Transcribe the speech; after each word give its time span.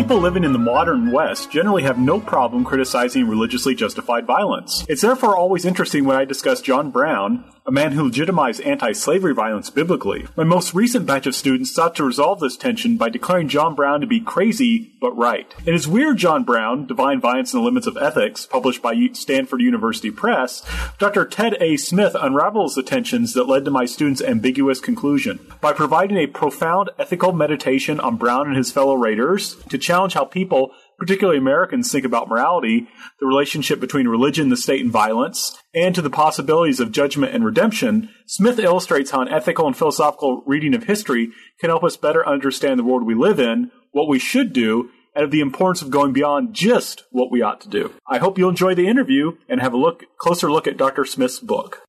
People 0.00 0.18
living 0.18 0.44
in 0.44 0.54
the 0.54 0.58
modern 0.58 1.12
West 1.12 1.50
generally 1.50 1.82
have 1.82 1.98
no 1.98 2.18
problem 2.18 2.64
criticizing 2.64 3.28
religiously 3.28 3.74
justified 3.74 4.24
violence. 4.24 4.82
It's 4.88 5.02
therefore 5.02 5.36
always 5.36 5.66
interesting 5.66 6.06
when 6.06 6.16
I 6.16 6.24
discuss 6.24 6.62
John 6.62 6.90
Brown, 6.90 7.44
a 7.70 7.72
man 7.72 7.92
who 7.92 8.02
legitimized 8.02 8.60
anti 8.62 8.90
slavery 8.90 9.32
violence 9.32 9.70
biblically. 9.70 10.26
My 10.36 10.42
most 10.42 10.74
recent 10.74 11.06
batch 11.06 11.28
of 11.28 11.36
students 11.36 11.72
sought 11.72 11.94
to 11.94 12.04
resolve 12.04 12.40
this 12.40 12.56
tension 12.56 12.96
by 12.96 13.10
declaring 13.10 13.46
John 13.46 13.76
Brown 13.76 14.00
to 14.00 14.08
be 14.08 14.18
crazy 14.18 14.90
but 15.00 15.16
right. 15.16 15.54
In 15.64 15.72
his 15.72 15.86
Weird 15.86 16.16
John 16.16 16.42
Brown, 16.42 16.84
Divine 16.84 17.20
Violence 17.20 17.54
and 17.54 17.60
the 17.60 17.64
Limits 17.64 17.86
of 17.86 17.96
Ethics, 17.96 18.44
published 18.44 18.82
by 18.82 18.96
Stanford 19.12 19.60
University 19.60 20.10
Press, 20.10 20.66
Dr. 20.98 21.24
Ted 21.24 21.58
A. 21.60 21.76
Smith 21.76 22.16
unravels 22.20 22.74
the 22.74 22.82
tensions 22.82 23.34
that 23.34 23.46
led 23.46 23.64
to 23.64 23.70
my 23.70 23.86
students' 23.86 24.20
ambiguous 24.20 24.80
conclusion. 24.80 25.38
By 25.60 25.72
providing 25.72 26.16
a 26.16 26.26
profound 26.26 26.90
ethical 26.98 27.32
meditation 27.32 28.00
on 28.00 28.16
Brown 28.16 28.48
and 28.48 28.56
his 28.56 28.72
fellow 28.72 28.96
Raiders 28.96 29.54
to 29.68 29.78
challenge 29.78 30.14
how 30.14 30.24
people 30.24 30.72
particularly 31.00 31.38
Americans, 31.38 31.90
think 31.90 32.04
about 32.04 32.28
morality, 32.28 32.86
the 33.18 33.26
relationship 33.26 33.80
between 33.80 34.06
religion, 34.06 34.50
the 34.50 34.56
state, 34.56 34.82
and 34.82 34.92
violence, 34.92 35.58
and 35.74 35.94
to 35.94 36.02
the 36.02 36.10
possibilities 36.10 36.78
of 36.78 36.92
judgment 36.92 37.34
and 37.34 37.44
redemption, 37.44 38.10
Smith 38.26 38.58
illustrates 38.58 39.10
how 39.10 39.22
an 39.22 39.28
ethical 39.28 39.66
and 39.66 39.76
philosophical 39.76 40.44
reading 40.46 40.74
of 40.74 40.84
history 40.84 41.30
can 41.58 41.70
help 41.70 41.82
us 41.82 41.96
better 41.96 42.24
understand 42.28 42.78
the 42.78 42.84
world 42.84 43.04
we 43.04 43.14
live 43.14 43.40
in, 43.40 43.70
what 43.92 44.08
we 44.08 44.18
should 44.18 44.52
do, 44.52 44.90
and 45.14 45.24
of 45.24 45.30
the 45.30 45.40
importance 45.40 45.80
of 45.80 45.90
going 45.90 46.12
beyond 46.12 46.54
just 46.54 47.04
what 47.10 47.32
we 47.32 47.40
ought 47.40 47.62
to 47.62 47.68
do. 47.68 47.92
I 48.06 48.18
hope 48.18 48.36
you'll 48.36 48.50
enjoy 48.50 48.74
the 48.74 48.86
interview 48.86 49.32
and 49.48 49.60
have 49.60 49.72
a 49.72 49.78
look 49.78 50.04
closer 50.18 50.52
look 50.52 50.66
at 50.66 50.76
Dr. 50.76 51.06
Smith's 51.06 51.40
book. 51.40 51.80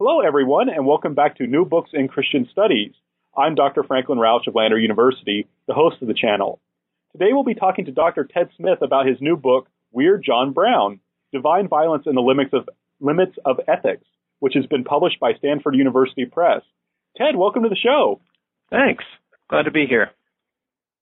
Hello, 0.00 0.20
everyone, 0.20 0.68
and 0.68 0.84
welcome 0.84 1.14
back 1.14 1.36
to 1.38 1.46
New 1.46 1.64
Books 1.64 1.90
in 1.94 2.08
Christian 2.08 2.48
Studies. 2.50 2.92
I'm 3.38 3.54
Dr. 3.54 3.84
Franklin 3.84 4.18
Rausch 4.18 4.48
of 4.48 4.56
Lander 4.56 4.78
University, 4.78 5.46
the 5.68 5.74
host 5.74 6.02
of 6.02 6.08
the 6.08 6.14
channel. 6.14 6.60
Today 7.18 7.32
we'll 7.32 7.44
be 7.44 7.54
talking 7.54 7.86
to 7.86 7.92
Dr. 7.92 8.28
Ted 8.30 8.50
Smith 8.58 8.80
about 8.82 9.06
his 9.06 9.16
new 9.22 9.38
book, 9.38 9.68
Weird 9.90 10.22
John 10.22 10.52
Brown 10.52 11.00
Divine 11.32 11.66
Violence 11.66 12.02
and 12.04 12.14
the 12.14 12.20
Limits 12.20 12.50
of, 12.52 12.68
Limits 13.00 13.38
of 13.42 13.56
Ethics, 13.66 14.04
which 14.38 14.52
has 14.52 14.66
been 14.66 14.84
published 14.84 15.18
by 15.18 15.32
Stanford 15.38 15.76
University 15.76 16.26
Press. 16.26 16.60
Ted, 17.16 17.34
welcome 17.34 17.62
to 17.62 17.70
the 17.70 17.74
show. 17.74 18.20
Thanks. 18.68 19.02
Glad 19.48 19.62
to 19.62 19.70
be 19.70 19.86
here. 19.88 20.10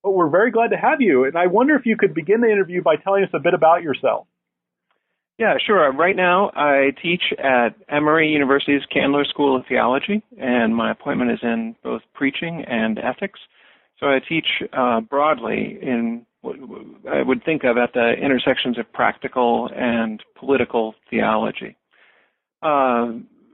Well, 0.04 0.12
we're 0.12 0.30
very 0.30 0.52
glad 0.52 0.68
to 0.68 0.76
have 0.76 1.00
you. 1.00 1.24
And 1.24 1.36
I 1.36 1.48
wonder 1.48 1.74
if 1.74 1.84
you 1.84 1.96
could 1.96 2.14
begin 2.14 2.42
the 2.42 2.52
interview 2.52 2.80
by 2.80 2.94
telling 2.94 3.24
us 3.24 3.30
a 3.34 3.40
bit 3.40 3.54
about 3.54 3.82
yourself. 3.82 4.28
Yeah, 5.36 5.54
sure. 5.66 5.92
Right 5.92 6.14
now, 6.14 6.52
I 6.54 6.92
teach 7.02 7.22
at 7.36 7.70
Emory 7.88 8.28
University's 8.28 8.82
Candler 8.88 9.24
School 9.24 9.56
of 9.56 9.64
Theology, 9.68 10.22
and 10.40 10.76
my 10.76 10.92
appointment 10.92 11.32
is 11.32 11.40
in 11.42 11.74
both 11.82 12.02
preaching 12.14 12.64
and 12.68 13.00
ethics. 13.00 13.40
So 14.00 14.06
I 14.06 14.18
teach 14.26 14.46
uh, 14.72 15.00
broadly 15.00 15.78
in 15.80 16.26
what 16.42 16.56
I 17.10 17.22
would 17.22 17.44
think 17.44 17.64
of 17.64 17.76
at 17.78 17.92
the 17.94 18.14
intersections 18.20 18.78
of 18.78 18.92
practical 18.92 19.70
and 19.74 20.22
political 20.38 20.94
theology. 21.08 21.76
Uh, 22.62 23.12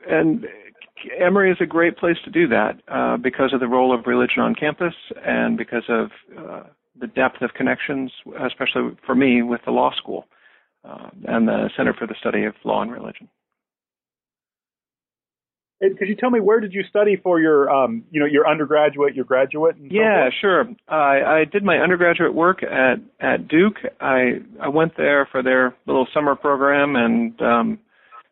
and 0.08 0.46
Emory 1.18 1.50
is 1.50 1.58
a 1.60 1.66
great 1.66 1.96
place 1.96 2.16
to 2.24 2.30
do 2.30 2.48
that 2.48 2.80
uh, 2.88 3.16
because 3.16 3.52
of 3.52 3.60
the 3.60 3.68
role 3.68 3.94
of 3.94 4.06
religion 4.06 4.42
on 4.42 4.54
campus 4.54 4.94
and 5.24 5.56
because 5.56 5.84
of 5.88 6.10
uh, 6.38 6.62
the 6.98 7.06
depth 7.06 7.42
of 7.42 7.54
connections, 7.54 8.10
especially 8.44 8.96
for 9.06 9.14
me 9.14 9.42
with 9.42 9.60
the 9.64 9.70
law 9.70 9.92
school 9.96 10.26
uh, 10.84 11.10
and 11.26 11.48
the 11.48 11.70
Center 11.76 11.94
for 11.94 12.06
the 12.06 12.14
Study 12.18 12.44
of 12.44 12.54
Law 12.64 12.82
and 12.82 12.92
Religion 12.92 13.28
could 15.80 16.08
you 16.08 16.14
tell 16.14 16.30
me 16.30 16.40
where 16.40 16.60
did 16.60 16.72
you 16.72 16.82
study 16.88 17.16
for 17.16 17.40
your 17.40 17.70
um, 17.70 18.04
you 18.10 18.20
know 18.20 18.26
your 18.26 18.48
undergraduate 18.48 19.14
your 19.14 19.24
graduate 19.24 19.76
yeah 19.78 20.28
so 20.28 20.34
sure. 20.40 20.64
I, 20.88 21.40
I 21.40 21.44
did 21.50 21.64
my 21.64 21.78
undergraduate 21.78 22.34
work 22.34 22.62
at 22.62 22.96
at 23.20 23.48
duke. 23.48 23.76
I 24.00 24.40
i 24.60 24.68
went 24.68 24.96
there 24.96 25.26
for 25.30 25.42
their 25.42 25.74
little 25.86 26.06
summer 26.12 26.34
program 26.36 26.96
and 26.96 27.40
um 27.40 27.78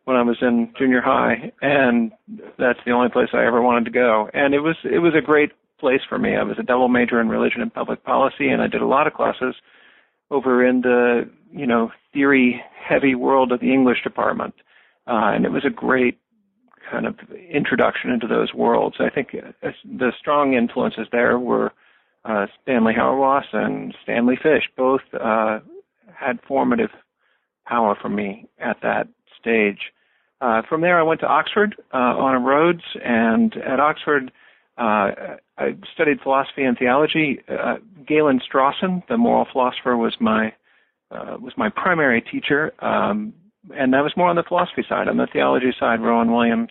when 0.05 0.17
i 0.17 0.23
was 0.23 0.37
in 0.43 0.73
junior 0.79 1.01
high 1.01 1.53
and 1.63 2.13
that's 2.59 2.81
the 2.85 2.93
only 2.93 3.09
place 3.09 3.29
i 3.33 3.47
ever 3.47 3.63
wanted 3.63 3.87
to 3.87 3.91
go. 3.91 4.29
And 4.35 4.55
it 4.55 4.61
was 4.61 4.77
it 4.85 4.99
was 4.99 5.15
a 5.17 5.25
great 5.25 5.53
place 5.81 6.01
for 6.09 6.19
me. 6.19 6.37
I 6.37 6.43
was 6.43 6.59
a 6.59 6.65
double 6.65 6.89
major 6.89 7.21
in 7.21 7.29
religion 7.29 7.63
and 7.63 7.73
public 7.73 8.05
policy 8.05 8.49
and 8.49 8.61
i 8.61 8.67
did 8.67 8.83
a 8.83 8.87
lot 8.87 9.07
of 9.07 9.15
classes 9.15 9.55
over 10.31 10.67
in 10.67 10.83
the 10.83 11.29
you 11.51 11.67
know 11.67 11.91
theory 12.13 12.63
heavy 12.87 13.15
world 13.15 13.53
of 13.53 13.61
the 13.61 13.73
english 13.73 14.03
department. 14.03 14.55
Uh, 15.07 15.33
and 15.33 15.47
it 15.47 15.53
was 15.53 15.65
a 15.65 15.71
great 15.71 16.19
kind 16.91 17.07
of 17.07 17.17
introduction 17.51 18.11
into 18.11 18.27
those 18.27 18.53
worlds. 18.55 18.97
I 19.01 19.11
think 19.11 19.29
uh, 19.35 19.71
the 19.85 20.13
strong 20.19 20.55
influences 20.55 21.07
there 21.13 21.39
were 21.39 21.73
uh, 22.25 22.47
Stanley 22.63 22.95
Hauerwas 22.95 23.45
and 23.53 23.95
Stanley 24.03 24.37
Fish. 24.43 24.65
Both 24.77 25.03
uh, 25.19 25.61
had 26.15 26.39
formative 26.47 26.91
power 27.67 27.97
for 28.01 28.09
me 28.09 28.49
at 28.59 28.79
that 28.83 29.09
stage. 29.41 29.93
Uh, 30.41 30.63
from 30.69 30.81
there, 30.81 30.99
I 30.99 31.03
went 31.03 31.21
to 31.21 31.27
Oxford 31.27 31.75
uh, 31.93 31.97
on 31.97 32.35
a 32.35 32.39
Rhodes, 32.39 32.85
and 33.05 33.55
at 33.57 33.81
Oxford, 33.81 34.31
uh, 34.79 35.37
I 35.59 35.77
studied 35.93 36.21
philosophy 36.23 36.63
and 36.63 36.79
theology. 36.79 37.41
Uh, 37.49 37.77
Galen 38.07 38.41
Strawson, 38.41 39.03
the 39.09 39.17
moral 39.17 39.47
philosopher, 39.51 39.97
was 39.97 40.17
my 40.21 40.53
uh, 41.11 41.39
was 41.41 41.55
my 41.57 41.71
primary 41.71 42.21
teacher. 42.21 42.73
Um, 42.85 43.33
and 43.77 43.93
that 43.93 44.03
was 44.03 44.13
more 44.17 44.29
on 44.29 44.37
the 44.37 44.43
philosophy 44.43 44.85
side. 44.89 45.09
On 45.09 45.17
the 45.17 45.29
theology 45.33 45.75
side, 45.79 46.01
Rowan 46.01 46.33
Williams, 46.33 46.71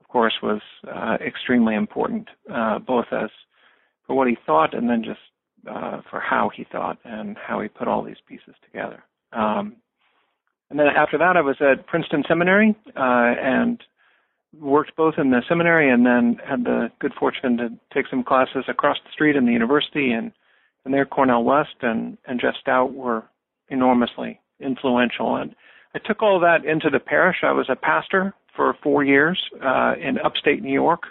of 0.00 0.08
course, 0.08 0.34
was 0.42 0.60
uh, 0.86 1.16
extremely 1.24 1.74
important, 1.74 2.28
uh, 2.52 2.78
both 2.78 3.06
as 3.12 3.30
for 4.06 4.16
what 4.16 4.28
he 4.28 4.36
thought 4.46 4.74
and 4.74 4.88
then 4.88 5.02
just 5.04 5.20
uh, 5.68 6.00
for 6.10 6.20
how 6.20 6.50
he 6.54 6.64
thought 6.70 6.98
and 7.04 7.36
how 7.36 7.60
he 7.60 7.68
put 7.68 7.88
all 7.88 8.02
these 8.02 8.16
pieces 8.26 8.54
together. 8.64 9.02
Um, 9.32 9.76
and 10.70 10.78
then 10.78 10.86
after 10.86 11.18
that, 11.18 11.36
I 11.36 11.40
was 11.40 11.56
at 11.60 11.86
Princeton 11.86 12.24
Seminary 12.28 12.76
uh, 12.96 13.34
and 13.40 13.82
worked 14.58 14.96
both 14.96 15.14
in 15.18 15.30
the 15.30 15.42
seminary 15.48 15.90
and 15.90 16.06
then 16.06 16.38
had 16.46 16.64
the 16.64 16.90
good 17.00 17.12
fortune 17.18 17.56
to 17.58 17.68
take 17.92 18.06
some 18.08 18.24
classes 18.24 18.64
across 18.68 18.96
the 19.04 19.12
street 19.12 19.36
in 19.36 19.46
the 19.46 19.52
university 19.52 20.10
and 20.10 20.32
and 20.84 20.94
there 20.94 21.04
Cornel 21.04 21.44
West 21.44 21.76
and 21.82 22.16
and 22.26 22.40
Jeff 22.40 22.54
Stout 22.58 22.94
were 22.94 23.24
enormously 23.68 24.40
influential 24.58 25.36
and 25.36 25.54
I 25.94 25.98
took 26.04 26.22
all 26.22 26.40
that 26.40 26.64
into 26.64 26.90
the 26.90 26.98
parish. 26.98 27.38
I 27.42 27.52
was 27.52 27.68
a 27.68 27.76
pastor 27.76 28.34
for 28.54 28.74
four 28.82 29.04
years 29.04 29.40
uh, 29.64 29.94
in 30.00 30.18
upstate 30.18 30.62
New 30.62 30.72
York. 30.72 31.02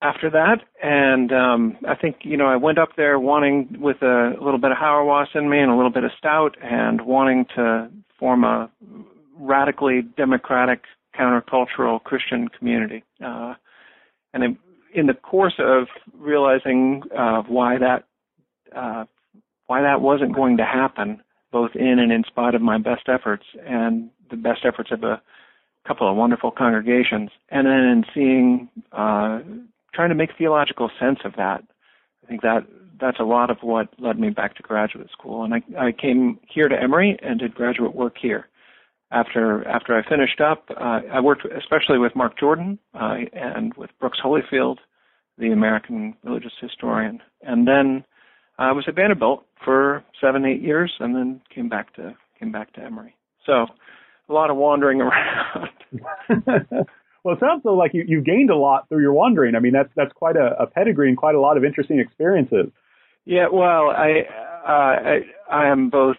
After 0.00 0.30
that, 0.30 0.56
and 0.82 1.30
um, 1.32 1.76
I 1.88 1.94
think 1.94 2.16
you 2.22 2.36
know 2.36 2.46
I 2.46 2.56
went 2.56 2.76
up 2.76 2.96
there 2.96 3.20
wanting 3.20 3.76
with 3.78 4.02
a 4.02 4.32
little 4.40 4.58
bit 4.58 4.72
of 4.72 4.76
Hauerwas 4.76 5.28
in 5.36 5.48
me 5.48 5.60
and 5.60 5.70
a 5.70 5.76
little 5.76 5.92
bit 5.92 6.02
of 6.02 6.10
Stout, 6.18 6.56
and 6.60 7.02
wanting 7.02 7.46
to 7.54 7.88
form 8.18 8.42
a 8.42 8.68
radically 9.38 10.02
democratic, 10.16 10.82
countercultural 11.16 12.02
Christian 12.02 12.48
community. 12.48 13.04
Uh, 13.24 13.54
and 14.34 14.42
in, 14.42 14.58
in 14.92 15.06
the 15.06 15.14
course 15.14 15.54
of 15.58 15.86
realizing 16.18 17.02
uh, 17.16 17.42
why 17.42 17.78
that 17.78 18.04
uh, 18.74 19.04
why 19.66 19.82
that 19.82 20.00
wasn't 20.00 20.34
going 20.34 20.56
to 20.56 20.64
happen, 20.64 21.22
both 21.52 21.76
in 21.76 21.98
and 21.98 22.10
in 22.10 22.24
spite 22.24 22.54
of 22.54 22.62
my 22.62 22.78
best 22.78 23.08
efforts 23.08 23.44
and 23.64 24.10
the 24.30 24.36
best 24.36 24.64
efforts 24.64 24.90
of 24.90 25.04
a 25.04 25.20
couple 25.86 26.10
of 26.10 26.16
wonderful 26.16 26.50
congregations, 26.50 27.30
and 27.50 27.66
then 27.66 27.74
in 27.74 28.04
seeing, 28.14 28.68
uh, 28.92 29.40
trying 29.94 30.08
to 30.08 30.14
make 30.14 30.30
theological 30.38 30.90
sense 30.98 31.18
of 31.24 31.34
that. 31.36 31.62
I 32.24 32.28
think 32.28 32.42
that 32.42 32.66
that's 33.00 33.18
a 33.18 33.24
lot 33.24 33.50
of 33.50 33.58
what 33.62 33.88
led 33.98 34.18
me 34.18 34.30
back 34.30 34.56
to 34.56 34.62
graduate 34.62 35.10
school, 35.10 35.44
and 35.44 35.52
I, 35.54 35.62
I 35.78 35.92
came 35.92 36.38
here 36.48 36.68
to 36.68 36.80
Emory 36.80 37.18
and 37.22 37.38
did 37.38 37.54
graduate 37.54 37.94
work 37.94 38.16
here. 38.20 38.48
After 39.10 39.66
after 39.68 39.94
I 39.94 40.08
finished 40.08 40.40
up, 40.40 40.64
uh, 40.70 41.00
I 41.12 41.20
worked 41.20 41.44
especially 41.44 41.98
with 41.98 42.16
Mark 42.16 42.38
Jordan 42.38 42.78
uh, 42.94 43.16
and 43.34 43.74
with 43.74 43.90
Brooks 44.00 44.18
Holifield, 44.24 44.78
the 45.36 45.50
American 45.50 46.14
religious 46.24 46.54
historian, 46.60 47.20
and 47.42 47.68
then 47.68 48.04
I 48.58 48.72
was 48.72 48.84
at 48.86 48.94
Vanderbilt 48.94 49.44
for 49.64 50.04
seven, 50.20 50.44
eight 50.44 50.62
years, 50.62 50.92
and 51.00 51.14
then 51.14 51.40
came 51.54 51.68
back 51.68 51.94
to 51.94 52.14
came 52.38 52.52
back 52.52 52.72
to 52.74 52.80
Emory. 52.80 53.14
So 53.46 53.66
a 54.28 54.32
lot 54.32 54.50
of 54.50 54.56
wandering 54.56 55.00
around. 55.02 55.68
well, 57.24 57.34
it 57.34 57.40
sounds 57.40 57.62
like 57.64 57.92
you, 57.94 58.04
you 58.06 58.20
gained 58.20 58.50
a 58.50 58.56
lot 58.56 58.88
through 58.88 59.02
your 59.02 59.12
wandering. 59.12 59.54
I 59.54 59.60
mean, 59.60 59.72
that's 59.72 59.90
that's 59.96 60.12
quite 60.12 60.36
a, 60.36 60.62
a 60.62 60.66
pedigree 60.66 61.08
and 61.08 61.16
quite 61.16 61.34
a 61.34 61.40
lot 61.40 61.56
of 61.56 61.64
interesting 61.64 61.98
experiences. 61.98 62.66
Yeah, 63.24 63.46
well, 63.52 63.90
I, 63.90 64.22
uh, 64.66 64.70
I 64.70 65.20
I 65.50 65.68
am 65.68 65.90
both 65.90 66.16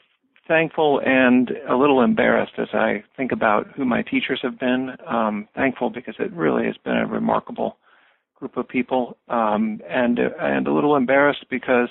thankful 0.47 1.01
and 1.05 1.51
a 1.69 1.75
little 1.75 2.01
embarrassed 2.01 2.53
as 2.57 2.67
I 2.73 3.03
think 3.15 3.31
about 3.31 3.67
who 3.75 3.85
my 3.85 4.01
teachers 4.01 4.39
have 4.43 4.59
been. 4.59 4.91
Um, 5.07 5.47
thankful 5.55 5.89
because 5.89 6.15
it 6.19 6.31
really 6.33 6.65
has 6.65 6.75
been 6.83 6.97
a 6.97 7.07
remarkable 7.07 7.77
group 8.35 8.57
of 8.57 8.67
people, 8.67 9.17
um, 9.29 9.81
and 9.89 10.19
and 10.19 10.67
a 10.67 10.73
little 10.73 10.95
embarrassed 10.95 11.45
because 11.49 11.89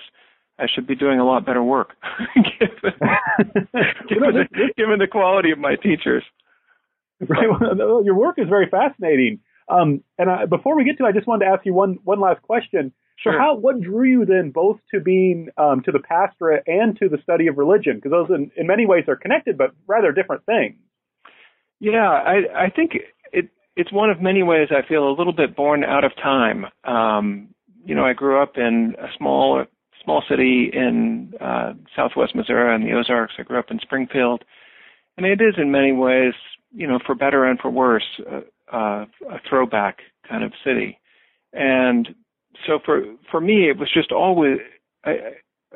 I 0.63 0.67
should 0.73 0.87
be 0.87 0.95
doing 0.95 1.19
a 1.19 1.25
lot 1.25 1.45
better 1.45 1.63
work 1.63 1.91
given, 2.35 2.71
given, 4.09 4.35
the, 4.35 4.73
given 4.77 4.99
the 4.99 5.09
quality 5.11 5.51
of 5.51 5.59
my 5.59 5.77
teachers. 5.77 6.25
Right. 7.29 7.47
Well, 7.49 8.05
your 8.05 8.17
work 8.17 8.35
is 8.39 8.49
very 8.49 8.69
fascinating. 8.69 9.39
Um, 9.69 10.03
and 10.19 10.29
I, 10.29 10.47
before 10.47 10.77
we 10.77 10.83
get 10.83 10.99
to, 10.99 11.05
it, 11.05 11.11
I 11.11 11.13
just 11.13 11.29
wanted 11.29 11.45
to 11.45 11.53
ask 11.53 11.65
you 11.65 11.73
one 11.73 11.99
one 12.03 12.19
last 12.19 12.43
question. 12.43 12.93
Sure. 13.23 13.35
So, 13.35 13.39
how 13.39 13.55
what 13.55 13.81
drew 13.81 14.03
you 14.03 14.25
then 14.25 14.51
both 14.51 14.81
to 14.93 14.99
being 14.99 15.49
um, 15.57 15.83
to 15.85 15.93
the 15.93 16.01
pastorate 16.01 16.65
and 16.67 16.99
to 16.99 17.09
the 17.09 17.19
study 17.23 17.47
of 17.47 17.59
religion? 17.59 17.95
Because 17.95 18.11
those, 18.11 18.37
in, 18.37 18.51
in 18.57 18.67
many 18.67 18.87
ways, 18.87 19.05
are 19.07 19.15
connected, 19.15 19.57
but 19.57 19.71
rather 19.87 20.11
different 20.11 20.45
things. 20.47 20.75
Yeah, 21.79 22.11
I 22.11 22.65
I 22.65 22.71
think 22.75 22.95
it 23.33 23.51
it's 23.77 23.93
one 23.93 24.11
of 24.11 24.21
many 24.21 24.43
ways 24.43 24.69
I 24.73 24.87
feel 24.87 25.09
a 25.09 25.15
little 25.15 25.33
bit 25.33 25.55
born 25.55 25.85
out 25.85 26.03
of 26.03 26.17
time. 26.17 26.67
Um, 26.83 27.55
you 27.85 27.95
know, 27.95 28.05
I 28.05 28.15
grew 28.15 28.43
up 28.43 28.57
in 28.57 28.97
a 28.99 29.07
small 29.17 29.65
small 30.03 30.23
city 30.29 30.71
in 30.73 31.33
uh, 31.41 31.73
southwest 31.95 32.35
Missouri 32.35 32.75
in 32.75 32.83
the 32.83 32.93
Ozarks. 32.93 33.35
I 33.39 33.43
grew 33.43 33.59
up 33.59 33.71
in 33.71 33.79
Springfield, 33.81 34.45
and 35.17 35.27
it 35.27 35.41
is 35.41 35.55
in 35.59 35.71
many 35.71 35.93
ways, 35.93 36.35
you 36.73 36.87
know, 36.87 36.99
for 37.05 37.15
better 37.15 37.45
and 37.45 37.59
for 37.59 37.71
worse, 37.71 38.21
uh, 38.31 38.41
uh, 38.75 39.05
a 39.31 39.39
throwback 39.49 39.99
kind 40.29 40.43
of 40.45 40.53
city. 40.65 40.99
And 41.53 42.09
so 42.67 42.79
for 42.85 43.03
for 43.31 43.41
me, 43.41 43.69
it 43.69 43.79
was 43.79 43.91
just 43.93 44.13
always 44.13 44.59
I, 45.05 45.17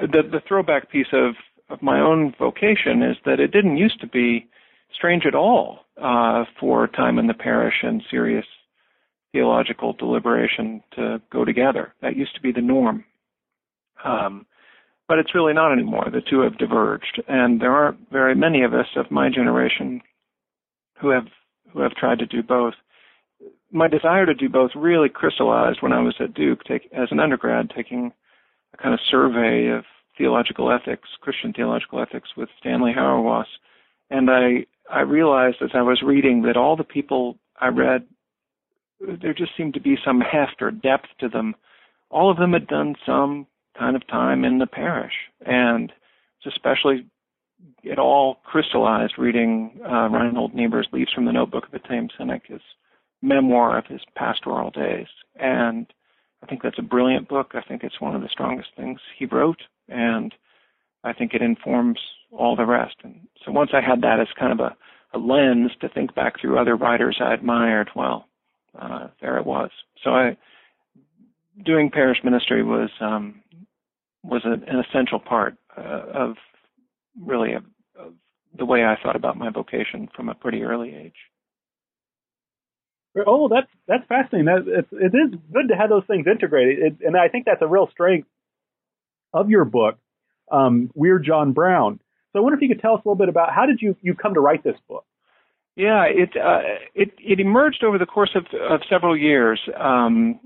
the 0.00 0.22
the 0.22 0.40
throwback 0.46 0.90
piece 0.90 1.12
of 1.12 1.34
of 1.68 1.82
my 1.82 2.00
own 2.00 2.34
vocation 2.38 3.02
is 3.02 3.16
that 3.24 3.40
it 3.40 3.50
didn't 3.50 3.76
used 3.76 4.00
to 4.00 4.06
be 4.06 4.48
strange 4.94 5.24
at 5.26 5.34
all 5.34 5.80
uh, 6.00 6.44
for 6.60 6.86
time 6.86 7.18
in 7.18 7.26
the 7.26 7.34
parish 7.34 7.74
and 7.82 8.02
serious 8.10 8.46
theological 9.32 9.92
deliberation 9.92 10.82
to 10.94 11.20
go 11.30 11.44
together. 11.44 11.92
That 12.00 12.16
used 12.16 12.34
to 12.36 12.40
be 12.40 12.52
the 12.52 12.62
norm. 12.62 13.04
Um, 14.06 14.46
but 15.08 15.18
it's 15.18 15.34
really 15.34 15.52
not 15.52 15.72
anymore. 15.72 16.08
The 16.10 16.20
two 16.20 16.40
have 16.40 16.58
diverged, 16.58 17.22
and 17.28 17.60
there 17.60 17.72
aren't 17.72 18.10
very 18.10 18.34
many 18.34 18.62
of 18.62 18.74
us 18.74 18.88
of 18.96 19.10
my 19.10 19.28
generation 19.28 20.00
who 21.00 21.10
have 21.10 21.26
who 21.72 21.80
have 21.80 21.92
tried 21.92 22.18
to 22.20 22.26
do 22.26 22.42
both. 22.42 22.74
My 23.70 23.88
desire 23.88 24.26
to 24.26 24.34
do 24.34 24.48
both 24.48 24.70
really 24.74 25.08
crystallized 25.08 25.82
when 25.82 25.92
I 25.92 26.00
was 26.00 26.14
at 26.20 26.34
Duke 26.34 26.64
take, 26.64 26.88
as 26.92 27.08
an 27.10 27.20
undergrad, 27.20 27.70
taking 27.74 28.12
a 28.72 28.76
kind 28.76 28.94
of 28.94 29.00
survey 29.10 29.68
of 29.68 29.84
theological 30.16 30.72
ethics, 30.72 31.08
Christian 31.20 31.52
theological 31.52 32.00
ethics, 32.00 32.30
with 32.36 32.48
Stanley 32.58 32.92
Hauerwas, 32.96 33.46
and 34.10 34.30
I 34.30 34.66
I 34.90 35.00
realized 35.00 35.58
as 35.62 35.70
I 35.74 35.82
was 35.82 36.02
reading 36.02 36.42
that 36.42 36.56
all 36.56 36.76
the 36.76 36.84
people 36.84 37.38
I 37.60 37.68
read, 37.68 38.06
there 39.00 39.34
just 39.34 39.52
seemed 39.56 39.74
to 39.74 39.80
be 39.80 39.96
some 40.04 40.20
heft 40.20 40.62
or 40.62 40.70
depth 40.70 41.08
to 41.20 41.28
them. 41.28 41.54
All 42.10 42.30
of 42.30 42.38
them 42.38 42.52
had 42.52 42.66
done 42.66 42.94
some 43.04 43.46
kind 43.78 43.96
of 43.96 44.06
time 44.06 44.44
in 44.44 44.58
the 44.58 44.66
parish, 44.66 45.12
and 45.44 45.92
it's 46.38 46.54
especially 46.54 47.06
it 47.82 47.98
all 47.98 48.38
crystallized 48.44 49.14
reading 49.18 49.80
uh, 49.84 50.08
Reinhold 50.08 50.54
Niebuhr's 50.54 50.88
Leaves 50.92 51.12
from 51.12 51.24
the 51.24 51.32
Notebook 51.32 51.66
of 51.66 51.74
a 51.74 51.88
Tame 51.88 52.08
Cynic, 52.18 52.42
his 52.46 52.60
memoir 53.22 53.78
of 53.78 53.86
his 53.86 54.02
pastoral 54.14 54.70
days. 54.70 55.06
And 55.36 55.86
I 56.42 56.46
think 56.46 56.62
that's 56.62 56.78
a 56.78 56.82
brilliant 56.82 57.28
book. 57.28 57.52
I 57.54 57.62
think 57.62 57.82
it's 57.82 58.00
one 58.00 58.14
of 58.14 58.22
the 58.22 58.28
strongest 58.28 58.68
things 58.76 59.00
he 59.18 59.24
wrote, 59.26 59.62
and 59.88 60.34
I 61.04 61.12
think 61.12 61.34
it 61.34 61.42
informs 61.42 61.98
all 62.30 62.56
the 62.56 62.66
rest. 62.66 62.96
And 63.02 63.20
so 63.44 63.52
once 63.52 63.70
I 63.72 63.80
had 63.80 64.02
that 64.02 64.20
as 64.20 64.28
kind 64.38 64.52
of 64.52 64.60
a, 64.60 64.76
a 65.16 65.18
lens 65.18 65.70
to 65.80 65.88
think 65.88 66.14
back 66.14 66.40
through 66.40 66.58
other 66.58 66.76
writers 66.76 67.18
I 67.20 67.32
admired, 67.32 67.90
well, 67.96 68.26
uh, 68.78 69.08
there 69.20 69.38
it 69.38 69.46
was. 69.46 69.70
So 70.04 70.10
I 70.10 70.36
doing 71.64 71.90
parish 71.90 72.18
ministry 72.22 72.62
was 72.62 72.90
um, 73.00 73.42
was 74.26 74.42
a, 74.44 74.52
an 74.52 74.84
essential 74.88 75.18
part 75.20 75.56
uh, 75.76 76.02
of 76.14 76.36
really 77.20 77.54
of, 77.54 77.64
of 77.98 78.12
the 78.56 78.64
way 78.64 78.84
I 78.84 78.96
thought 79.02 79.16
about 79.16 79.36
my 79.36 79.50
vocation 79.50 80.08
from 80.14 80.28
a 80.28 80.34
pretty 80.34 80.62
early 80.62 80.94
age. 80.94 81.14
Oh, 83.26 83.48
that's 83.48 83.68
that's 83.88 84.06
fascinating. 84.08 84.46
That 84.46 84.64
it's, 84.66 84.88
it 84.92 85.16
is 85.16 85.40
good 85.52 85.68
to 85.68 85.76
have 85.76 85.88
those 85.88 86.04
things 86.06 86.26
integrated, 86.26 86.78
it, 86.78 87.06
and 87.06 87.16
I 87.16 87.28
think 87.28 87.46
that's 87.46 87.62
a 87.62 87.66
real 87.66 87.88
strength 87.90 88.28
of 89.32 89.48
your 89.48 89.64
book, 89.64 89.96
um, 90.50 90.90
Weird 90.94 91.24
John 91.24 91.52
Brown. 91.52 92.00
So 92.32 92.40
I 92.40 92.42
wonder 92.42 92.56
if 92.56 92.62
you 92.62 92.68
could 92.68 92.82
tell 92.82 92.94
us 92.94 93.00
a 93.04 93.08
little 93.08 93.16
bit 93.16 93.30
about 93.30 93.54
how 93.54 93.64
did 93.64 93.80
you 93.80 93.96
you 94.02 94.14
come 94.14 94.34
to 94.34 94.40
write 94.40 94.62
this 94.62 94.76
book? 94.86 95.06
Yeah, 95.76 96.04
it 96.04 96.30
uh, 96.36 96.60
it 96.94 97.12
it 97.18 97.40
emerged 97.40 97.84
over 97.84 97.96
the 97.96 98.06
course 98.06 98.34
of 98.34 98.44
of 98.70 98.80
several 98.90 99.16
years, 99.16 99.60
um, 99.78 100.40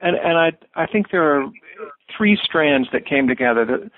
and 0.00 0.16
and 0.16 0.38
I 0.38 0.52
I 0.74 0.86
think 0.86 1.10
there 1.10 1.36
are 1.36 1.46
three 2.16 2.38
strands 2.42 2.88
that 2.92 3.06
came 3.06 3.28
together. 3.28 3.64
The 3.64 3.90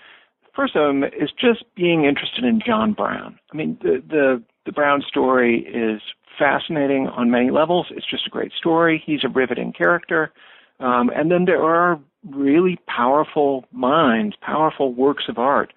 first 0.55 0.77
of 0.77 0.87
them 0.87 1.05
is 1.05 1.31
just 1.39 1.65
being 1.75 2.05
interested 2.05 2.45
in 2.45 2.61
John 2.65 2.93
Brown. 2.93 3.39
I 3.53 3.57
mean, 3.57 3.79
the 3.83 4.03
the 4.07 4.43
the 4.67 4.73
Brown 4.73 5.03
story 5.07 5.67
is 5.67 6.01
fascinating 6.39 7.09
on 7.09 7.31
many 7.31 7.51
levels. 7.51 7.87
It's 7.91 8.09
just 8.09 8.27
a 8.27 8.31
great 8.31 8.53
story. 8.53 9.03
He's 9.05 9.25
a 9.25 9.29
riveting 9.29 9.73
character. 9.73 10.33
Um, 10.79 11.11
and 11.15 11.31
then 11.31 11.45
there 11.45 11.63
are 11.63 12.01
really 12.29 12.79
powerful 12.87 13.65
minds, 13.73 14.37
powerful 14.41 14.95
works 14.95 15.25
of 15.29 15.39
art 15.39 15.73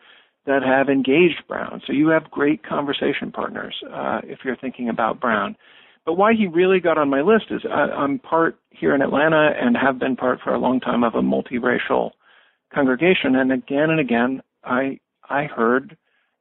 that 0.46 0.62
have 0.64 0.90
engaged 0.90 1.44
Brown. 1.48 1.82
So 1.86 1.94
you 1.94 2.10
have 2.10 2.30
great 2.32 2.64
conversation 2.64 3.32
partners 3.32 3.76
uh, 3.92 4.22
if 4.24 4.40
you're 4.44 4.58
thinking 4.58 4.90
about 4.90 5.20
Brown. 5.20 5.56
But 6.06 6.18
why 6.18 6.34
he 6.34 6.48
really 6.48 6.80
got 6.80 6.98
on 6.98 7.10
my 7.10 7.22
list 7.22 7.46
is 7.50 7.62
I, 7.70 7.92
I'm 7.92 8.20
part 8.20 8.58
here 8.72 8.94
in 8.94 9.02
Atlanta 9.02 9.52
and 9.60 9.78
have 9.78 10.00
been 10.00 10.16
part 10.16 10.40
for 10.44 10.54
a 10.54 10.60
long 10.60 10.80
time 10.80 11.04
of 11.04 11.16
a 11.16 11.22
multiracial 11.22 12.12
congregation, 12.74 13.36
and 13.36 13.52
again 13.52 13.90
and 13.90 14.00
again 14.00 14.42
I 14.64 15.00
I 15.30 15.46
heard 15.46 15.98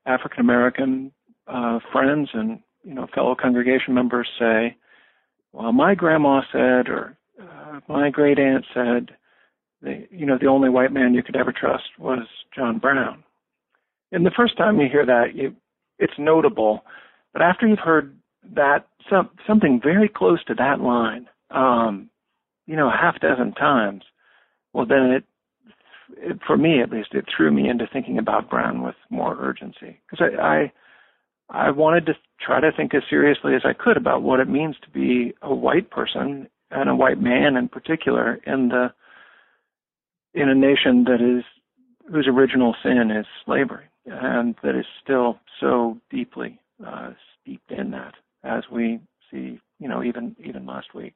African 0.07 0.41
American 0.41 1.13
uh, 1.47 1.79
friends 1.93 2.31
and 2.33 2.61
you 2.83 2.95
know 2.95 3.07
fellow 3.15 3.37
congregation 3.41 3.95
members 3.95 4.29
say, 4.39 4.77
"Well, 5.53 5.73
my 5.73 5.95
grandma 5.95 6.43
said," 6.51 6.89
or 6.89 7.17
uh, 7.41 7.81
"My 7.89 8.11
great 8.11 8.39
aunt 8.39 8.65
said." 8.75 9.17
The, 9.81 10.07
you 10.13 10.27
know, 10.27 10.39
the 10.41 10.47
only 10.47 10.69
white 10.69 10.93
man 10.93 11.13
you 11.13 11.25
could 11.25 11.35
ever 11.35 11.53
trust 11.53 11.99
was 11.99 12.25
John 12.55 12.79
Brown. 12.79 13.25
And 14.13 14.25
the 14.25 14.31
first 14.31 14.57
time 14.57 14.79
you 14.79 14.89
hear 14.89 15.05
that, 15.05 15.35
you, 15.35 15.57
it's 15.99 16.13
notable. 16.19 16.85
But 17.33 17.43
after 17.43 17.67
you've 17.67 17.81
heard 17.81 18.17
that 18.55 18.87
some, 19.11 19.31
something 19.47 19.81
very 19.83 20.09
close 20.09 20.43
to 20.45 20.55
that 20.55 20.81
line, 20.81 21.29
um, 21.51 22.11
you 22.67 22.77
know, 22.77 22.89
a 22.89 22.97
half 22.97 23.21
dozen 23.21 23.53
times, 23.53 24.03
well, 24.73 24.87
then 24.87 25.11
it, 25.11 25.25
it, 26.17 26.39
for 26.47 26.57
me 26.57 26.81
at 26.83 26.91
least, 26.91 27.11
it 27.13 27.27
threw 27.35 27.51
me 27.51 27.69
into 27.69 27.87
thinking 27.93 28.19
about 28.19 28.51
Brown 28.51 28.83
with 28.83 28.95
more 29.11 29.37
urgency. 29.39 30.01
Because 30.11 30.29
I, 30.39 30.73
I, 31.51 31.67
I 31.67 31.71
wanted 31.71 32.07
to 32.07 32.15
try 32.41 32.61
to 32.61 32.73
think 32.75 32.95
as 32.95 33.03
seriously 33.09 33.55
as 33.55 33.63
I 33.65 33.73
could 33.73 33.97
about 33.97 34.23
what 34.23 34.41
it 34.41 34.49
means 34.49 34.77
to 34.83 34.91
be 34.91 35.35
a 35.43 35.55
white 35.55 35.91
person 35.91 36.49
and 36.71 36.89
a 36.89 36.97
white 36.97 37.21
man 37.21 37.57
in 37.57 37.69
particular 37.69 38.41
in 38.47 38.69
the 38.69 38.93
in 40.35 40.49
a 40.49 40.55
nation 40.55 41.05
that 41.05 41.21
is 41.21 41.45
whose 42.11 42.27
original 42.27 42.75
sin 42.83 43.11
is 43.11 43.27
slavery 43.45 43.85
and 44.07 44.55
that 44.63 44.75
is 44.75 44.87
still 45.03 45.39
so 45.61 45.99
deeply 46.11 46.59
uh, 46.87 47.11
steeped 47.41 47.71
in 47.71 47.91
that 47.91 48.15
as 48.45 48.65
we 48.71 49.01
see 49.31 49.61
you 49.79 49.89
know 49.89 50.03
even 50.03 50.37
even 50.45 50.67
last 50.67 50.95
week 50.95 51.15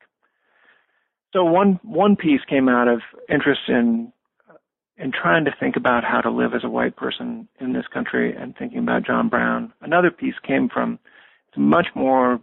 so 1.32 1.44
one 1.44 1.78
one 1.82 2.16
piece 2.16 2.40
came 2.48 2.68
out 2.68 2.88
of 2.88 3.00
interest 3.28 3.62
in 3.68 4.12
in 4.98 5.12
trying 5.12 5.44
to 5.44 5.54
think 5.58 5.76
about 5.76 6.04
how 6.04 6.20
to 6.20 6.30
live 6.30 6.54
as 6.54 6.64
a 6.64 6.70
white 6.70 6.96
person 6.96 7.48
in 7.60 7.72
this 7.72 7.86
country 7.92 8.34
and 8.34 8.56
thinking 8.56 8.78
about 8.78 9.04
John 9.04 9.28
Brown. 9.28 9.72
Another 9.82 10.10
piece 10.10 10.34
came 10.46 10.68
from 10.68 10.98
much 11.56 11.88
more 11.94 12.40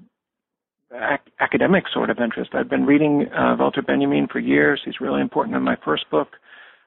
ac- 0.94 1.32
academic 1.40 1.86
sort 1.92 2.10
of 2.10 2.20
interest. 2.20 2.52
I've 2.54 2.70
been 2.70 2.86
reading 2.86 3.28
uh, 3.32 3.56
Walter 3.58 3.82
Benjamin 3.82 4.28
for 4.32 4.40
years. 4.40 4.82
He's 4.84 5.00
really 5.02 5.22
important 5.22 5.56
in 5.56 5.64
my 5.64 5.78
first 5.84 6.10
book. 6.10 6.30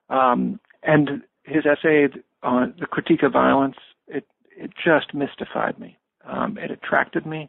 Um, 0.08 0.60
and 0.82 1.22
his 1.44 1.64
essay 1.66 2.08
on 2.42 2.74
the 2.78 2.86
critique 2.86 3.22
of 3.22 3.32
violence, 3.32 3.76
it, 4.08 4.24
it 4.56 4.70
just 4.84 5.14
mystified 5.14 5.78
me. 5.78 5.98
Um, 6.24 6.58
it 6.58 6.70
attracted 6.70 7.26
me. 7.26 7.48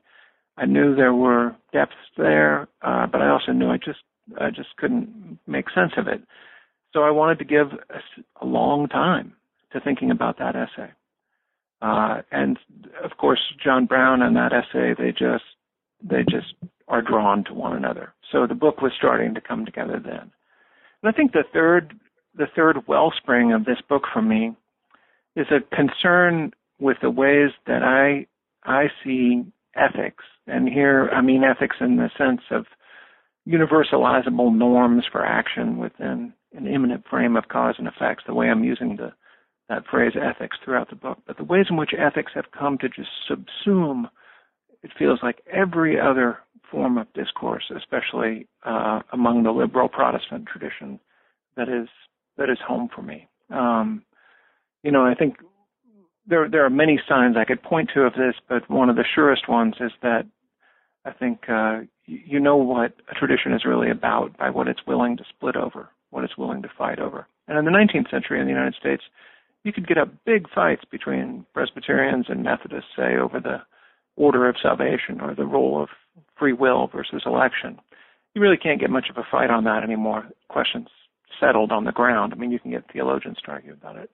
I 0.58 0.66
knew 0.66 0.96
there 0.96 1.14
were 1.14 1.56
depths 1.72 1.96
there, 2.18 2.68
uh, 2.82 3.06
but 3.08 3.22
I 3.22 3.30
also 3.30 3.52
knew 3.52 3.70
I 3.70 3.78
just 3.78 4.00
I 4.40 4.50
just 4.50 4.76
couldn't 4.78 5.40
make 5.48 5.70
sense 5.70 5.94
of 5.98 6.08
it. 6.08 6.22
So 6.94 7.04
I 7.04 7.12
wanted 7.12 7.40
to 7.40 7.46
give 7.46 7.68
a, 7.90 8.44
a 8.44 8.46
long 8.46 8.88
time 8.88 9.34
to 9.72 9.80
thinking 9.80 10.12
about 10.12 10.40
that 10.40 10.56
essay. 10.56 10.92
Uh, 11.82 12.22
and 12.32 12.58
of 13.04 13.12
course, 13.18 13.40
John 13.64 13.86
Brown 13.86 14.22
and 14.22 14.36
that 14.36 14.52
essay, 14.52 14.96
they 14.98 15.12
just, 15.12 15.44
they 16.04 16.24
just 16.30 16.54
are 16.88 17.02
drawn 17.02 17.44
to 17.46 17.54
one 17.54 17.76
another. 17.76 18.14
So 18.32 18.48
the 18.48 18.56
book 18.56 18.82
was 18.82 18.92
starting 18.98 19.36
to 19.36 19.42
come 19.42 19.66
together 19.66 20.02
then. 20.04 20.32
And 21.02 21.06
I 21.06 21.12
think 21.12 21.34
the 21.34 21.44
third, 21.54 21.94
the 22.36 22.48
third 22.56 22.88
wellspring 22.88 23.54
of 23.54 23.66
this 23.66 23.78
book 23.88 24.04
for 24.12 24.22
me 24.22 24.56
is 25.36 25.48
a 25.52 25.76
concern 25.76 26.52
with 26.80 26.98
the 27.02 27.12
ways 27.12 27.52
that 27.68 27.84
I 27.84 28.26
I 28.64 28.88
see 29.04 29.44
ethics, 29.76 30.24
and 30.48 30.68
here 30.68 31.10
I 31.14 31.22
mean 31.22 31.44
ethics 31.44 31.78
in 31.80 31.98
the 31.98 32.10
sense 32.18 32.42
of 32.52 32.66
universalizable 33.48 34.56
norms 34.56 35.04
for 35.12 35.26
action 35.26 35.78
within 35.78 36.34
an 36.54 36.68
immanent 36.68 37.06
frame 37.10 37.36
of 37.36 37.48
cause 37.48 37.76
and 37.78 37.88
effects. 37.88 38.24
The 38.26 38.34
way 38.34 38.48
I'm 38.48 38.64
using 38.64 38.98
the 38.98 39.14
that 39.70 39.84
phrase 39.90 40.14
ethics 40.16 40.58
throughout 40.64 40.90
the 40.90 40.96
book, 40.96 41.18
but 41.28 41.38
the 41.38 41.44
ways 41.44 41.66
in 41.70 41.76
which 41.76 41.92
ethics 41.98 42.32
have 42.34 42.46
come 42.58 42.78
to 42.78 42.88
just 42.88 43.10
subsume, 43.30 44.06
it 44.82 44.92
feels 44.98 45.20
like 45.22 45.42
every 45.52 46.00
other 46.00 46.38
form 46.72 46.98
of 46.98 47.12
discourse, 47.14 47.70
especially 47.76 48.48
uh, 48.66 49.02
among 49.12 49.44
the 49.44 49.52
liberal 49.52 49.90
Protestant 49.90 50.46
tradition, 50.46 51.00
that 51.56 51.68
is 51.68 51.88
that 52.38 52.50
is 52.50 52.58
home 52.66 52.90
for 52.94 53.02
me. 53.02 53.28
Um, 53.50 54.04
you 54.84 54.92
know, 54.92 55.06
I 55.06 55.16
think 55.16 55.36
there 56.28 56.50
there 56.50 56.66
are 56.66 56.70
many 56.70 57.00
signs 57.08 57.36
I 57.38 57.46
could 57.46 57.64
point 57.64 57.90
to 57.94 58.02
of 58.04 58.14
this, 58.14 58.36
but 58.48 58.70
one 58.70 58.90
of 58.90 58.96
the 58.96 59.06
surest 59.16 59.50
ones 59.50 59.76
is 59.80 59.92
that 60.02 60.26
I 61.08 61.14
think 61.14 61.50
uh, 61.50 61.82
you 62.06 62.40
know 62.40 62.58
what 62.58 62.94
a 63.10 63.16
tradition 63.16 63.54
is 63.54 63.66
really 63.66 63.90
about 63.90 64.38
by 64.38 64.50
what 64.50 64.68
it's 64.68 64.86
willing 64.86 65.16
to 65.18 65.24
split 65.30 65.56
over, 65.56 65.90
what 66.10 66.26
it's 66.26 66.38
willing 66.38 66.62
to 66.64 66.70
fight 66.78 67.00
over. 67.00 67.28
And 67.48 67.58
in 67.58 67.66
the 67.66 67.72
19th 67.72 68.12
century 68.12 68.40
in 68.40 68.46
the 68.46 68.52
United 68.52 68.76
States, 68.76 69.04
you 69.64 69.72
could 69.72 69.88
get 69.88 69.98
up 69.98 70.10
big 70.26 70.50
fights 70.54 70.84
between 70.90 71.46
Presbyterians 71.54 72.26
and 72.28 72.44
Methodists, 72.44 72.92
say, 72.96 73.16
over 73.16 73.40
the 73.40 73.62
order 74.18 74.50
of 74.50 74.56
salvation 74.62 75.22
or 75.22 75.34
the 75.34 75.46
role 75.46 75.82
of 75.82 75.90
free 76.38 76.54
will 76.54 76.88
versus 76.88 77.24
election. 77.26 77.80
You 78.34 78.42
really 78.42 78.58
can't 78.58 78.80
get 78.80 78.90
much 78.90 79.08
of 79.10 79.18
a 79.18 79.28
fight 79.30 79.50
on 79.50 79.64
that 79.64 79.84
anymore. 79.84 80.28
Questions 80.50 80.88
settled 81.40 81.72
on 81.72 81.86
the 81.86 81.92
ground. 81.92 82.34
I 82.34 82.36
mean, 82.36 82.52
you 82.52 82.60
can 82.60 82.72
get 82.72 82.92
theologians 82.92 83.38
to 83.46 83.52
argue 83.52 83.74
about 83.74 83.96
it, 83.96 84.10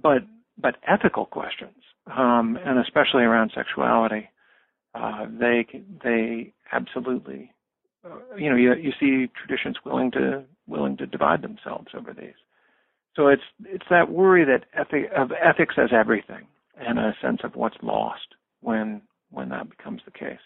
but 0.00 0.22
but 0.60 0.76
ethical 0.88 1.26
questions, 1.26 1.76
um, 2.06 2.58
and 2.64 2.80
especially 2.80 3.22
around 3.22 3.52
sexuality, 3.54 4.28
uh, 4.94 5.26
they 5.38 5.66
they 6.02 6.52
absolutely, 6.72 7.52
uh, 8.04 8.36
you 8.36 8.50
know, 8.50 8.56
you 8.56 8.74
you 8.74 8.92
see 8.98 9.30
traditions 9.34 9.76
willing 9.84 10.10
to 10.12 10.44
willing 10.66 10.96
to 10.96 11.06
divide 11.06 11.42
themselves 11.42 11.88
over 11.96 12.12
these. 12.12 12.34
So 13.16 13.28
it's 13.28 13.42
it's 13.64 13.86
that 13.90 14.10
worry 14.10 14.44
that 14.44 14.64
of 15.16 15.32
ethics 15.32 15.74
as 15.76 15.90
everything, 15.92 16.46
and 16.76 16.98
a 16.98 17.14
sense 17.20 17.40
of 17.44 17.56
what's 17.56 17.76
lost 17.82 18.34
when 18.60 19.02
when 19.30 19.48
that 19.50 19.70
becomes 19.70 20.02
the 20.04 20.10
case. 20.10 20.38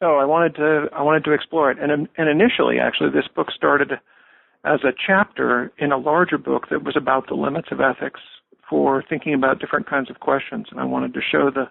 So 0.00 0.16
I 0.16 0.24
wanted 0.24 0.54
to 0.56 0.86
I 0.92 1.02
wanted 1.02 1.24
to 1.24 1.32
explore 1.32 1.70
it, 1.70 1.78
and 1.78 2.08
and 2.16 2.28
initially, 2.28 2.78
actually, 2.78 3.10
this 3.10 3.28
book 3.34 3.48
started 3.54 3.92
as 4.64 4.80
a 4.84 4.92
chapter 5.06 5.72
in 5.78 5.92
a 5.92 5.96
larger 5.96 6.38
book 6.38 6.64
that 6.70 6.82
was 6.82 6.96
about 6.96 7.28
the 7.28 7.34
limits 7.34 7.68
of 7.70 7.80
ethics 7.80 8.20
for 8.68 9.02
thinking 9.08 9.32
about 9.32 9.60
different 9.60 9.88
kinds 9.88 10.10
of 10.10 10.20
questions, 10.20 10.66
and 10.70 10.80
I 10.80 10.84
wanted 10.84 11.14
to 11.14 11.20
show 11.20 11.50
the 11.50 11.70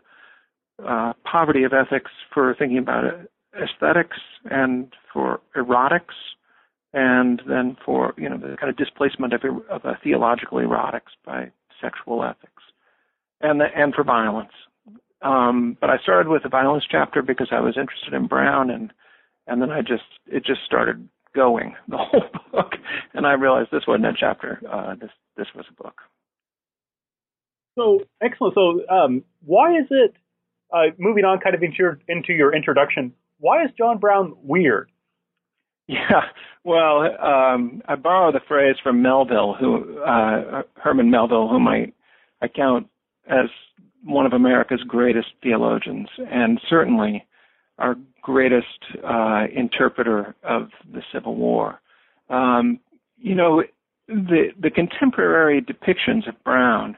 uh, 0.84 1.14
poverty 1.30 1.64
of 1.64 1.74
ethics 1.74 2.12
for 2.34 2.56
thinking 2.58 2.78
about 2.78 3.04
aesthetics 3.56 4.18
and 4.46 4.94
for 5.14 5.40
erotics, 5.56 6.16
and 6.94 7.42
then 7.48 7.78
for 7.86 8.14
you 8.18 8.30
know 8.30 8.38
the 8.38 8.58
kind 8.58 8.70
of 8.70 8.78
displacement 8.78 9.34
of, 9.34 9.42
of 9.70 9.86
a 9.86 9.98
theological 10.04 10.60
erotics 10.60 11.14
by 11.26 11.52
sexual 11.82 12.24
ethics, 12.24 12.64
and 13.42 13.60
the, 13.60 13.66
and 13.76 13.94
for 13.94 14.04
violence. 14.04 14.52
Um, 15.22 15.78
but 15.80 15.90
I 15.90 15.98
started 15.98 16.30
with 16.30 16.44
the 16.44 16.50
violence 16.50 16.86
chapter 16.90 17.22
because 17.22 17.48
I 17.52 17.60
was 17.60 17.78
interested 17.78 18.14
in 18.14 18.28
Brown, 18.28 18.70
and 18.70 18.92
and 19.48 19.62
then 19.62 19.72
I 19.72 19.82
just 19.82 20.04
it 20.28 20.46
just 20.46 20.62
started 20.66 21.08
going 21.34 21.76
the 21.88 21.98
whole 21.98 22.30
book, 22.52 22.74
and 23.14 23.26
I 23.26 23.34
realized 23.34 23.70
this 23.72 23.88
wasn't 23.88 24.06
a 24.06 24.14
chapter. 24.18 24.62
Uh, 24.70 24.96
this 24.96 25.12
this 25.38 25.48
was 25.56 25.66
a 25.70 25.84
book. 25.84 26.02
So 27.76 28.00
excellent. 28.22 28.56
So 28.56 28.82
um, 28.94 29.24
why 29.44 29.78
is 29.78 29.88
it? 29.90 30.16
Uh, 30.76 30.92
moving 30.98 31.24
on, 31.24 31.40
kind 31.40 31.56
of 31.56 31.64
into 31.64 31.78
your 31.80 32.00
into 32.10 32.34
your 32.34 32.54
introduction. 32.54 33.14
Why 33.40 33.64
is 33.64 33.70
John 33.78 33.98
Brown 33.98 34.34
weird? 34.44 34.92
Yeah, 35.88 36.24
well, 36.64 37.04
um, 37.22 37.82
I 37.88 37.96
borrow 37.96 38.32
the 38.32 38.40
phrase 38.48 38.76
from 38.82 39.02
Melville, 39.04 39.56
who 39.60 40.00
uh, 40.00 40.64
Herman 40.76 41.12
Melville, 41.12 41.48
whom 41.48 41.68
I 41.68 41.94
I 42.42 42.48
count 42.48 42.88
as 43.30 43.50
one 44.04 44.26
of 44.26 44.34
America's 44.34 44.84
greatest 44.86 45.28
theologians, 45.42 46.10
and 46.18 46.60
certainly 46.70 47.26
our 47.78 47.96
greatest 48.22 48.66
uh, 49.08 49.44
interpreter 49.56 50.36
of 50.44 50.70
the 50.92 51.04
Civil 51.14 51.36
War. 51.36 51.80
Um, 52.30 52.80
you 53.18 53.36
know, 53.36 53.64
the 54.08 54.48
the 54.60 54.72
contemporary 54.72 55.62
depictions 55.62 56.28
of 56.28 56.44
Brown 56.44 56.98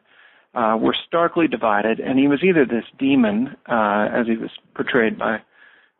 uh, 0.57 0.75
were 0.75 0.95
starkly 1.07 1.47
divided, 1.47 1.99
and 1.99 2.17
he 2.17 2.27
was 2.27 2.43
either 2.43 2.65
this 2.65 2.85
demon, 2.97 3.55
uh, 3.69 4.07
as 4.11 4.25
he 4.25 4.35
was 4.35 4.49
portrayed 4.73 5.17
by 5.17 5.39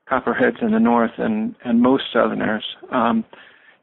Copperheads 0.10 0.58
in 0.62 0.72
the 0.72 0.80
North 0.80 1.12
and 1.18 1.56
and 1.64 1.82
most 1.82 2.06
Southerners. 2.12 2.66
Um, 2.92 3.24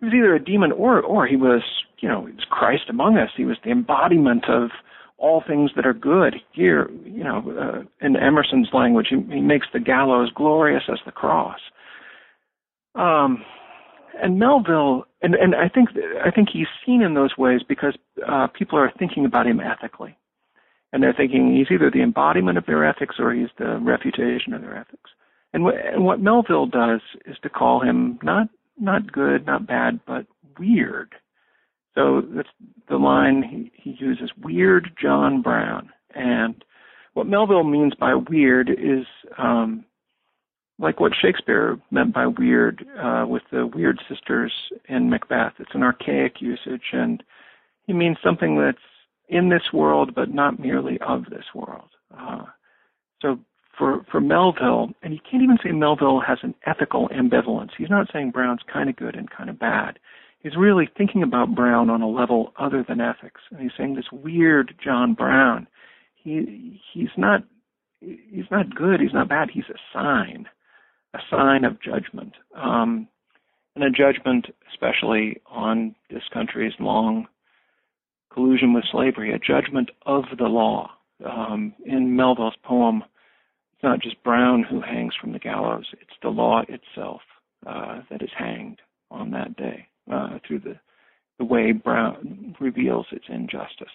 he 0.00 0.06
was 0.06 0.14
either 0.14 0.34
a 0.34 0.44
demon 0.44 0.72
or 0.72 1.00
or 1.00 1.26
he 1.26 1.36
was, 1.36 1.62
you 2.00 2.08
know, 2.08 2.26
he 2.26 2.32
was 2.32 2.46
Christ 2.50 2.84
among 2.88 3.18
us. 3.18 3.30
He 3.36 3.44
was 3.44 3.58
the 3.62 3.70
embodiment 3.70 4.48
of 4.48 4.70
all 5.16 5.42
things 5.46 5.70
that 5.76 5.86
are 5.86 5.94
good. 5.94 6.36
Here, 6.52 6.90
you 7.04 7.22
know, 7.22 7.38
uh, 7.58 8.04
in 8.04 8.16
Emerson's 8.16 8.68
language, 8.72 9.08
he, 9.10 9.16
he 9.32 9.40
makes 9.40 9.68
the 9.72 9.80
gallows 9.80 10.30
glorious 10.34 10.84
as 10.90 10.98
the 11.06 11.12
cross. 11.12 11.60
Um, 12.96 13.44
and 14.20 14.38
Melville, 14.38 15.04
and, 15.22 15.34
and 15.34 15.54
I 15.54 15.68
think 15.68 15.90
I 16.24 16.30
think 16.30 16.48
he's 16.52 16.66
seen 16.84 17.02
in 17.02 17.14
those 17.14 17.36
ways 17.38 17.60
because 17.68 17.96
uh, 18.26 18.48
people 18.48 18.78
are 18.78 18.92
thinking 18.98 19.24
about 19.24 19.46
him 19.46 19.60
ethically, 19.60 20.16
and 20.94 21.02
they're 21.02 21.12
thinking 21.12 21.52
he's 21.52 21.74
either 21.74 21.90
the 21.90 22.02
embodiment 22.02 22.56
of 22.56 22.66
their 22.66 22.88
ethics 22.88 23.16
or 23.18 23.34
he's 23.34 23.48
the 23.58 23.80
refutation 23.82 24.54
of 24.54 24.62
their 24.62 24.76
ethics. 24.76 25.10
And, 25.52 25.66
and 25.66 26.04
what 26.04 26.20
Melville 26.20 26.66
does 26.66 27.00
is 27.26 27.36
to 27.42 27.50
call 27.50 27.80
him 27.80 28.18
not 28.22 28.48
not 28.78 29.12
good, 29.12 29.44
not 29.44 29.66
bad, 29.66 30.00
but 30.06 30.26
weird. 30.58 31.14
So 31.96 32.22
that's 32.34 32.48
the 32.88 32.96
line 32.96 33.42
he, 33.42 33.90
he 33.90 33.96
uses, 33.98 34.30
weird 34.40 34.90
John 35.00 35.42
Brown. 35.42 35.90
And 36.14 36.64
what 37.14 37.26
Melville 37.26 37.64
means 37.64 37.94
by 37.94 38.14
weird 38.14 38.70
is 38.70 39.04
um, 39.36 39.84
like 40.78 41.00
what 41.00 41.12
Shakespeare 41.20 41.76
meant 41.90 42.14
by 42.14 42.26
weird 42.26 42.84
uh, 43.00 43.26
with 43.28 43.42
the 43.50 43.66
weird 43.66 44.00
sisters 44.08 44.52
in 44.88 45.10
Macbeth. 45.10 45.54
It's 45.58 45.74
an 45.74 45.82
archaic 45.82 46.40
usage, 46.40 46.92
and 46.92 47.22
he 47.86 47.92
means 47.92 48.16
something 48.22 48.58
that's 48.58 48.78
in 49.28 49.48
this 49.48 49.72
world, 49.72 50.14
but 50.14 50.32
not 50.32 50.58
merely 50.58 50.98
of 51.00 51.24
this 51.30 51.46
world. 51.54 51.90
Uh, 52.16 52.44
so 53.20 53.38
for 53.76 54.04
for 54.10 54.20
Melville, 54.20 54.90
and 55.02 55.14
you 55.14 55.20
can't 55.28 55.42
even 55.42 55.58
say 55.62 55.72
Melville 55.72 56.20
has 56.20 56.38
an 56.42 56.54
ethical 56.66 57.08
ambivalence. 57.08 57.70
He's 57.76 57.90
not 57.90 58.08
saying 58.12 58.30
Brown's 58.30 58.62
kind 58.72 58.88
of 58.88 58.96
good 58.96 59.16
and 59.16 59.30
kind 59.30 59.50
of 59.50 59.58
bad 59.58 59.98
he's 60.44 60.56
really 60.56 60.88
thinking 60.96 61.24
about 61.24 61.54
Brown 61.56 61.90
on 61.90 62.02
a 62.02 62.08
level 62.08 62.52
other 62.56 62.84
than 62.86 63.00
ethics. 63.00 63.40
And 63.50 63.60
he's 63.60 63.72
saying 63.76 63.96
this 63.96 64.12
weird 64.12 64.74
John 64.82 65.14
Brown, 65.14 65.66
he 66.14 66.80
he's 66.92 67.08
not 67.16 67.42
he's 68.00 68.50
not 68.52 68.72
good, 68.72 69.00
he's 69.00 69.14
not 69.14 69.28
bad, 69.28 69.48
he's 69.52 69.64
a 69.70 69.78
sign, 69.92 70.46
a 71.14 71.18
sign 71.28 71.64
of 71.64 71.82
judgment. 71.82 72.34
Um, 72.54 73.08
and 73.74 73.82
a 73.82 73.90
judgment 73.90 74.46
especially 74.70 75.40
on 75.46 75.96
this 76.10 76.22
country's 76.32 76.74
long 76.78 77.26
collusion 78.34 78.72
with 78.72 78.84
slavery, 78.90 79.32
a 79.32 79.38
judgment 79.38 79.90
of 80.04 80.24
the 80.36 80.44
law. 80.44 80.90
Um, 81.24 81.72
in 81.86 82.16
Melville's 82.16 82.56
poem, 82.64 83.04
it's 83.72 83.82
not 83.82 84.02
just 84.02 84.22
Brown 84.24 84.64
who 84.68 84.80
hangs 84.80 85.14
from 85.18 85.32
the 85.32 85.38
gallows, 85.38 85.86
it's 85.92 86.18
the 86.22 86.28
law 86.28 86.62
itself 86.68 87.20
uh, 87.66 88.00
that 88.10 88.22
is 88.22 88.30
hanged 88.36 88.80
on 89.10 89.30
that 89.30 89.56
day 89.56 89.86
uh, 90.12 90.38
through 90.46 90.60
the 90.60 90.76
the 91.38 91.44
way 91.44 91.72
Brown 91.72 92.54
reveals 92.60 93.06
its 93.10 93.24
injustice. 93.28 93.88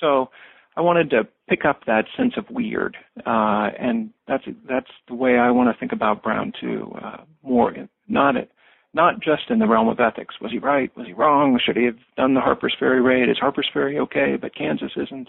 So 0.00 0.28
I 0.76 0.82
wanted 0.82 1.08
to 1.10 1.26
pick 1.48 1.64
up 1.64 1.86
that 1.86 2.04
sense 2.14 2.34
of 2.36 2.44
weird, 2.50 2.96
uh, 3.24 3.70
and 3.78 4.10
that's 4.28 4.44
that's 4.68 4.90
the 5.08 5.14
way 5.14 5.38
I 5.38 5.50
want 5.50 5.74
to 5.74 5.78
think 5.78 5.92
about 5.92 6.22
Brown 6.22 6.52
too. 6.60 6.92
Uh, 7.02 7.18
more 7.42 7.74
not 8.08 8.36
it, 8.36 8.50
not 8.94 9.20
just 9.20 9.50
in 9.50 9.58
the 9.58 9.66
realm 9.66 9.88
of 9.88 10.00
ethics. 10.00 10.36
Was 10.40 10.52
he 10.52 10.58
right? 10.58 10.96
Was 10.96 11.06
he 11.06 11.12
wrong? 11.12 11.58
Should 11.64 11.76
he 11.76 11.84
have 11.84 11.98
done 12.16 12.34
the 12.34 12.40
Harper's 12.40 12.74
Ferry 12.78 13.00
raid? 13.00 13.28
Is 13.28 13.38
Harper's 13.38 13.68
Ferry 13.72 13.98
okay, 13.98 14.36
but 14.40 14.54
Kansas 14.54 14.92
isn't? 14.96 15.28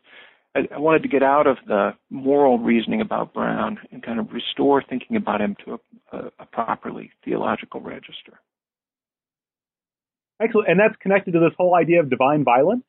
I, 0.55 0.67
I 0.74 0.79
wanted 0.79 1.01
to 1.03 1.10
get 1.10 1.24
out 1.24 1.48
of 1.48 1.57
the 1.67 1.91
moral 2.10 2.60
reasoning 2.60 3.01
about 3.01 3.34
Brown 3.34 3.79
and 3.91 4.03
kind 4.03 4.19
of 4.19 4.31
restore 4.31 4.84
thinking 4.88 5.17
about 5.17 5.41
him 5.41 5.55
to 5.65 5.74
a, 5.74 6.17
a, 6.17 6.31
a 6.39 6.45
properly 6.45 7.12
theological 7.25 7.81
register. 7.81 8.39
Excellent. 10.41 10.69
And 10.69 10.79
that's 10.79 10.95
connected 11.01 11.31
to 11.31 11.39
this 11.39 11.53
whole 11.57 11.75
idea 11.75 12.01
of 12.01 12.10
divine 12.10 12.43
violence? 12.43 12.84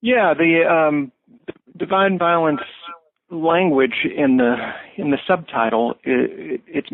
Yeah, 0.00 0.34
the 0.36 0.62
um, 0.68 1.12
divine 1.76 2.18
violence 2.18 2.60
language 3.30 4.06
in 4.16 4.36
the 4.36 4.54
in 4.96 5.10
the 5.10 5.18
subtitle 5.26 5.94
it, 6.04 6.60
it's 6.68 6.88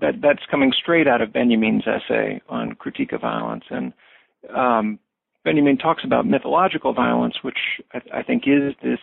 that 0.00 0.20
that's 0.22 0.44
coming 0.50 0.72
straight 0.76 1.06
out 1.06 1.22
of 1.22 1.32
Benjamin's 1.32 1.84
essay 1.86 2.40
on 2.48 2.74
critique 2.74 3.12
of 3.12 3.20
violence 3.20 3.64
and 3.70 3.92
um, 4.54 4.98
Benjamin 5.44 5.76
talks 5.76 6.04
about 6.04 6.26
mythological 6.26 6.94
violence, 6.94 7.36
which 7.42 7.58
I, 7.92 8.00
I, 8.18 8.22
think 8.22 8.44
is 8.46 8.72
this 8.82 8.98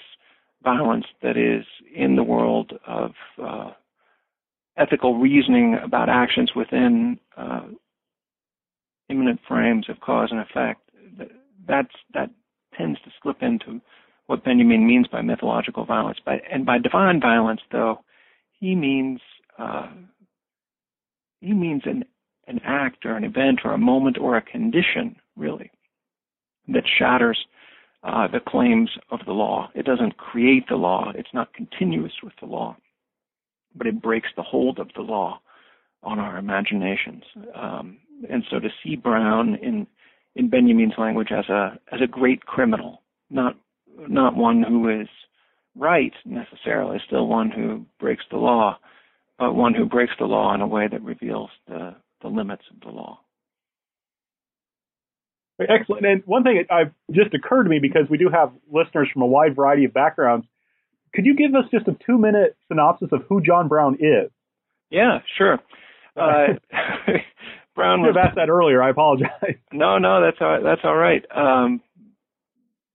violence 0.63 1.05
that 1.21 1.38
is 1.38 1.65
in 1.95 2.15
the 2.15 2.24
world 2.24 2.74
of 2.88 3.12
uh, 3.41 3.71
ethical 4.77 5.19
reasoning 5.19 5.77
about 5.83 6.10
actions 6.10 6.51
within 6.55 7.19
uh, 7.38 7.62
immanent 9.10 9.39
frames 9.48 9.88
of 9.88 10.00
cause 10.00 10.29
and 10.31 10.39
effect. 10.39 10.81
That's 11.67 11.93
that 12.13 12.31
tends 12.75 13.00
to 13.01 13.12
slip 13.21 13.38
into 13.41 13.81
what 14.25 14.43
Benjamin 14.43 14.88
means 14.88 15.07
by 15.07 15.21
mythological 15.21 15.86
violence. 15.86 16.17
By, 16.25 16.41
and 16.51 16.65
by 16.65 16.79
divine 16.79 17.19
violence, 17.21 17.62
though, 17.71 18.00
he 18.60 18.75
means 18.75 19.19
uh, 19.60 19.89
he 21.41 21.53
means 21.53 21.83
an 21.86 22.05
an 22.48 22.60
act 22.65 23.05
or 23.05 23.15
an 23.15 23.24
event 23.24 23.62
or 23.63 23.74
a 23.74 23.77
moment 23.77 24.17
or 24.17 24.36
a 24.36 24.41
condition, 24.41 25.15
really, 25.36 25.71
that 26.67 26.83
shatters 26.98 27.45
uh, 28.03 28.27
the 28.27 28.39
claims 28.39 28.89
of 29.10 29.19
the 29.25 29.31
law. 29.31 29.69
It 29.75 29.86
doesn't 29.86 30.17
create 30.17 30.67
the 30.67 30.75
law. 30.75 31.12
It's 31.15 31.33
not 31.33 31.53
continuous 31.53 32.13
with 32.24 32.33
the 32.39 32.48
law, 32.48 32.75
but 33.75 33.88
it 33.88 34.01
breaks 34.01 34.29
the 34.36 34.43
hold 34.43 34.79
of 34.79 34.89
the 34.95 35.01
law 35.01 35.39
on 36.03 36.19
our 36.19 36.38
imaginations. 36.38 37.24
Um, 37.53 37.98
and 38.29 38.43
so 38.50 38.60
to 38.60 38.69
see 38.83 38.95
Brown 38.95 39.55
in 39.55 39.88
in 40.36 40.50
Benjamin's 40.50 40.98
language 40.98 41.31
as 41.31 41.48
a 41.50 41.77
as 41.91 42.01
a 42.01 42.07
great 42.07 42.45
criminal, 42.45 43.01
not 43.29 43.55
not 44.07 44.36
one 44.36 44.63
who 44.63 44.89
is 44.89 45.07
right 45.75 46.13
necessarily, 46.25 47.00
still 47.05 47.27
one 47.27 47.50
who 47.50 47.86
breaks 48.00 48.25
the 48.29 48.38
law, 48.38 48.77
but 49.41 49.55
one 49.55 49.74
who 49.74 49.86
breaks 49.86 50.13
the 50.19 50.25
law 50.25 50.53
in 50.53 50.62
a 50.62 50.67
way 50.67 50.88
that 50.88 51.01
reveals 51.01 51.50
the, 51.67 51.95
the 52.21 52.27
limits 52.27 52.62
of 52.71 52.79
the 52.81 52.95
law. 52.95 53.19
Excellent. 55.60 56.05
And 56.05 56.24
one 56.25 56.43
thing 56.43 56.63
that 56.69 56.91
just 57.12 57.33
occurred 57.33 57.63
to 57.63 57.69
me 57.69 57.79
because 57.81 58.03
we 58.07 58.19
do 58.19 58.29
have 58.31 58.51
listeners 58.71 59.10
from 59.12 59.24
a 59.24 59.25
wide 59.25 59.55
variety 59.55 59.86
of 59.86 59.93
backgrounds. 59.93 60.45
Could 61.15 61.25
you 61.25 61.36
give 61.36 61.55
us 61.55 61.65
just 61.71 61.88
a 61.88 61.98
two 62.05 62.19
minute 62.19 62.55
synopsis 62.67 63.10
of 63.12 63.24
who 63.27 63.41
John 63.41 63.67
Brown 63.67 63.95
is? 63.95 64.29
Yeah, 64.91 65.19
sure. 65.38 65.57
Uh, 66.15 66.53
Brown 67.75 68.01
was 68.01 68.15
asked 68.21 68.36
that 68.36 68.50
earlier. 68.50 68.81
I 68.81 68.91
apologize. 68.91 69.31
No, 69.74 69.98
no, 69.98 70.21
that's 70.21 70.38
all, 70.39 70.62
that's 70.63 70.81
all 70.83 70.95
right. 70.95 71.25
Um, 71.36 71.81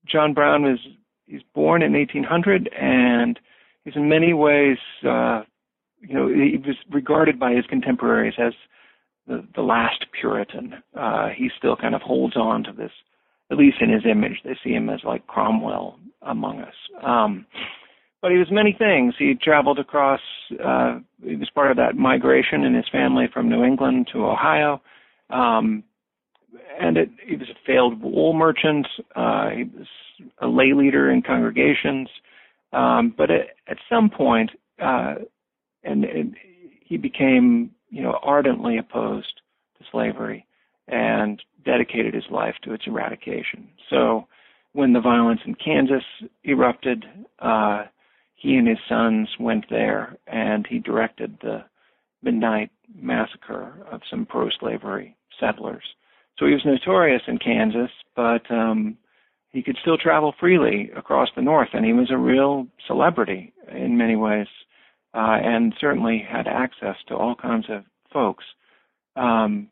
John 0.07 0.33
Brown 0.35 0.63
was 0.63 0.79
he's 1.27 1.41
born 1.55 1.83
in 1.83 1.95
1800, 1.95 2.69
and 2.69 3.41
he's 3.85 3.97
in 3.97 4.09
many 4.09 4.33
ways, 4.33 4.77
uh, 5.09 5.43
you 6.09 6.15
know, 6.15 6.29
he 6.29 6.57
was 6.57 6.77
regarded 6.91 7.39
by 7.39 7.53
his 7.53 7.67
contemporaries 7.67 8.35
as 8.39 8.53
the, 9.27 9.47
the 9.55 9.63
last 9.63 10.07
Puritan. 10.19 10.75
Uh, 10.99 11.29
he 11.37 11.51
still 11.57 11.77
kind 11.77 11.95
of 11.95 12.03
holds 12.03 12.37
on 12.37 12.65
to 12.65 12.73
this, 12.73 12.93
at 13.51 13.57
least 13.57 13.79
in 13.81 13.91
his 13.91 14.03
image. 14.11 14.41
They 14.45 14.57
see 14.63 14.71
him 14.71 14.89
as 14.89 15.01
like 15.05 15.27
Cromwell 15.27 15.99
among 16.23 16.61
us. 16.61 16.75
Um, 17.03 17.47
but 18.23 18.31
he 18.31 18.39
was 18.39 18.49
many 18.51 18.75
things. 18.77 19.15
He 19.19 19.35
traveled 19.35 19.79
across. 19.79 20.21
Uh, 20.53 21.01
he 21.23 21.37
was 21.37 21.51
part 21.55 21.71
of 21.71 21.77
that 21.77 21.97
migration 21.97 22.65
in 22.65 22.75
his 22.75 22.89
family 22.91 23.27
from 23.33 23.49
New 23.49 23.63
England 23.65 24.09
to 24.13 24.27
Ohio. 24.27 24.81
Um, 25.31 25.85
and 26.81 26.97
it, 26.97 27.11
he 27.27 27.37
was 27.37 27.49
a 27.49 27.67
failed 27.67 28.03
wool 28.03 28.33
merchant. 28.33 28.87
Uh, 29.15 29.51
he 29.51 29.65
was 29.65 29.87
a 30.41 30.47
lay 30.47 30.73
leader 30.73 31.11
in 31.11 31.23
congregations. 31.23 32.09
Um, 32.73 33.15
but 33.17 33.31
at, 33.31 33.49
at 33.69 33.79
some 33.89 34.11
point, 34.11 34.51
uh, 34.83 35.17
and, 35.83 36.05
and 36.05 36.35
he 36.85 36.97
became, 36.97 37.71
you 37.91 38.03
know, 38.03 38.19
ardently 38.23 38.79
opposed 38.79 39.41
to 39.79 39.85
slavery 39.91 40.47
and 40.89 41.43
dedicated 41.65 42.15
his 42.15 42.25
life 42.31 42.55
to 42.63 42.73
its 42.73 42.85
eradication. 42.87 43.69
So 43.91 44.27
when 44.73 44.93
the 44.93 45.01
violence 45.01 45.41
in 45.45 45.55
Kansas 45.55 46.05
erupted, 46.45 47.05
uh, 47.41 47.85
he 48.35 48.57
and 48.57 48.69
his 48.69 48.79
sons 48.89 49.29
went 49.41 49.67
there 49.71 50.17
and 50.27 50.67
he 50.69 50.79
directed 50.79 51.39
the 51.41 51.65
midnight 52.23 52.71
massacre 52.95 53.85
of 53.91 54.01
some 54.11 54.27
pro-slavery 54.27 55.17
settlers. 55.41 55.83
So 56.39 56.47
he 56.47 56.53
was 56.53 56.65
notorious 56.65 57.23
in 57.27 57.39
Kansas, 57.39 57.91
but 58.15 58.49
um, 58.51 58.97
he 59.51 59.63
could 59.63 59.79
still 59.81 59.97
travel 59.97 60.35
freely 60.39 60.91
across 60.95 61.31
the 61.35 61.43
North, 61.43 61.71
and 61.73 61.85
he 61.85 61.95
was 61.95 62.11
a 62.11 62.19
real 62.19 62.67
celebrity 62.87 63.53
in 63.73 63.97
many 63.97 64.17
ways, 64.17 64.47
uh, 65.17 65.39
and 65.43 65.75
certainly 65.81 66.19
had 66.29 66.47
access 66.47 66.97
to 67.09 67.17
all 67.17 67.35
kinds 67.35 67.67
of 67.71 67.85
folks. 68.13 68.45
Um, 69.17 69.69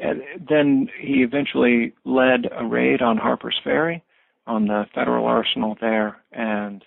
and 0.00 0.22
then 0.48 0.88
he 1.00 1.22
eventually 1.22 1.94
led 2.04 2.48
a 2.50 2.64
raid 2.64 3.00
on 3.00 3.16
Harper's 3.16 3.60
Ferry, 3.62 4.02
on 4.46 4.66
the 4.66 4.86
federal 4.92 5.26
arsenal 5.26 5.76
there, 5.80 6.16
and 6.32 6.84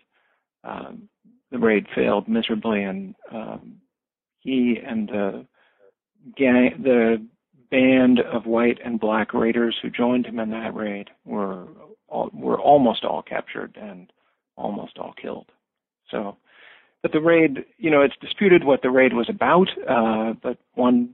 um, 0.65 1.07
the 1.51 1.57
raid 1.57 1.88
failed 1.95 2.27
miserably, 2.27 2.83
and 2.83 3.15
um, 3.31 3.77
he 4.39 4.77
and 4.86 5.07
the 5.07 5.45
gang, 6.36 6.81
the 6.83 7.25
band 7.71 8.19
of 8.19 8.45
white 8.45 8.79
and 8.83 8.99
black 8.99 9.33
raiders 9.33 9.77
who 9.81 9.89
joined 9.89 10.25
him 10.25 10.39
in 10.39 10.49
that 10.51 10.75
raid 10.75 11.10
were 11.25 11.67
all, 12.10 12.29
were 12.33 12.60
almost 12.60 13.05
all 13.05 13.21
captured 13.21 13.77
and 13.81 14.12
almost 14.57 14.97
all 14.97 15.13
killed. 15.21 15.49
So, 16.12 16.38
but 17.01 17.12
the 17.12 17.21
raid, 17.21 17.65
you 17.77 17.91
know, 17.91 18.01
it's 18.01 18.15
disputed 18.19 18.63
what 18.63 18.81
the 18.81 18.89
raid 18.89 19.13
was 19.13 19.29
about. 19.29 19.67
Uh, 19.88 20.33
but 20.41 20.57
one, 20.73 21.13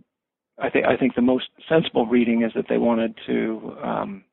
I 0.58 0.70
think, 0.70 0.86
I 0.86 0.96
think 0.96 1.16
the 1.16 1.22
most 1.22 1.46
sensible 1.68 2.06
reading 2.06 2.44
is 2.44 2.52
that 2.56 2.66
they 2.70 2.78
wanted 2.78 3.16
to 3.28 3.76
um, 3.84 4.24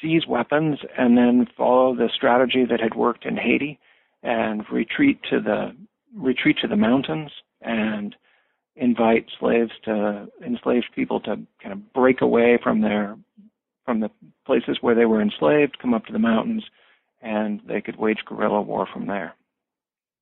seize 0.00 0.26
weapons 0.26 0.78
and 0.98 1.16
then 1.16 1.46
follow 1.56 1.94
the 1.94 2.10
strategy 2.14 2.64
that 2.68 2.80
had 2.80 2.94
worked 2.94 3.24
in 3.24 3.36
Haiti 3.36 3.78
and 4.22 4.64
retreat 4.70 5.20
to 5.30 5.40
the 5.40 5.74
retreat 6.14 6.56
to 6.62 6.68
the 6.68 6.76
mountains 6.76 7.30
and 7.62 8.14
invite 8.76 9.26
slaves 9.38 9.72
to 9.84 10.28
enslaved 10.44 10.86
people 10.94 11.20
to 11.20 11.36
kind 11.62 11.72
of 11.72 11.92
break 11.92 12.20
away 12.20 12.58
from 12.62 12.82
their 12.82 13.16
from 13.84 14.00
the 14.00 14.10
places 14.44 14.78
where 14.80 14.94
they 14.94 15.04
were 15.04 15.22
enslaved, 15.22 15.78
come 15.80 15.94
up 15.94 16.04
to 16.06 16.12
the 16.12 16.18
mountains, 16.18 16.64
and 17.22 17.60
they 17.66 17.80
could 17.80 17.96
wage 17.96 18.18
guerrilla 18.26 18.60
war 18.60 18.86
from 18.92 19.06
there. 19.06 19.34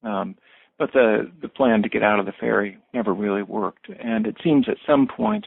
Um, 0.05 0.37
but 0.79 0.93
the 0.93 1.31
the 1.41 1.49
plan 1.49 1.83
to 1.83 1.89
get 1.89 2.03
out 2.03 2.19
of 2.19 2.27
the 2.27 2.33
ferry 2.39 2.79
never 2.93 3.15
really 3.15 3.43
worked, 3.43 3.89
and 3.89 4.27
it 4.27 4.37
seems 4.43 4.69
at 4.69 4.77
some 4.87 5.07
point 5.07 5.47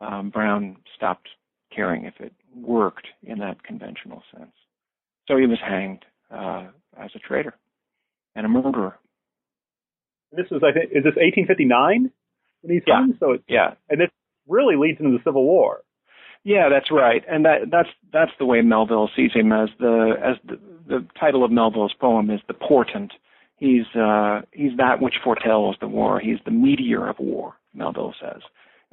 um, 0.00 0.30
Brown 0.30 0.76
stopped 0.94 1.28
caring 1.74 2.04
if 2.04 2.14
it 2.20 2.32
worked 2.54 3.06
in 3.22 3.38
that 3.38 3.62
conventional 3.62 4.22
sense. 4.36 4.52
So 5.26 5.36
he 5.36 5.46
was 5.46 5.58
hanged 5.60 6.04
uh, 6.30 6.66
as 6.98 7.10
a 7.14 7.18
traitor 7.18 7.54
and 8.34 8.46
a 8.46 8.48
murderer. 8.48 8.98
This 10.32 10.46
is, 10.50 10.62
I 10.62 10.72
think, 10.72 10.90
is 10.92 11.04
this 11.04 11.16
1859 11.16 12.10
when 12.62 12.74
he's 12.74 12.82
yeah. 12.86 12.94
hung? 12.94 13.16
So 13.18 13.32
it's, 13.32 13.44
yeah, 13.48 13.74
and 13.88 14.00
this 14.00 14.10
really 14.46 14.76
leads 14.76 15.00
into 15.00 15.12
the 15.12 15.22
Civil 15.24 15.44
War. 15.44 15.82
Yeah, 16.44 16.68
that's 16.70 16.90
right, 16.90 17.22
and 17.28 17.44
that 17.44 17.70
that's 17.70 17.88
that's 18.12 18.30
the 18.38 18.46
way 18.46 18.60
Melville 18.60 19.10
sees 19.16 19.32
him 19.34 19.52
as 19.52 19.68
the 19.80 20.14
as 20.22 20.36
the, 20.46 20.58
the 20.86 21.06
title 21.18 21.44
of 21.44 21.50
Melville's 21.50 21.94
poem 21.98 22.30
is 22.30 22.40
the 22.46 22.54
portent. 22.54 23.12
He's 23.58 23.86
uh, 23.94 24.42
he's 24.52 24.76
that 24.76 25.00
which 25.00 25.16
foretells 25.22 25.76
the 25.80 25.88
war. 25.88 26.20
He's 26.20 26.38
the 26.44 26.50
meteor 26.50 27.08
of 27.08 27.18
war. 27.18 27.54
Melville 27.74 28.14
says, 28.20 28.40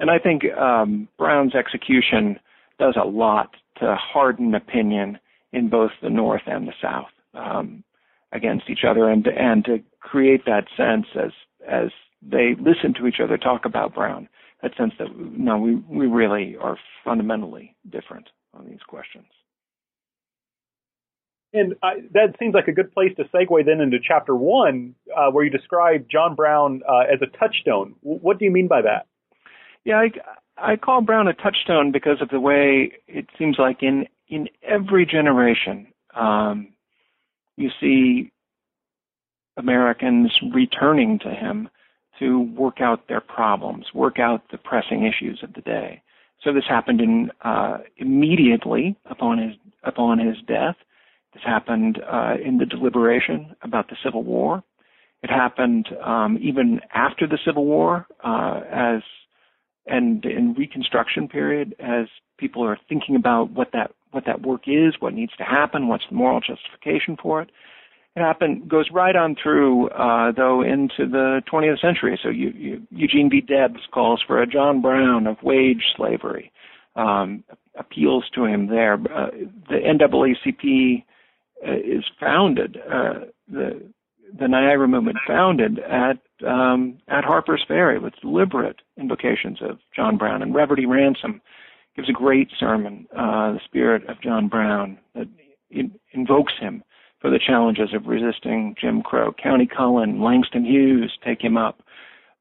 and 0.00 0.10
I 0.10 0.18
think 0.18 0.42
um, 0.58 1.08
Brown's 1.18 1.54
execution 1.54 2.38
does 2.78 2.96
a 3.00 3.06
lot 3.06 3.54
to 3.78 3.96
harden 3.96 4.54
opinion 4.54 5.18
in 5.52 5.68
both 5.68 5.92
the 6.02 6.10
North 6.10 6.42
and 6.46 6.66
the 6.66 6.72
South 6.82 7.08
um, 7.34 7.84
against 8.32 8.68
each 8.68 8.84
other, 8.88 9.08
and 9.08 9.26
and 9.26 9.64
to 9.66 9.78
create 10.00 10.44
that 10.46 10.66
sense 10.76 11.06
as 11.14 11.30
as 11.68 11.90
they 12.20 12.56
listen 12.58 12.92
to 12.94 13.06
each 13.06 13.20
other 13.22 13.36
talk 13.38 13.64
about 13.64 13.94
Brown, 13.94 14.28
that 14.62 14.72
sense 14.76 14.92
that 14.98 15.08
no, 15.16 15.58
we 15.58 15.76
we 15.76 16.06
really 16.06 16.56
are 16.60 16.76
fundamentally 17.04 17.76
different 17.88 18.28
on 18.52 18.66
these 18.68 18.82
questions. 18.86 19.26
And 21.52 21.74
I, 21.82 22.02
that 22.12 22.36
seems 22.38 22.54
like 22.54 22.68
a 22.68 22.72
good 22.72 22.92
place 22.92 23.12
to 23.16 23.24
segue 23.24 23.64
then 23.64 23.80
into 23.80 23.98
chapter 24.02 24.34
one, 24.34 24.94
uh, 25.16 25.30
where 25.30 25.44
you 25.44 25.50
describe 25.50 26.06
John 26.10 26.34
Brown 26.34 26.82
uh, 26.88 27.04
as 27.12 27.20
a 27.22 27.38
touchstone. 27.38 27.94
What 28.02 28.38
do 28.38 28.44
you 28.44 28.50
mean 28.50 28.68
by 28.68 28.82
that? 28.82 29.06
Yeah, 29.84 29.96
I, 29.96 30.72
I 30.72 30.76
call 30.76 31.00
Brown 31.00 31.28
a 31.28 31.34
touchstone 31.34 31.92
because 31.92 32.20
of 32.20 32.28
the 32.30 32.40
way 32.40 32.92
it 33.06 33.26
seems 33.38 33.56
like 33.58 33.82
in 33.82 34.06
in 34.28 34.48
every 34.62 35.06
generation, 35.06 35.86
um, 36.14 36.72
you 37.56 37.70
see 37.80 38.32
Americans 39.56 40.32
returning 40.52 41.18
to 41.20 41.30
him 41.30 41.68
to 42.18 42.40
work 42.40 42.80
out 42.80 43.06
their 43.08 43.20
problems, 43.20 43.86
work 43.94 44.18
out 44.18 44.42
the 44.50 44.58
pressing 44.58 45.04
issues 45.04 45.40
of 45.42 45.52
the 45.54 45.60
day. 45.60 46.02
So 46.42 46.52
this 46.52 46.64
happened 46.68 47.00
in 47.00 47.30
uh, 47.42 47.78
immediately 47.96 48.96
upon 49.08 49.38
his 49.38 49.56
upon 49.84 50.18
his 50.18 50.36
death. 50.46 50.76
This 51.36 51.44
happened 51.44 52.00
uh, 52.10 52.36
in 52.42 52.56
the 52.56 52.64
deliberation 52.64 53.54
about 53.60 53.90
the 53.90 53.96
Civil 54.02 54.24
War. 54.24 54.64
It 55.22 55.28
happened 55.28 55.86
um, 56.02 56.38
even 56.40 56.80
after 56.94 57.26
the 57.26 57.38
Civil 57.44 57.66
War, 57.66 58.06
uh, 58.24 58.60
as 58.72 59.02
and 59.86 60.24
in 60.24 60.54
Reconstruction 60.54 61.28
period, 61.28 61.74
as 61.78 62.06
people 62.38 62.64
are 62.64 62.78
thinking 62.88 63.16
about 63.16 63.50
what 63.50 63.68
that 63.74 63.90
what 64.12 64.24
that 64.24 64.40
work 64.40 64.62
is, 64.66 64.94
what 64.98 65.12
needs 65.12 65.36
to 65.36 65.44
happen, 65.44 65.88
what's 65.88 66.04
the 66.08 66.16
moral 66.16 66.40
justification 66.40 67.18
for 67.22 67.42
it. 67.42 67.50
It 68.14 68.20
happen 68.20 68.66
goes 68.66 68.86
right 68.90 69.14
on 69.14 69.36
through, 69.40 69.90
uh, 69.90 70.32
though, 70.32 70.62
into 70.62 71.06
the 71.06 71.42
20th 71.52 71.82
century. 71.82 72.18
So 72.22 72.30
you, 72.30 72.48
you, 72.56 72.82
Eugene 72.90 73.28
V. 73.28 73.42
Debs 73.42 73.80
calls 73.92 74.24
for 74.26 74.40
a 74.40 74.46
John 74.46 74.80
Brown 74.80 75.26
of 75.26 75.36
wage 75.42 75.84
slavery, 75.98 76.50
um, 76.94 77.44
appeals 77.78 78.24
to 78.34 78.46
him 78.46 78.68
there. 78.68 78.94
Uh, 78.94 79.28
the 79.68 79.80
NAACP 79.84 81.04
is 81.64 82.04
founded, 82.20 82.78
uh, 82.90 83.26
the 83.48 83.82
the 84.38 84.48
Niagara 84.48 84.88
movement 84.88 85.18
founded 85.26 85.78
at 85.78 86.18
um, 86.46 86.98
at 87.08 87.24
Harper's 87.24 87.64
Ferry 87.66 87.98
with 87.98 88.14
deliberate 88.20 88.80
invocations 88.96 89.58
of 89.62 89.78
John 89.94 90.16
Brown 90.16 90.42
and 90.42 90.54
Reverdy 90.54 90.86
Ransom 90.86 91.40
gives 91.94 92.10
a 92.10 92.12
great 92.12 92.48
sermon, 92.58 93.06
uh, 93.12 93.52
the 93.52 93.60
spirit 93.64 94.06
of 94.08 94.20
John 94.20 94.48
Brown, 94.48 94.98
that 95.14 95.28
invokes 96.12 96.52
him 96.60 96.82
for 97.20 97.30
the 97.30 97.40
challenges 97.44 97.94
of 97.94 98.06
resisting 98.06 98.74
Jim 98.78 99.02
Crow. 99.02 99.32
Countee 99.32 99.70
Cullen, 99.74 100.20
Langston 100.20 100.64
Hughes 100.64 101.16
take 101.24 101.42
him 101.42 101.56
up. 101.56 101.80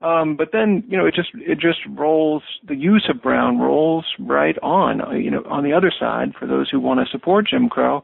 Um, 0.01 0.36
but 0.36 0.49
then, 0.51 0.84
you 0.88 0.97
know, 0.97 1.06
it 1.06 1.15
just 1.15 1.30
it 1.34 1.60
just 1.60 1.80
rolls. 1.89 2.43
The 2.67 2.75
use 2.75 3.10
of 3.10 3.23
Brown 3.23 3.60
rolls 3.60 4.06
right 4.19 4.58
on. 4.62 5.01
Uh, 5.01 5.12
you 5.12 5.32
know, 5.32 5.43
on 5.49 5.63
the 5.63 5.73
other 5.73 5.91
side, 5.97 6.34
for 6.38 6.45
those 6.45 6.69
who 6.69 6.80
want 6.80 6.99
to 6.99 7.10
support 7.10 7.47
Jim 7.49 7.69
Crow, 7.69 8.04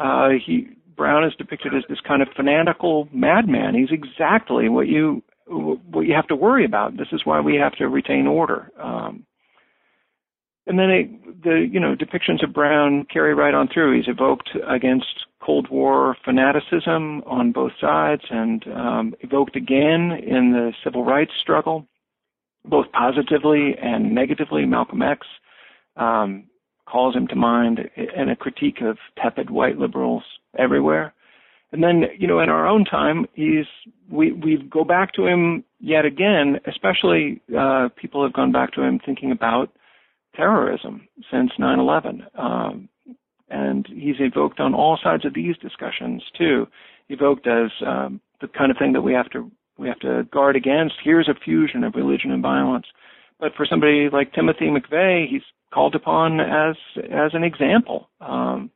uh, 0.00 0.30
he 0.44 0.68
Brown 0.96 1.24
is 1.24 1.32
depicted 1.38 1.74
as 1.74 1.82
this 1.88 2.00
kind 2.06 2.20
of 2.20 2.28
fanatical 2.36 3.08
madman. 3.12 3.74
He's 3.74 3.90
exactly 3.90 4.68
what 4.68 4.86
you 4.86 5.22
what 5.46 6.02
you 6.02 6.14
have 6.14 6.28
to 6.28 6.36
worry 6.36 6.64
about. 6.64 6.96
This 6.96 7.08
is 7.12 7.22
why 7.24 7.40
we 7.40 7.56
have 7.56 7.72
to 7.76 7.88
retain 7.88 8.26
order. 8.26 8.70
Um, 8.78 9.24
and 10.66 10.78
then 10.78 10.90
it, 10.90 11.42
the 11.42 11.66
you 11.70 11.80
know 11.80 11.96
depictions 11.96 12.44
of 12.44 12.52
Brown 12.52 13.06
carry 13.12 13.34
right 13.34 13.54
on 13.54 13.68
through. 13.72 13.96
He's 13.96 14.08
evoked 14.08 14.50
against 14.68 15.24
Cold 15.42 15.68
War 15.70 16.16
fanaticism 16.24 17.22
on 17.26 17.50
both 17.50 17.72
sides, 17.80 18.22
and 18.30 18.64
um, 18.68 19.14
evoked 19.20 19.56
again 19.56 20.12
in 20.12 20.52
the 20.52 20.72
civil 20.84 21.04
rights 21.04 21.32
struggle, 21.40 21.86
both 22.64 22.92
positively 22.92 23.74
and 23.82 24.14
negatively. 24.14 24.66
Malcolm 24.66 25.02
X 25.02 25.26
um, 25.96 26.44
calls 26.90 27.14
him 27.14 27.26
to 27.28 27.36
mind 27.36 27.80
in 27.96 28.28
a 28.28 28.36
critique 28.36 28.80
of 28.82 28.98
tepid 29.20 29.50
white 29.50 29.78
liberals 29.78 30.22
everywhere. 30.58 31.14
And 31.72 31.82
then, 31.82 32.04
you 32.18 32.26
know, 32.26 32.40
in 32.40 32.48
our 32.48 32.66
own 32.66 32.84
time, 32.84 33.26
he's 33.34 33.66
we 34.10 34.32
we 34.32 34.56
go 34.56 34.82
back 34.84 35.12
to 35.14 35.26
him 35.26 35.62
yet 35.78 36.04
again. 36.04 36.58
Especially, 36.66 37.40
uh, 37.56 37.88
people 37.96 38.24
have 38.24 38.32
gone 38.32 38.50
back 38.50 38.72
to 38.72 38.82
him 38.82 38.98
thinking 39.04 39.30
about 39.30 39.70
terrorism 40.34 41.06
since 41.30 41.52
9/11, 41.58 42.22
um, 42.36 42.88
and 43.50 43.86
he's 43.86 44.16
evoked 44.18 44.58
on 44.58 44.74
all 44.74 44.98
sides 45.02 45.24
of 45.24 45.34
these 45.34 45.56
discussions 45.58 46.24
too. 46.36 46.66
Evoked 47.08 47.46
as 47.46 47.70
um, 47.86 48.20
the 48.40 48.48
kind 48.48 48.70
of 48.72 48.78
thing 48.78 48.92
that 48.92 49.02
we 49.02 49.12
have 49.12 49.30
to 49.30 49.50
we 49.78 49.86
have 49.86 50.00
to 50.00 50.24
guard 50.32 50.56
against. 50.56 50.96
Here's 51.04 51.28
a 51.28 51.34
fusion 51.34 51.84
of 51.84 51.94
religion 51.94 52.32
and 52.32 52.42
violence. 52.42 52.86
But 53.40 53.54
for 53.56 53.66
somebody 53.66 54.08
like 54.12 54.32
Timothy 54.32 54.66
McVeigh, 54.66 55.28
he's 55.28 55.42
called 55.72 55.94
upon 55.94 56.40
as 56.40 56.76
as 56.96 57.30
an 57.32 57.44
example. 57.44 58.08
Um, 58.20 58.70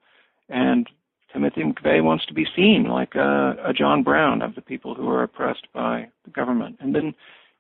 and 0.49 0.89
Timothy 1.33 1.63
McVeigh 1.63 2.03
wants 2.03 2.25
to 2.27 2.35
be 2.35 2.47
seen 2.57 2.87
like 2.89 3.15
a, 3.15 3.57
a 3.67 3.73
John 3.73 4.03
Brown 4.03 4.41
of 4.41 4.55
the 4.55 4.63
people 4.63 4.95
who 4.95 5.09
are 5.09 5.25
oppressed 5.25 5.67
by 5.75 6.09
the 6.25 6.31
government. 6.31 6.77
And 6.81 6.95
then, 6.95 7.13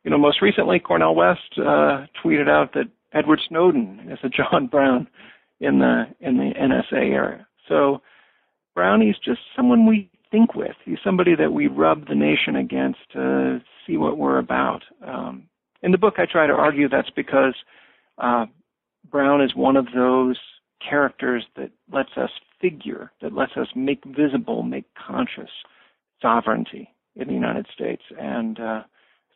you 0.05 0.11
know, 0.11 0.19
most 0.19 0.40
recently, 0.40 0.79
Cornel 0.79 1.14
West 1.14 1.59
uh, 1.59 2.07
tweeted 2.25 2.49
out 2.49 2.73
that 2.75 2.88
Edward 3.12 3.40
Snowden 3.49 4.09
is 4.11 4.19
a 4.23 4.29
John 4.29 4.69
Brown 4.69 5.09
in 5.61 5.81
the 5.81 6.05
in 6.21 6.37
the 6.37 6.53
NSA 6.59 7.12
area. 7.12 7.47
So 7.69 8.01
Brownie's 8.75 9.17
just 9.25 9.40
someone 9.57 9.87
we 9.87 10.11
think 10.31 10.55
with. 10.55 10.77
He's 10.85 10.99
somebody 11.05 11.35
that 11.37 11.53
we 11.53 11.67
rub 11.67 12.09
the 12.09 12.14
nation 12.14 12.57
against 12.57 12.99
to 13.12 13.61
see 13.87 13.97
what 13.97 14.19
we're 14.19 14.38
about. 14.38 14.83
Um, 15.07 15.45
in 15.85 15.92
the 15.92 15.99
book, 15.99 16.14
I 16.16 16.25
try 16.25 16.47
to 16.47 16.53
argue 16.55 16.88
that's 16.88 17.11
because 17.11 17.55
uh, 18.16 18.47
Brown 19.11 19.42
is 19.42 19.55
one 19.55 19.77
of 19.77 19.87
those 19.94 20.38
characters 20.88 21.44
that 21.57 21.70
lets 21.92 22.16
us 22.16 22.31
figure, 22.61 23.12
that 23.20 23.35
lets 23.35 23.53
us 23.57 23.68
make 23.77 24.03
visible, 24.05 24.62
make 24.62 24.87
conscious 24.94 25.51
sovereignty 26.23 26.88
in 27.16 27.29
the 27.29 27.35
United 27.35 27.66
States. 27.73 28.03
And 28.18 28.59
uh, 28.59 28.83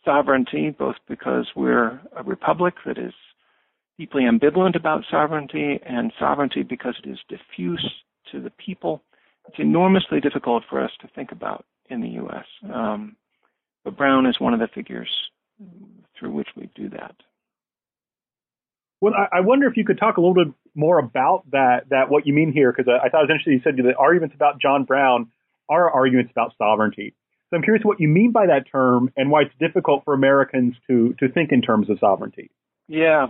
sovereignty, 0.06 0.70
both 0.70 0.96
because 1.06 1.48
we're 1.54 2.00
a 2.16 2.22
republic 2.24 2.74
that 2.86 2.96
is 2.96 3.12
deeply 3.98 4.22
ambivalent 4.22 4.74
about 4.74 5.04
sovereignty, 5.10 5.80
and 5.84 6.12
sovereignty 6.18 6.62
because 6.62 6.94
it 7.04 7.10
is 7.10 7.18
diffuse 7.28 7.92
to 8.32 8.40
the 8.40 8.50
people. 8.50 9.02
It's 9.48 9.58
enormously 9.58 10.20
difficult 10.20 10.62
for 10.70 10.82
us 10.82 10.92
to 11.02 11.08
think 11.08 11.30
about 11.30 11.66
in 11.90 12.00
the 12.00 12.08
U.S. 12.10 12.44
Um, 12.72 13.16
but 13.84 13.96
Brown 13.96 14.24
is 14.24 14.40
one 14.40 14.54
of 14.54 14.60
the 14.60 14.68
figures 14.68 15.10
through 16.18 16.32
which 16.32 16.48
we 16.56 16.68
do 16.74 16.90
that. 16.90 17.14
Well, 19.00 19.14
I, 19.14 19.40
wonder 19.40 19.68
if 19.68 19.76
you 19.76 19.84
could 19.84 19.98
talk 19.98 20.16
a 20.16 20.20
little 20.20 20.34
bit 20.34 20.52
more 20.74 20.98
about 20.98 21.44
that, 21.52 21.90
that 21.90 22.10
what 22.10 22.26
you 22.26 22.34
mean 22.34 22.52
here, 22.52 22.72
because 22.72 22.90
I, 22.90 23.06
I 23.06 23.08
thought 23.10 23.20
it 23.20 23.28
was 23.28 23.30
interesting. 23.30 23.52
You 23.52 23.60
said 23.62 23.76
the 23.76 23.96
arguments 23.96 24.34
about 24.34 24.60
John 24.60 24.84
Brown 24.84 25.30
are 25.68 25.88
arguments 25.88 26.32
about 26.32 26.52
sovereignty. 26.58 27.14
So 27.50 27.56
I'm 27.56 27.62
curious 27.62 27.84
what 27.84 28.00
you 28.00 28.08
mean 28.08 28.32
by 28.32 28.46
that 28.46 28.64
term 28.70 29.12
and 29.16 29.30
why 29.30 29.42
it's 29.42 29.54
difficult 29.60 30.04
for 30.04 30.14
Americans 30.14 30.74
to 30.88 31.14
to 31.20 31.28
think 31.28 31.52
in 31.52 31.62
terms 31.62 31.88
of 31.88 31.98
sovereignty. 31.98 32.50
Yeah, 32.88 33.28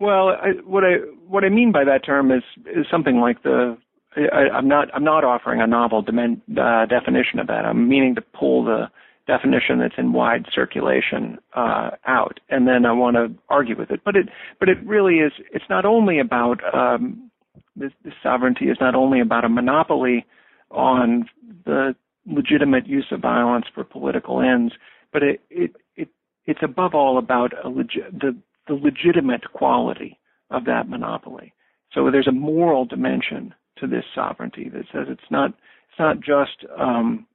well, 0.00 0.28
I, 0.30 0.48
what 0.64 0.84
I 0.84 0.96
what 1.26 1.44
I 1.44 1.48
mean 1.48 1.72
by 1.72 1.84
that 1.84 2.04
term 2.04 2.30
is 2.30 2.42
is 2.66 2.86
something 2.90 3.20
like 3.20 3.42
the 3.42 3.78
I, 4.16 4.58
am 4.58 4.68
not 4.68 4.88
I'm 4.94 5.04
not 5.04 5.24
offering 5.24 5.60
a 5.60 5.66
novel 5.66 6.04
dimen, 6.04 6.40
uh, 6.50 6.86
definition 6.86 7.38
of 7.38 7.46
that. 7.46 7.64
I'm 7.64 7.88
meaning 7.88 8.16
to 8.16 8.20
pull 8.20 8.64
the 8.64 8.90
definition 9.26 9.78
that's 9.78 9.94
in 9.96 10.12
wide 10.12 10.46
circulation 10.54 11.38
uh, 11.54 11.90
out, 12.06 12.40
and 12.50 12.68
then 12.68 12.84
I 12.84 12.92
want 12.92 13.16
to 13.16 13.34
argue 13.48 13.76
with 13.76 13.90
it. 13.90 14.00
But 14.04 14.16
it 14.16 14.28
but 14.60 14.68
it 14.68 14.78
really 14.84 15.16
is. 15.16 15.32
It's 15.52 15.64
not 15.70 15.84
only 15.84 16.18
about 16.18 16.60
um, 16.74 17.30
this, 17.76 17.92
this 18.04 18.14
sovereignty 18.22 18.66
is 18.66 18.76
not 18.80 18.94
only 18.94 19.20
about 19.20 19.44
a 19.44 19.48
monopoly 19.48 20.26
on 20.70 21.28
the 21.64 21.94
legitimate 22.26 22.86
use 22.86 23.06
of 23.10 23.20
violence 23.20 23.66
for 23.74 23.84
political 23.84 24.40
ends, 24.40 24.74
but 25.12 25.22
it 25.22 25.40
it, 25.50 25.76
it 25.96 26.08
it's 26.46 26.62
above 26.62 26.94
all 26.94 27.18
about 27.18 27.52
a 27.64 27.68
legi- 27.68 28.10
the 28.12 28.36
the 28.66 28.74
legitimate 28.74 29.52
quality 29.52 30.18
of 30.50 30.64
that 30.66 30.88
monopoly. 30.88 31.52
So 31.92 32.10
there's 32.10 32.28
a 32.28 32.32
moral 32.32 32.84
dimension 32.84 33.54
to 33.78 33.86
this 33.86 34.04
sovereignty 34.14 34.68
that 34.70 34.84
says 34.92 35.06
it's 35.08 35.30
not 35.30 35.50
it's 35.50 35.98
not 35.98 36.20
just 36.20 36.64
um, 36.78 37.26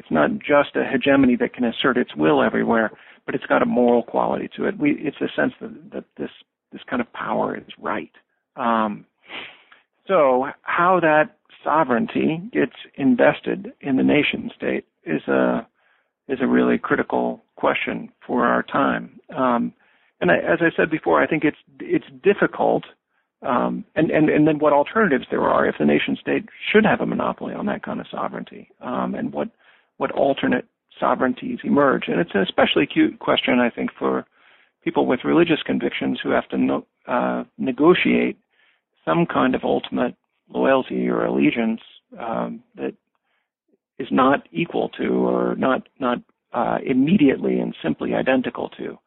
it's 0.00 0.10
not 0.10 0.30
just 0.38 0.76
a 0.76 0.84
hegemony 0.90 1.36
that 1.36 1.52
can 1.52 1.62
assert 1.62 1.98
its 1.98 2.16
will 2.16 2.42
everywhere, 2.42 2.90
but 3.26 3.34
it's 3.34 3.44
got 3.44 3.60
a 3.60 3.66
moral 3.66 4.02
quality 4.02 4.48
to 4.56 4.64
it. 4.64 4.78
We, 4.78 4.92
it's 4.92 5.20
a 5.20 5.28
sense 5.36 5.52
that, 5.60 5.92
that 5.92 6.04
this 6.16 6.30
this 6.72 6.80
kind 6.88 7.02
of 7.02 7.12
power 7.12 7.54
is 7.54 7.64
right. 7.78 8.12
Um, 8.56 9.04
so 10.08 10.46
how 10.62 11.00
that 11.00 11.36
sovereignty 11.62 12.40
gets 12.50 12.72
invested 12.94 13.72
in 13.82 13.96
the 13.96 14.02
nation 14.02 14.50
state 14.56 14.86
is 15.04 15.20
a 15.28 15.66
is 16.28 16.38
a 16.40 16.46
really 16.46 16.78
critical 16.78 17.42
question 17.56 18.10
for 18.26 18.46
our 18.46 18.62
time. 18.62 19.20
Um, 19.36 19.74
and 20.22 20.30
I, 20.30 20.36
as 20.36 20.60
I 20.60 20.70
said 20.74 20.90
before, 20.90 21.22
I 21.22 21.26
think 21.26 21.44
it's 21.44 21.58
it's 21.78 22.06
difficult. 22.24 22.84
Um, 23.42 23.84
and, 23.94 24.10
and 24.10 24.30
and 24.30 24.48
then 24.48 24.60
what 24.60 24.72
alternatives 24.72 25.26
there 25.30 25.42
are 25.42 25.66
if 25.66 25.74
the 25.78 25.84
nation 25.84 26.16
state 26.18 26.46
should 26.72 26.86
have 26.86 27.02
a 27.02 27.06
monopoly 27.06 27.52
on 27.52 27.66
that 27.66 27.82
kind 27.82 28.00
of 28.00 28.06
sovereignty, 28.10 28.70
um, 28.80 29.14
and 29.14 29.32
what 29.34 29.50
what 30.00 30.12
alternate 30.12 30.64
sovereignties 30.98 31.58
emerge. 31.62 32.04
And 32.06 32.18
it's 32.18 32.30
an 32.32 32.40
especially 32.40 32.84
acute 32.84 33.18
question, 33.18 33.60
I 33.60 33.68
think, 33.68 33.90
for 33.98 34.24
people 34.82 35.04
with 35.04 35.20
religious 35.24 35.62
convictions 35.62 36.18
who 36.22 36.30
have 36.30 36.48
to 36.48 36.56
no, 36.56 36.86
uh, 37.06 37.44
negotiate 37.58 38.38
some 39.04 39.26
kind 39.26 39.54
of 39.54 39.62
ultimate 39.62 40.16
loyalty 40.48 41.06
or 41.06 41.26
allegiance 41.26 41.82
um, 42.18 42.62
that 42.76 42.94
is 43.98 44.08
not 44.10 44.48
equal 44.52 44.88
to 44.88 45.08
or 45.28 45.54
not 45.56 45.86
not 45.98 46.18
uh, 46.54 46.78
immediately 46.84 47.58
and 47.58 47.76
simply 47.82 48.14
identical 48.14 48.70
to 48.70 48.98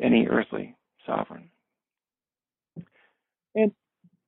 any 0.00 0.28
earthly 0.28 0.76
sovereign. 1.04 1.50
And 3.56 3.72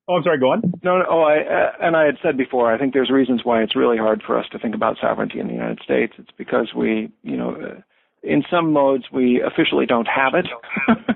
Oh, 0.09 0.14
I'm 0.14 0.23
sorry. 0.23 0.38
Go 0.38 0.53
on. 0.53 0.62
No, 0.83 0.99
no. 0.99 1.05
Oh, 1.09 1.21
I 1.21 1.40
uh, 1.40 1.73
and 1.81 1.94
I 1.94 2.07
had 2.07 2.16
said 2.23 2.37
before. 2.37 2.73
I 2.73 2.79
think 2.79 2.94
there's 2.94 3.11
reasons 3.11 3.42
why 3.44 3.62
it's 3.62 3.77
really 3.77 3.99
hard 3.99 4.23
for 4.27 4.38
us 4.38 4.47
to 4.53 4.59
think 4.59 4.75
about 4.75 4.97
sovereignty 5.01 5.38
in 5.38 5.49
the 5.49 5.53
United 5.53 5.81
States. 5.85 6.14
It's 6.18 6.31
because 6.37 6.73
we, 6.75 7.12
you 7.23 7.37
know, 7.37 7.55
uh, 7.55 7.81
in 8.23 8.42
some 8.51 8.73
modes 8.73 9.05
we 9.12 9.42
officially 9.42 9.85
don't 9.85 10.09
have 10.09 10.33
it 10.35 10.47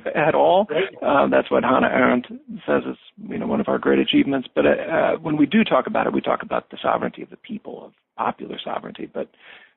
at 0.14 0.34
all. 0.34 0.68
Uh, 1.00 1.26
that's 1.28 1.50
what 1.50 1.64
Hannah 1.64 1.88
Arendt 1.88 2.26
says 2.66 2.82
is, 2.88 2.98
you 3.28 3.38
know, 3.38 3.46
one 3.46 3.60
of 3.60 3.68
our 3.68 3.78
great 3.78 3.98
achievements. 3.98 4.46
But 4.54 4.66
uh, 4.66 4.70
uh, 4.70 5.12
when 5.16 5.38
we 5.38 5.46
do 5.46 5.64
talk 5.64 5.86
about 5.86 6.06
it, 6.06 6.12
we 6.12 6.20
talk 6.20 6.42
about 6.42 6.70
the 6.70 6.78
sovereignty 6.82 7.22
of 7.22 7.30
the 7.30 7.36
people, 7.38 7.86
of 7.86 7.92
popular 8.18 8.58
sovereignty. 8.62 9.10
But 9.12 9.30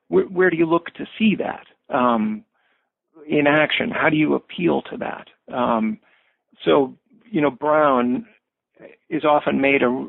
where, 0.10 0.25
where 0.25 0.49
do 0.49 0.58
you 0.58 0.65
look 0.65 0.88
to 0.95 1.06
see 1.17 1.36
that? 1.38 1.65
Um, 1.95 2.43
in 3.28 3.47
action? 3.47 3.91
How 3.91 4.10
do 4.10 4.17
you 4.17 4.36
appeal 4.36 4.82
to 4.91 4.97
that? 4.97 5.28
Um, 5.56 5.99
so, 6.63 6.93
you 7.32 7.41
know, 7.41 7.49
Brown 7.49 8.25
is 9.09 9.23
often 9.23 9.61
made 9.61 9.81
a, 9.83 10.07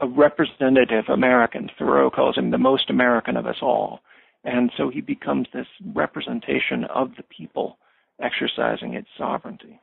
a 0.00 0.08
representative 0.08 1.04
American. 1.08 1.70
Thoreau 1.78 2.10
calls 2.10 2.36
him 2.36 2.50
the 2.50 2.58
most 2.58 2.90
American 2.90 3.36
of 3.36 3.46
us 3.46 3.56
all. 3.62 4.00
And 4.44 4.70
so 4.76 4.90
he 4.90 5.00
becomes 5.00 5.48
this 5.52 5.66
representation 5.94 6.84
of 6.84 7.10
the 7.16 7.24
people 7.24 7.78
exercising 8.22 8.94
its 8.94 9.08
sovereignty. 9.18 9.80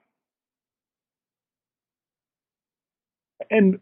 And 3.49 3.79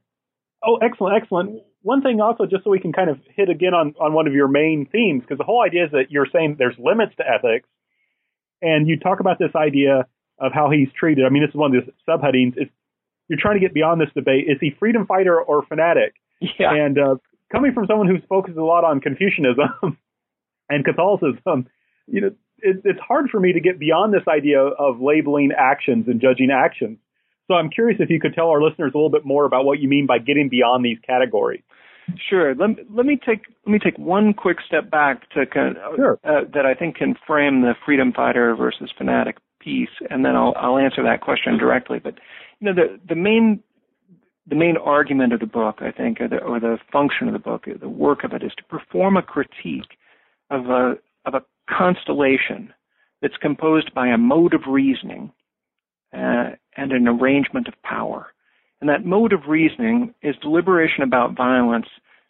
oh, 0.65 0.77
excellent, 0.77 1.21
excellent. 1.21 1.61
One 1.83 2.01
thing 2.01 2.19
also, 2.19 2.45
just 2.45 2.63
so 2.63 2.69
we 2.69 2.79
can 2.79 2.93
kind 2.93 3.09
of 3.09 3.19
hit 3.35 3.49
again 3.49 3.73
on, 3.73 3.95
on 3.99 4.13
one 4.13 4.27
of 4.27 4.33
your 4.33 4.47
main 4.47 4.87
themes, 4.91 5.21
because 5.21 5.37
the 5.37 5.43
whole 5.43 5.63
idea 5.63 5.85
is 5.85 5.91
that 5.91 6.09
you're 6.09 6.27
saying 6.31 6.55
there's 6.57 6.75
limits 6.77 7.15
to 7.17 7.23
ethics, 7.23 7.67
and 8.61 8.87
you 8.87 8.99
talk 8.99 9.19
about 9.19 9.39
this 9.39 9.55
idea 9.55 10.05
of 10.39 10.51
how 10.53 10.69
he's 10.69 10.89
treated. 10.99 11.25
I 11.25 11.29
mean, 11.29 11.43
this 11.43 11.49
is 11.49 11.55
one 11.55 11.75
of 11.75 11.85
the 11.85 11.91
subheadings. 12.07 12.57
Is 12.57 12.69
you're 13.31 13.39
trying 13.39 13.55
to 13.55 13.61
get 13.61 13.73
beyond 13.73 14.01
this 14.01 14.09
debate. 14.13 14.43
Is 14.49 14.57
he 14.59 14.75
freedom 14.77 15.05
fighter 15.05 15.41
or 15.41 15.63
fanatic? 15.63 16.15
Yeah. 16.59 16.73
And 16.73 16.97
uh, 16.97 17.15
coming 17.49 17.71
from 17.71 17.85
someone 17.87 18.07
who's 18.07 18.23
focused 18.27 18.57
a 18.57 18.65
lot 18.65 18.83
on 18.83 18.99
Confucianism 18.99 19.97
and 20.69 20.83
Catholicism, 20.83 21.69
you 22.07 22.19
know, 22.19 22.31
it, 22.59 22.81
it's 22.83 22.99
hard 22.99 23.29
for 23.29 23.39
me 23.39 23.53
to 23.53 23.61
get 23.61 23.79
beyond 23.79 24.13
this 24.13 24.27
idea 24.27 24.59
of 24.59 24.99
labeling 24.99 25.51
actions 25.57 26.07
and 26.07 26.19
judging 26.19 26.49
actions. 26.51 26.97
So 27.47 27.53
I'm 27.53 27.69
curious 27.69 28.01
if 28.01 28.09
you 28.09 28.19
could 28.19 28.33
tell 28.33 28.49
our 28.49 28.61
listeners 28.61 28.91
a 28.93 28.97
little 28.97 29.09
bit 29.09 29.23
more 29.23 29.45
about 29.45 29.63
what 29.63 29.79
you 29.79 29.87
mean 29.87 30.07
by 30.07 30.19
getting 30.19 30.49
beyond 30.49 30.83
these 30.83 30.97
categories. 31.07 31.61
Sure. 32.29 32.53
Let, 32.53 32.69
let 32.93 33.05
me 33.05 33.17
take 33.25 33.43
let 33.65 33.71
me 33.71 33.79
take 33.79 33.97
one 33.97 34.33
quick 34.33 34.57
step 34.65 34.91
back 34.91 35.29
to 35.31 35.45
kind 35.45 35.77
of, 35.77 35.95
sure. 35.95 36.19
uh, 36.25 36.41
that 36.53 36.65
I 36.65 36.73
think 36.73 36.97
can 36.97 37.15
frame 37.25 37.61
the 37.61 37.75
freedom 37.85 38.11
fighter 38.11 38.55
versus 38.57 38.91
fanatic 38.97 39.37
piece, 39.61 39.95
and 40.09 40.25
then 40.25 40.35
I'll 40.35 40.53
I'll 40.57 40.77
answer 40.77 41.03
that 41.03 41.21
question 41.21 41.57
directly. 41.57 41.99
But 41.99 42.15
you 42.61 42.67
know 42.67 42.73
the 42.73 42.99
the 43.09 43.15
main 43.15 43.61
the 44.47 44.55
main 44.55 44.77
argument 44.77 45.33
of 45.33 45.39
the 45.39 45.45
book, 45.45 45.77
I 45.81 45.91
think, 45.91 46.19
or 46.19 46.27
the, 46.27 46.37
or 46.37 46.59
the 46.59 46.77
function 46.91 47.27
of 47.27 47.33
the 47.33 47.39
book, 47.39 47.65
the 47.79 47.87
work 47.89 48.23
of 48.23 48.33
it, 48.33 48.43
is 48.43 48.51
to 48.57 48.63
perform 48.63 49.15
a 49.17 49.21
critique 49.21 49.97
of 50.49 50.67
a 50.67 50.95
of 51.25 51.33
a 51.33 51.43
constellation 51.69 52.73
that's 53.21 53.37
composed 53.37 53.93
by 53.93 54.07
a 54.07 54.17
mode 54.17 54.53
of 54.53 54.61
reasoning 54.67 55.31
uh, 56.13 56.51
and 56.75 56.91
an 56.91 57.07
arrangement 57.07 57.67
of 57.67 57.81
power. 57.83 58.27
And 58.79 58.89
that 58.89 59.05
mode 59.05 59.31
of 59.31 59.41
reasoning 59.47 60.13
is 60.23 60.35
deliberation 60.41 61.03
about 61.03 61.37
violence 61.37 61.85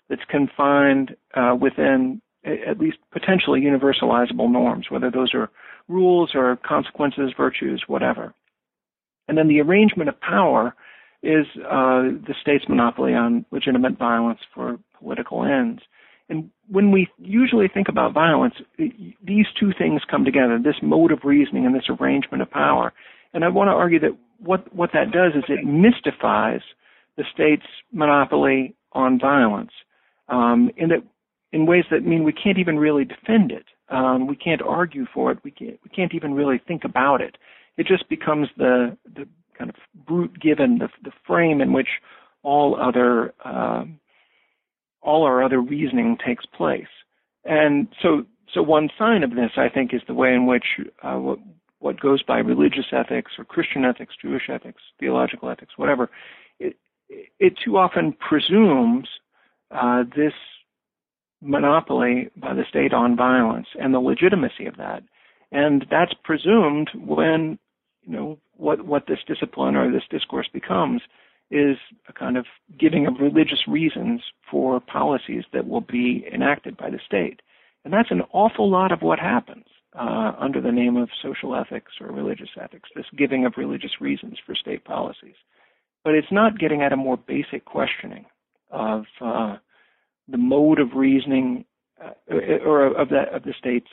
that's 0.10 0.26
confined 0.30 1.16
uh, 1.34 1.56
within 1.60 2.22
at 2.44 2.80
least 2.80 2.98
potentially 3.12 3.62
universalizable 3.62 4.52
norms, 4.52 4.88
whether 4.90 5.10
those 5.10 5.34
are 5.34 5.50
rules 5.88 6.32
or 6.34 6.58
consequences, 6.58 7.32
virtues, 7.38 7.84
whatever. 7.88 8.34
And 9.28 9.38
then 9.38 9.48
the 9.48 9.62
arrangement 9.62 10.10
of 10.10 10.20
power 10.20 10.76
is 11.24 11.46
uh, 11.58 12.18
the 12.28 12.36
state's 12.42 12.66
monopoly 12.68 13.14
on 13.14 13.46
legitimate 13.52 13.98
violence 13.98 14.40
for 14.54 14.80
political 14.98 15.44
ends. 15.44 15.82
And 16.30 16.50
when 16.70 16.92
we 16.92 17.10
usually 17.18 17.68
think 17.68 17.90
about 17.90 18.14
violence, 18.14 18.56
these 18.78 19.46
two 19.60 19.72
things 19.78 20.02
come 20.10 20.24
together 20.24 20.58
this 20.64 20.82
mode 20.82 21.12
of 21.12 21.20
reasoning 21.24 21.66
and 21.66 21.76
this 21.76 21.90
arrangement 21.90 22.42
of 22.42 22.50
power. 22.50 22.94
And 23.34 23.44
I 23.44 23.50
want 23.50 23.68
to 23.68 23.74
argue 23.74 24.00
that 24.00 24.18
what, 24.40 24.74
what 24.74 24.92
that 24.94 25.12
does 25.12 25.34
is 25.36 25.44
it 25.50 25.66
mystifies 25.66 26.62
the 27.18 27.26
state's 27.34 27.68
monopoly 27.92 28.76
on 28.94 29.20
violence 29.20 29.72
um, 30.30 30.72
in, 30.78 30.90
that, 30.90 31.04
in 31.52 31.66
ways 31.66 31.84
that 31.92 32.06
mean 32.06 32.24
we 32.24 32.34
can't 32.34 32.58
even 32.58 32.80
really 32.80 33.06
defend 33.06 33.52
it. 33.52 33.66
Um, 33.90 34.26
we 34.26 34.38
can't 34.38 34.62
argue 34.62 35.06
for 35.14 35.32
it. 35.32 35.40
We 35.44 35.52
can't, 35.52 35.78
we 35.84 35.90
can't 35.90 36.14
even 36.16 36.34
really 36.34 36.62
think 36.66 36.84
about 36.86 37.20
it. 37.22 37.36
It 37.78 37.88
just 37.88 38.08
becomes 38.10 38.48
the, 38.58 38.98
the 39.06 39.28
kind 39.58 39.70
of 39.70 39.76
brute 40.06 40.40
given, 40.40 40.80
the, 40.80 40.90
the 41.04 41.12
frame 41.26 41.62
in 41.62 41.74
which 41.74 41.88
all 42.44 42.80
other 42.80 43.34
um, 43.46 44.00
all 45.02 45.24
our 45.24 45.44
other 45.44 45.60
reasoning 45.60 46.18
takes 46.24 46.46
place. 46.46 46.88
And 47.44 47.88
so, 48.02 48.26
so 48.54 48.62
one 48.62 48.90
sign 48.98 49.24
of 49.24 49.32
this, 49.32 49.52
I 49.58 49.70
think, 49.70 49.94
is 49.94 50.02
the 50.08 50.14
way 50.14 50.34
in 50.34 50.46
which 50.46 50.66
uh, 51.02 51.16
what, 51.16 51.40
what 51.80 52.00
goes 52.00 52.22
by 52.22 52.38
religious 52.38 52.86
ethics 52.92 53.32
or 53.38 53.46
Christian 53.46 53.84
ethics, 53.84 54.16
Jewish 54.22 54.50
ethics, 54.50 54.82
theological 55.00 55.50
ethics, 55.50 55.74
whatever, 55.78 56.10
it, 56.60 56.76
it 57.40 57.54
too 57.64 57.78
often 57.78 58.14
presumes 58.14 59.08
uh, 59.72 60.04
this 60.16 60.34
monopoly 61.42 62.30
by 62.38 62.54
the 62.54 62.64
state 62.70 62.94
on 62.94 63.18
violence 63.18 63.68
and 63.80 63.94
the 63.94 64.00
legitimacy 64.00 64.68
of 64.68 64.78
that. 64.78 65.02
And 65.52 65.86
that's 65.90 66.14
presumed 66.24 66.90
when, 66.96 67.60
you 68.04 68.14
know, 68.14 68.40
what, 68.56 68.86
what 68.86 69.08
this 69.08 69.20
discipline 69.28 69.76
or 69.76 69.92
this 69.92 70.04
discourse 70.10 70.48
becomes 70.52 71.02
is 71.50 71.78
a 72.08 72.14
kind 72.14 72.38
of 72.38 72.46
giving 72.80 73.06
of 73.06 73.16
religious 73.20 73.68
reasons 73.68 74.22
for 74.50 74.80
policies 74.80 75.44
that 75.52 75.68
will 75.68 75.82
be 75.82 76.26
enacted 76.34 76.78
by 76.78 76.90
the 76.90 77.00
state. 77.06 77.42
And 77.84 77.94
that's 77.94 78.12
an 78.12 78.22
awful 78.32 78.70
lot 78.70 78.92
of 78.92 79.02
what 79.02 79.20
happens 79.20 79.66
uh, 80.00 80.32
under 80.40 80.62
the 80.62 80.72
name 80.72 80.96
of 80.96 81.10
social 81.22 81.56
ethics 81.56 81.94
or 82.00 82.08
religious 82.08 82.50
ethics, 82.62 82.90
this 82.96 83.06
giving 83.18 83.46
of 83.46 83.54
religious 83.58 84.00
reasons 84.00 84.38
for 84.46 84.56
state 84.56 84.86
policies. 84.86 85.36
But 86.04 86.16
it's 86.16 86.32
not 86.32 86.60
getting 86.60 86.82
at 86.82 86.94
a 86.94 86.98
more 86.98 87.18
basic 87.18 87.66
questioning 87.66 88.26
of 88.70 89.04
uh, 89.20 89.58
the 90.30 90.38
mode 90.38 90.80
of 90.80 90.94
reasoning 90.96 91.66
uh, 92.02 92.34
or 92.66 92.86
of, 92.86 93.10
the, 93.10 93.24
of 93.34 93.44
the 93.44 93.54
state's 93.60 93.92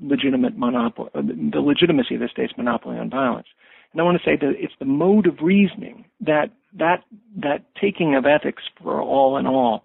legitimate 0.00 0.58
monopoly, 0.58 1.10
the 1.14 1.60
legitimacy 1.60 2.14
of 2.14 2.20
the 2.20 2.28
state's 2.28 2.52
monopoly 2.56 2.98
on 2.98 3.10
violence. 3.10 3.48
And 3.92 4.00
I 4.00 4.04
want 4.04 4.18
to 4.18 4.24
say 4.24 4.36
that 4.36 4.52
it's 4.58 4.74
the 4.78 4.84
mode 4.84 5.26
of 5.26 5.40
reasoning 5.40 6.04
that 6.20 6.50
that 6.78 7.04
that 7.36 7.64
taking 7.80 8.14
of 8.14 8.26
ethics 8.26 8.62
for 8.82 9.00
all 9.00 9.38
in 9.38 9.46
all. 9.46 9.84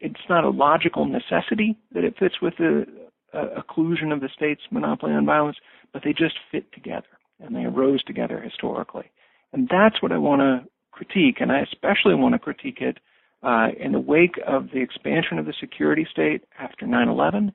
It's 0.00 0.28
not 0.28 0.44
a 0.44 0.50
logical 0.50 1.06
necessity 1.06 1.76
that 1.92 2.04
it 2.04 2.18
fits 2.18 2.36
with 2.42 2.54
the 2.58 2.86
uh, 3.32 3.60
occlusion 3.60 4.12
of 4.12 4.20
the 4.20 4.28
state's 4.34 4.62
monopoly 4.70 5.12
on 5.12 5.24
violence, 5.24 5.56
but 5.92 6.02
they 6.04 6.12
just 6.12 6.34
fit 6.50 6.70
together 6.72 7.06
and 7.40 7.56
they 7.56 7.64
arose 7.64 8.02
together 8.04 8.40
historically. 8.40 9.10
And 9.52 9.68
that's 9.68 10.02
what 10.02 10.12
I 10.12 10.18
want 10.18 10.40
to 10.40 10.68
critique, 10.92 11.40
and 11.40 11.50
I 11.50 11.60
especially 11.60 12.14
want 12.14 12.34
to 12.34 12.38
critique 12.38 12.80
it 12.80 12.98
uh, 13.42 13.68
in 13.78 13.92
the 13.92 14.00
wake 14.00 14.38
of 14.46 14.70
the 14.72 14.80
expansion 14.80 15.38
of 15.38 15.46
the 15.46 15.54
security 15.58 16.06
state 16.10 16.44
after 16.60 16.86
9/11, 16.86 17.52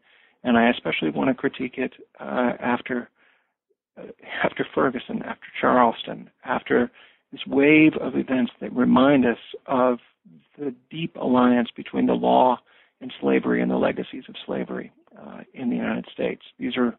and 0.47 0.57
I 0.57 0.69
especially 0.69 1.09
want 1.09 1.29
to 1.29 1.33
critique 1.33 1.77
it 1.77 1.93
uh, 2.19 2.53
after 2.59 3.09
after 4.43 4.65
Ferguson, 4.73 5.23
after 5.23 5.47
Charleston, 5.59 6.29
after 6.45 6.89
this 7.31 7.41
wave 7.47 7.93
of 7.99 8.15
events 8.15 8.51
that 8.61 8.71
remind 8.73 9.25
us 9.25 9.39
of 9.65 9.97
the 10.57 10.73
deep 10.89 11.15
alliance 11.15 11.69
between 11.75 12.05
the 12.05 12.13
law 12.13 12.57
and 13.01 13.11
slavery 13.19 13.61
and 13.61 13.69
the 13.69 13.75
legacies 13.75 14.23
of 14.29 14.35
slavery 14.45 14.91
uh, 15.19 15.39
in 15.53 15.69
the 15.69 15.75
United 15.75 16.05
States. 16.13 16.43
These 16.57 16.77
are 16.77 16.97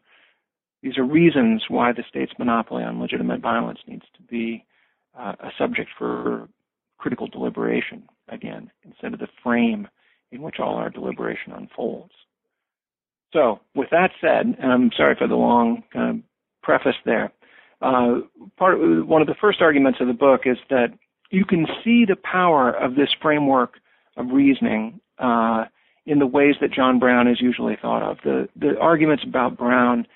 these 0.83 0.97
are 0.97 1.03
reasons 1.03 1.63
why 1.69 1.91
the 1.91 2.03
state's 2.07 2.33
monopoly 2.37 2.83
on 2.83 3.01
legitimate 3.01 3.41
violence 3.41 3.79
needs 3.87 4.05
to 4.15 4.21
be 4.23 4.63
uh, 5.17 5.33
a 5.39 5.49
subject 5.57 5.89
for 5.97 6.47
critical 6.99 7.27
deliberation 7.27 8.03
again, 8.27 8.69
instead 8.83 9.13
of 9.13 9.19
the 9.19 9.27
frame 9.41 9.87
in 10.31 10.41
which 10.41 10.59
all 10.59 10.75
our 10.75 10.91
deliberation 10.91 11.51
unfolds. 11.53 12.13
So, 13.31 13.59
with 13.75 13.89
that 13.91 14.11
said, 14.19 14.57
and 14.59 14.71
I'm 14.71 14.91
sorry 14.95 15.15
for 15.15 15.27
the 15.27 15.35
long 15.35 15.83
kind 15.93 16.09
of 16.09 16.23
preface 16.63 16.95
there. 17.05 17.31
Uh, 17.81 18.21
part 18.57 18.77
one 18.79 19.21
of 19.21 19.27
the 19.27 19.35
first 19.39 19.61
arguments 19.61 19.99
of 20.01 20.07
the 20.07 20.13
book 20.13 20.41
is 20.45 20.57
that 20.69 20.87
you 21.29 21.45
can 21.45 21.65
see 21.83 22.05
the 22.05 22.15
power 22.15 22.71
of 22.71 22.95
this 22.95 23.09
framework 23.21 23.75
of 24.17 24.27
reasoning 24.31 24.99
uh, 25.19 25.65
in 26.05 26.19
the 26.19 26.25
ways 26.25 26.55
that 26.59 26.73
John 26.73 26.99
Brown 26.99 27.27
is 27.27 27.39
usually 27.39 27.77
thought 27.81 28.01
of. 28.01 28.17
The 28.23 28.49
the 28.55 28.77
arguments 28.79 29.23
about 29.25 29.57
Brown 29.57 30.07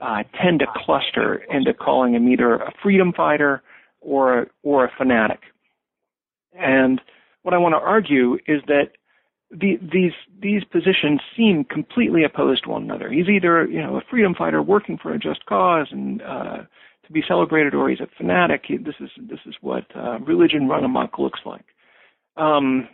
uh, 0.00 0.22
tend 0.40 0.60
to 0.60 0.66
cluster 0.74 1.42
into 1.50 1.74
calling 1.74 2.14
him 2.14 2.28
either 2.28 2.54
a 2.54 2.72
freedom 2.82 3.12
fighter 3.12 3.62
or 4.00 4.46
or 4.62 4.84
a 4.84 4.92
fanatic. 4.96 5.40
And 6.54 7.00
what 7.42 7.54
I 7.54 7.58
want 7.58 7.74
to 7.74 7.78
argue 7.78 8.34
is 8.46 8.62
that 8.66 8.92
the, 9.50 9.78
these 9.80 10.12
these 10.40 10.62
positions 10.64 11.20
seem 11.36 11.64
completely 11.64 12.24
opposed 12.24 12.64
to 12.64 12.70
one 12.70 12.84
another. 12.84 13.10
He's 13.10 13.28
either 13.28 13.66
you 13.66 13.82
know 13.82 13.96
a 13.96 14.02
freedom 14.08 14.34
fighter 14.34 14.62
working 14.62 14.96
for 14.96 15.12
a 15.12 15.18
just 15.18 15.44
cause 15.46 15.88
and 15.90 16.22
uh, 16.22 16.58
to 17.06 17.12
be 17.12 17.22
celebrated, 17.26 17.74
or 17.74 17.90
he's 17.90 18.00
a 18.00 18.08
fanatic. 18.16 18.62
He, 18.66 18.76
this 18.76 18.94
is 19.00 19.10
this 19.18 19.40
is 19.46 19.54
what 19.60 19.84
uh, 19.96 20.18
religion 20.20 20.68
run 20.68 20.84
amok 20.84 21.18
looks 21.18 21.40
like. 21.44 21.64
Um, 22.36 22.88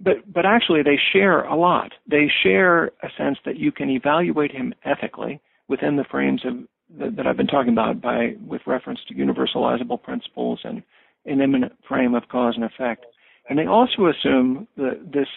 but 0.00 0.30
but 0.32 0.44
actually, 0.44 0.82
they 0.82 0.98
share 1.12 1.42
a 1.42 1.56
lot. 1.56 1.92
They 2.10 2.30
share 2.42 2.86
a 3.02 3.08
sense 3.16 3.38
that 3.44 3.56
you 3.56 3.70
can 3.70 3.88
evaluate 3.88 4.50
him 4.50 4.74
ethically 4.84 5.40
within 5.68 5.96
the 5.96 6.04
frames 6.04 6.42
of 6.44 6.54
that, 6.98 7.16
that 7.16 7.26
I've 7.26 7.36
been 7.36 7.46
talking 7.46 7.72
about 7.72 8.00
by 8.00 8.34
with 8.44 8.62
reference 8.66 9.00
to 9.08 9.14
universalizable 9.14 10.02
principles 10.02 10.60
and 10.64 10.82
an 11.24 11.40
immanent 11.40 11.72
frame 11.86 12.14
of 12.14 12.28
cause 12.28 12.54
and 12.56 12.64
effect. 12.64 13.06
And 13.48 13.58
they 13.58 13.66
also 13.66 14.06
assume 14.06 14.66
that 14.76 15.12
this 15.12 15.28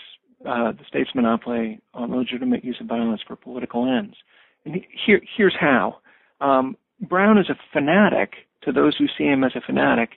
uh, 0.45 0.71
the 0.71 0.86
state's 0.88 1.13
monopoly 1.15 1.80
on 1.93 2.15
legitimate 2.15 2.63
use 2.63 2.78
of 2.80 2.88
violence 2.88 3.21
for 3.28 3.36
political 3.36 3.86
ends. 3.86 4.15
And 4.65 4.75
here, 5.06 5.21
here's 5.38 5.56
how. 5.60 5.97
Um, 6.41 6.78
Brown 7.02 7.38
is 7.38 7.49
a 7.49 7.58
fanatic 7.73 8.34
to 8.63 8.71
those 8.71 8.95
who 8.97 9.06
see 9.17 9.25
him 9.25 9.43
as 9.43 9.52
a 9.56 9.62
fanatic 9.62 10.12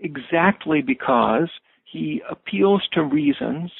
exactly 0.00 0.82
because 0.82 1.48
he 1.84 2.22
appeals 2.30 2.82
to 2.92 3.02
reasons 3.02 3.70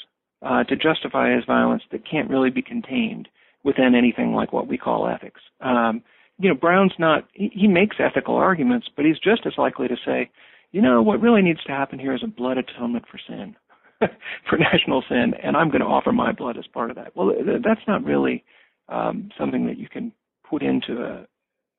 uh, 0.42 0.64
to 0.64 0.76
justify 0.76 1.35
his 1.35 1.44
violence 1.44 1.83
that 1.92 2.09
can't 2.09 2.31
really 2.31 2.50
be 2.50 2.62
contained 2.62 3.29
within 3.64 3.94
anything 3.94 4.33
like 4.33 4.52
what 4.52 4.68
we 4.68 4.79
call 4.79 5.09
ethics. 5.09 5.40
Um, 5.61 6.02
you 6.38 6.48
know, 6.48 6.55
Brown's 6.55 6.92
not, 6.98 7.26
he, 7.33 7.50
he 7.52 7.66
makes 7.66 7.96
ethical 7.98 8.37
arguments, 8.37 8.88
but 8.94 9.05
he's 9.05 9.18
just 9.18 9.46
as 9.46 9.55
likely 9.59 9.88
to 9.88 9.96
say, 10.05 10.31
you 10.72 10.83
know, 10.83 11.02
what 11.02 11.20
really 11.20 11.42
needs 11.42 11.62
to 11.64 11.72
happen 11.72 11.98
here 11.98 12.14
is 12.14 12.22
a 12.22 12.29
blood 12.29 12.59
atonement 12.59 13.07
for 13.11 13.18
sin, 13.26 13.57
for 14.49 14.59
national 14.59 15.03
sin, 15.09 15.33
and 15.43 15.57
I'm 15.57 15.69
going 15.69 15.81
to 15.81 15.87
offer 15.87 16.13
my 16.13 16.33
blood 16.33 16.59
as 16.59 16.67
part 16.67 16.91
of 16.91 16.97
that. 16.97 17.17
Well, 17.17 17.33
that's 17.65 17.81
not 17.89 18.05
really 18.05 18.45
um, 18.89 19.31
something 19.39 19.67
that 19.67 19.79
you 19.79 19.89
can 19.89 20.13
put 20.49 20.63
into 20.63 21.03
a, 21.03 21.27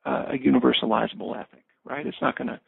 a 0.09 0.37
universalizable 0.37 1.39
ethic, 1.39 1.63
right? 1.85 2.05
It's 2.05 2.21
not 2.21 2.37
going 2.37 2.47
to 2.47 2.59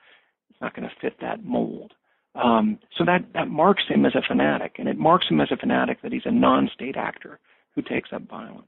it's 0.49 0.61
not 0.61 0.75
going 0.75 0.87
to 0.87 0.95
fit 1.01 1.17
that 1.21 1.43
mold. 1.43 1.93
Um, 2.35 2.79
so 2.97 3.05
that 3.05 3.25
that 3.33 3.49
marks 3.49 3.83
him 3.87 4.05
as 4.05 4.15
a 4.15 4.21
fanatic, 4.27 4.75
and 4.77 4.87
it 4.87 4.97
marks 4.97 5.27
him 5.29 5.41
as 5.41 5.51
a 5.51 5.57
fanatic 5.57 6.01
that 6.01 6.11
he's 6.11 6.25
a 6.25 6.31
non-state 6.31 6.95
actor 6.95 7.39
who 7.75 7.81
takes 7.81 8.09
up 8.13 8.27
violence. 8.27 8.67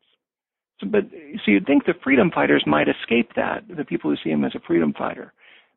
So, 0.79 0.87
but 0.87 1.03
so 1.45 1.51
you'd 1.51 1.65
think 1.65 1.85
the 1.85 1.93
freedom 2.03 2.31
fighters 2.33 2.63
might 2.65 2.87
escape 2.89 3.31
that, 3.35 3.63
the 3.75 3.85
people 3.85 4.09
who 4.09 4.17
see 4.23 4.31
him 4.31 4.43
as 4.43 4.55
a 4.55 4.59
freedom 4.65 4.93
fighter. 4.97 5.33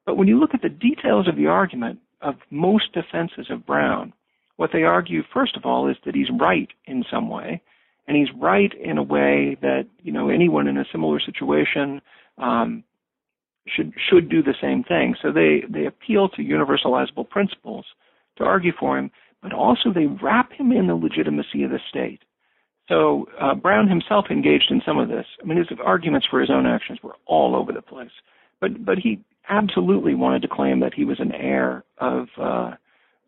But 0.07 0.17
when 0.17 0.29
you 0.29 0.39
look 0.39 0.55
at 0.55 0.63
the 0.63 0.69
details 0.69 1.29
of 1.29 1.37
the 1.37 1.47
argument 1.47 1.99
of 2.21 2.37
most 2.51 2.93
defenses 2.93 3.47
of 3.51 3.67
Brown, 3.67 4.13
what 4.57 4.71
they 4.73 4.83
argue 4.83 5.23
first 5.33 5.57
of 5.57 5.65
all 5.65 5.89
is 5.89 5.97
that 6.05 6.15
he's 6.15 6.31
right 6.39 6.69
in 6.87 7.05
some 7.11 7.29
way, 7.29 7.61
and 8.07 8.17
he's 8.17 8.29
right 8.41 8.73
in 8.75 8.99
a 8.99 9.03
way 9.03 9.57
that 9.63 9.87
you 10.03 10.13
know 10.13 10.29
anyone 10.29 10.69
in 10.69 10.79
a 10.79 10.85
similar 10.93 11.21
situation 11.21 12.01
um, 12.39 12.85
should 13.67 13.93
should 14.09 14.29
do 14.29 14.43
the 14.43 14.55
same 14.61 14.85
thing. 14.85 15.17
So 15.23 15.33
they 15.33 15.63
they 15.69 15.87
appeal 15.87 16.29
to 16.31 16.43
universalizable 16.43 17.29
principles 17.29 17.87
to 18.37 18.45
argue 18.45 18.73
for 18.79 18.99
him, 18.99 19.11
but 19.43 19.53
also 19.53 19.93
they 19.93 20.07
wrap 20.07 20.53
him 20.53 20.73
in 20.73 20.87
the 20.87 20.95
legitimacy 20.95 21.63
of 21.65 21.71
the 21.71 21.81
state. 21.89 22.21
So 22.89 23.27
uh, 23.41 23.55
Brown 23.55 23.89
himself 23.89 24.27
engaged 24.31 24.71
in 24.71 24.83
some 24.85 24.99
of 24.99 25.09
this. 25.09 25.27
I 25.43 25.47
mean, 25.47 25.59
his 25.59 25.69
arguments 25.83 26.27
for 26.31 26.41
his 26.41 26.51
own 26.51 26.67
actions 26.67 26.99
were 27.03 27.17
all 27.27 27.57
over 27.57 27.73
the 27.73 27.83
place, 27.83 28.11
but 28.61 28.85
but 28.85 28.99
he 28.99 29.21
absolutely 29.49 30.15
wanted 30.15 30.43
to 30.43 30.49
claim 30.49 30.81
that 30.81 30.95
he 30.95 31.05
was 31.05 31.21
an 31.21 31.33
heir 31.33 31.85
of 31.99 32.29
uh, 32.41 32.73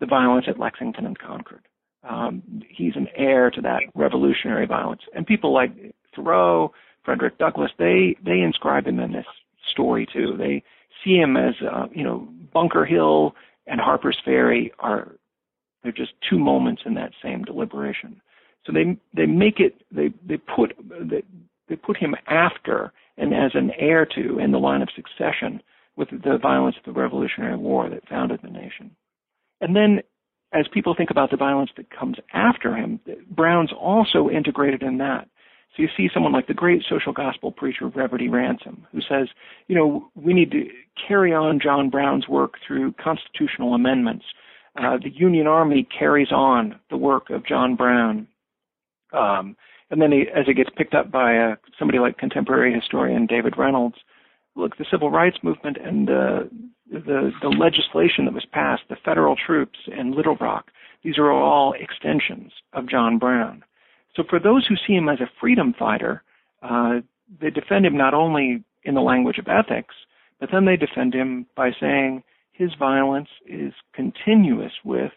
the 0.00 0.06
violence 0.06 0.46
at 0.48 0.58
Lexington 0.58 1.06
and 1.06 1.18
Concord. 1.18 1.62
Um, 2.08 2.42
he's 2.68 2.96
an 2.96 3.08
heir 3.16 3.50
to 3.50 3.60
that 3.62 3.80
revolutionary 3.94 4.66
violence, 4.66 5.02
and 5.14 5.26
people 5.26 5.52
like 5.52 5.72
Thoreau, 6.14 6.72
Frederick 7.04 7.38
Douglass, 7.38 7.72
they 7.78 8.16
they 8.24 8.40
inscribe 8.40 8.86
him 8.86 9.00
in 9.00 9.12
this 9.12 9.26
story 9.70 10.06
too. 10.12 10.36
They 10.38 10.62
see 11.04 11.16
him 11.16 11.36
as 11.36 11.54
uh, 11.62 11.86
you 11.92 12.04
know 12.04 12.28
Bunker 12.52 12.84
Hill 12.84 13.34
and 13.66 13.80
Harper's 13.80 14.18
Ferry 14.24 14.72
are 14.78 15.12
they're 15.82 15.92
just 15.92 16.12
two 16.28 16.38
moments 16.38 16.82
in 16.84 16.94
that 16.94 17.12
same 17.22 17.42
deliberation. 17.42 18.20
So 18.64 18.72
they 18.72 18.96
they 19.14 19.26
make 19.26 19.60
it 19.60 19.82
they 19.90 20.12
they 20.26 20.36
put 20.36 20.74
they, 20.88 21.22
they 21.68 21.76
put 21.76 21.96
him 21.96 22.14
after 22.26 22.92
and 23.16 23.34
as 23.34 23.52
an 23.54 23.70
heir 23.78 24.06
to 24.14 24.38
in 24.38 24.52
the 24.52 24.58
line 24.58 24.82
of 24.82 24.88
succession 24.94 25.62
with 25.96 26.10
the 26.10 26.38
violence 26.38 26.76
of 26.76 26.84
the 26.84 27.00
Revolutionary 27.00 27.56
War 27.56 27.88
that 27.88 28.08
founded 28.08 28.40
the 28.42 28.50
nation. 28.50 28.90
And 29.60 29.74
then 29.74 30.00
as 30.52 30.66
people 30.72 30.94
think 30.96 31.10
about 31.10 31.30
the 31.30 31.36
violence 31.36 31.70
that 31.76 31.90
comes 31.90 32.16
after 32.32 32.74
him, 32.74 33.00
Brown's 33.30 33.72
also 33.72 34.28
integrated 34.28 34.82
in 34.82 34.98
that. 34.98 35.28
So 35.74 35.82
you 35.82 35.88
see 35.96 36.08
someone 36.12 36.32
like 36.32 36.46
the 36.46 36.54
great 36.54 36.82
social 36.88 37.12
gospel 37.12 37.52
preacher 37.52 37.88
Reverend 37.88 38.24
E. 38.24 38.28
Ransom, 38.28 38.86
who 38.92 39.00
says, 39.00 39.28
you 39.68 39.76
know, 39.76 40.10
we 40.14 40.32
need 40.32 40.50
to 40.52 40.66
carry 41.06 41.34
on 41.34 41.60
John 41.60 41.90
Brown's 41.90 42.28
work 42.28 42.54
through 42.66 42.94
constitutional 43.02 43.74
amendments. 43.74 44.24
Uh, 44.78 44.96
the 45.02 45.10
Union 45.10 45.46
Army 45.46 45.86
carries 45.98 46.32
on 46.32 46.78
the 46.90 46.96
work 46.96 47.28
of 47.30 47.46
John 47.46 47.76
Brown. 47.76 48.26
Um, 49.12 49.56
and 49.90 50.00
then 50.00 50.12
he, 50.12 50.24
as 50.34 50.46
it 50.48 50.54
gets 50.54 50.70
picked 50.76 50.94
up 50.94 51.10
by 51.10 51.36
uh, 51.36 51.56
somebody 51.78 51.98
like 51.98 52.18
contemporary 52.18 52.72
historian 52.72 53.26
David 53.26 53.54
Reynolds, 53.58 53.96
look, 54.54 54.76
the 54.78 54.86
civil 54.90 55.10
rights 55.10 55.38
movement 55.42 55.76
and 55.76 56.10
uh, 56.10 56.40
the 56.90 57.32
the 57.42 57.48
legislation 57.48 58.24
that 58.24 58.34
was 58.34 58.46
passed, 58.52 58.82
the 58.88 58.96
federal 59.04 59.36
troops 59.36 59.78
in 59.86 60.12
Little 60.12 60.36
Rock, 60.36 60.70
these 61.02 61.18
are 61.18 61.30
all 61.30 61.74
extensions 61.78 62.52
of 62.72 62.88
John 62.88 63.18
Brown. 63.18 63.64
So 64.14 64.24
for 64.28 64.38
those 64.38 64.66
who 64.66 64.76
see 64.86 64.94
him 64.94 65.08
as 65.08 65.20
a 65.20 65.30
freedom 65.40 65.74
fighter, 65.78 66.22
uh, 66.62 67.00
they 67.40 67.50
defend 67.50 67.84
him 67.84 67.96
not 67.96 68.14
only 68.14 68.64
in 68.84 68.94
the 68.94 69.00
language 69.00 69.38
of 69.38 69.48
ethics, 69.48 69.94
but 70.40 70.50
then 70.52 70.64
they 70.64 70.76
defend 70.76 71.14
him 71.14 71.46
by 71.56 71.70
saying 71.78 72.22
his 72.52 72.70
violence 72.78 73.28
is 73.46 73.72
continuous 73.94 74.72
with 74.84 75.12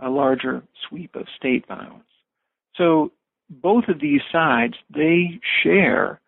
a 0.00 0.10
larger 0.10 0.62
sweep 0.88 1.14
of 1.16 1.26
state 1.36 1.66
violence. 1.66 2.04
So 2.76 3.12
both 3.48 3.84
of 3.88 4.00
these 4.00 4.20
sides, 4.30 4.74
they 4.94 5.40
share 5.62 6.20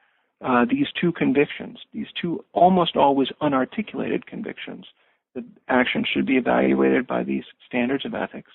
uh, 0.44 0.64
these 0.68 0.86
two 1.00 1.12
convictions, 1.12 1.78
these 1.92 2.08
two 2.20 2.44
almost 2.52 2.96
always 2.96 3.28
unarticulated 3.40 4.26
convictions 4.26 4.86
that 5.34 5.44
action 5.68 6.04
should 6.10 6.26
be 6.26 6.36
evaluated 6.36 7.06
by 7.06 7.22
these 7.22 7.44
standards 7.66 8.04
of 8.04 8.14
ethics 8.14 8.52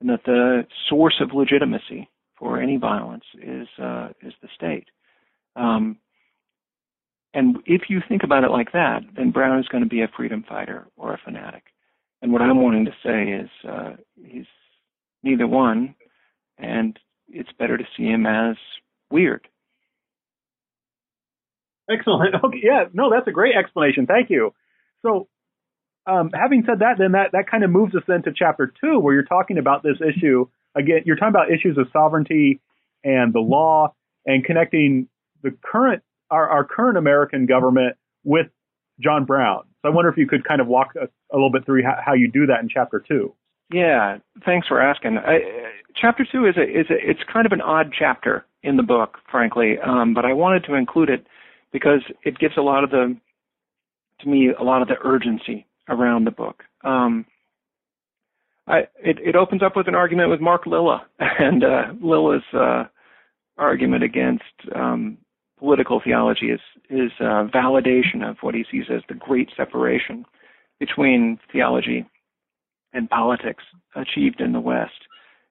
and 0.00 0.10
that 0.10 0.24
the 0.24 0.66
source 0.88 1.20
of 1.20 1.32
legitimacy 1.32 2.08
for 2.36 2.60
any 2.60 2.76
violence 2.76 3.24
is 3.40 3.68
uh, 3.80 4.08
is 4.20 4.32
the 4.42 4.48
state. 4.54 4.88
Um, 5.54 5.98
and 7.34 7.58
if 7.66 7.82
you 7.88 8.00
think 8.08 8.22
about 8.24 8.44
it 8.44 8.50
like 8.50 8.72
that, 8.72 9.02
then 9.16 9.30
Brown 9.30 9.58
is 9.58 9.68
going 9.68 9.84
to 9.84 9.88
be 9.88 10.02
a 10.02 10.10
freedom 10.14 10.44
fighter 10.46 10.86
or 10.96 11.14
a 11.14 11.20
fanatic. 11.24 11.64
And 12.20 12.32
what 12.32 12.42
I'm 12.42 12.62
wanting 12.62 12.84
to 12.84 12.92
say 13.02 13.30
is 13.30 13.48
uh, 13.66 13.92
he's 14.22 14.44
neither 15.22 15.46
one, 15.46 15.94
and 16.58 16.98
it's 17.28 17.52
better 17.58 17.78
to 17.78 17.84
see 17.96 18.04
him 18.04 18.26
as 18.26 18.56
weird. 19.10 19.48
Excellent. 21.90 22.34
Okay, 22.44 22.60
yeah, 22.62 22.84
no, 22.92 23.10
that's 23.10 23.28
a 23.28 23.32
great 23.32 23.54
explanation. 23.56 24.06
Thank 24.06 24.30
you. 24.30 24.54
So, 25.02 25.28
um, 26.06 26.30
having 26.34 26.64
said 26.66 26.80
that, 26.80 26.94
then 26.98 27.12
that, 27.12 27.32
that 27.32 27.50
kind 27.50 27.64
of 27.64 27.70
moves 27.70 27.94
us 27.94 28.02
into 28.08 28.32
chapter 28.36 28.72
two, 28.80 28.98
where 28.98 29.14
you're 29.14 29.22
talking 29.24 29.58
about 29.58 29.82
this 29.82 29.96
issue 30.00 30.46
again, 30.74 31.02
you're 31.04 31.16
talking 31.16 31.34
about 31.34 31.50
issues 31.50 31.78
of 31.78 31.86
sovereignty 31.92 32.60
and 33.04 33.32
the 33.32 33.40
law 33.40 33.94
and 34.26 34.44
connecting 34.44 35.08
the 35.42 35.50
current 35.64 36.02
our, 36.30 36.48
our 36.48 36.64
current 36.64 36.96
American 36.96 37.46
government 37.46 37.96
with 38.24 38.46
John 39.00 39.24
Brown. 39.24 39.64
So 39.82 39.90
I 39.90 39.94
wonder 39.94 40.10
if 40.10 40.16
you 40.16 40.26
could 40.26 40.44
kind 40.44 40.60
of 40.60 40.66
walk 40.66 40.92
a, 40.96 41.04
a 41.04 41.34
little 41.34 41.50
bit 41.50 41.66
through 41.66 41.82
how, 41.82 41.98
how, 42.04 42.14
you 42.14 42.30
do 42.30 42.46
that 42.46 42.60
in 42.60 42.68
chapter 42.68 43.04
two. 43.06 43.34
Yeah, 43.72 44.18
thanks 44.44 44.66
for 44.66 44.80
asking. 44.80 45.18
I, 45.18 45.40
chapter 46.00 46.26
two 46.30 46.46
is 46.46 46.56
a 46.56 46.62
is 46.62 46.86
a 46.90 47.10
it's 47.10 47.20
kind 47.30 47.46
of 47.46 47.52
an 47.52 47.60
odd 47.60 47.92
chapter 47.98 48.46
in 48.62 48.76
the 48.76 48.82
book, 48.82 49.18
frankly, 49.30 49.76
um, 49.84 50.14
but 50.14 50.24
I 50.24 50.32
wanted 50.32 50.64
to 50.64 50.74
include 50.74 51.10
it 51.10 51.26
because 51.72 52.02
it 52.24 52.38
gives 52.38 52.56
a 52.56 52.62
lot 52.62 52.84
of 52.84 52.90
the 52.90 53.16
to 54.20 54.28
me 54.28 54.50
a 54.58 54.62
lot 54.62 54.82
of 54.82 54.88
the 54.88 54.96
urgency 55.04 55.66
around 55.88 56.24
the 56.24 56.30
book. 56.30 56.62
Um, 56.84 57.26
I, 58.66 58.80
it, 59.02 59.18
it 59.18 59.34
opens 59.34 59.62
up 59.62 59.76
with 59.76 59.88
an 59.88 59.94
argument 59.94 60.30
with 60.30 60.40
Mark 60.40 60.66
Lilla 60.66 61.04
and 61.18 61.64
uh, 61.64 61.82
Lilla's 62.00 62.44
uh, 62.52 62.84
argument 63.58 64.04
against 64.04 64.44
um, 64.74 65.18
political 65.58 66.00
theology 66.02 66.46
is 66.46 66.60
is 66.90 67.10
uh, 67.20 67.46
validation 67.52 68.28
of 68.28 68.36
what 68.40 68.54
he 68.54 68.64
sees 68.70 68.84
as 68.94 69.02
the 69.08 69.14
great 69.14 69.48
separation 69.56 70.24
between 70.78 71.38
theology 71.50 72.04
and 72.92 73.08
politics 73.08 73.64
achieved 73.94 74.40
in 74.40 74.52
the 74.52 74.60
West. 74.60 75.06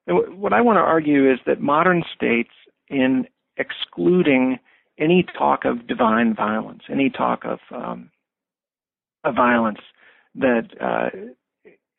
And 0.06 0.18
w- 0.18 0.38
what 0.38 0.52
I 0.52 0.60
want 0.60 0.76
to 0.76 0.80
argue 0.80 1.30
is 1.32 1.38
that 1.46 1.60
modern 1.60 2.04
states, 2.14 2.50
in 2.88 3.26
excluding 3.56 4.58
any 4.98 5.24
talk 5.36 5.64
of 5.64 5.86
divine 5.86 6.34
violence, 6.34 6.82
any 6.90 7.10
talk 7.10 7.44
of 7.44 7.58
um, 7.74 8.10
a 9.24 9.32
violence 9.32 9.80
that 10.34 10.68
uh, 10.80 11.10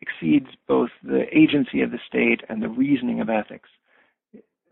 exceeds 0.02 0.48
both 0.68 0.90
the 1.04 1.26
agency 1.36 1.82
of 1.82 1.92
the 1.92 2.00
state 2.08 2.42
and 2.50 2.62
the 2.62 2.70
reasoning 2.70 3.22
of 3.22 3.30
ethics. 3.30 3.70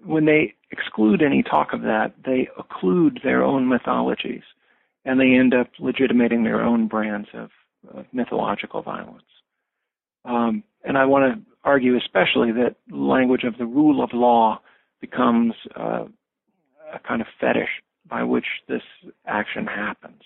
When 0.04 0.26
they 0.26 0.56
exclude 0.72 1.22
any 1.22 1.44
talk 1.44 1.74
of 1.74 1.82
that, 1.82 2.14
they 2.26 2.50
occlude 2.60 3.24
their 3.24 3.44
own 3.44 3.68
mythologies 3.68 4.44
and 5.06 5.20
they 5.20 5.34
end 5.34 5.54
up 5.54 5.68
legitimating 5.80 6.44
their 6.44 6.62
own 6.62 6.88
brands 6.88 7.30
of, 7.34 7.50
of 7.94 8.06
mythological 8.12 8.82
violence. 8.82 9.24
Um, 10.26 10.64
and 10.84 10.98
I 10.98 11.06
want 11.06 11.34
to 11.34 11.42
argue 11.64 11.98
especially 11.98 12.52
that 12.54 12.76
language 12.92 13.44
of 13.44 13.58
the 13.58 13.66
rule 13.66 14.04
of 14.04 14.12
law 14.14 14.62
becomes 15.00 15.54
uh, 15.76 16.06
a 16.94 17.00
kind 17.08 17.22
of 17.22 17.28
fetish 17.40 17.70
by 18.12 18.24
which 18.24 18.46
this 18.68 18.84
action 19.26 19.66
happens. 19.66 20.22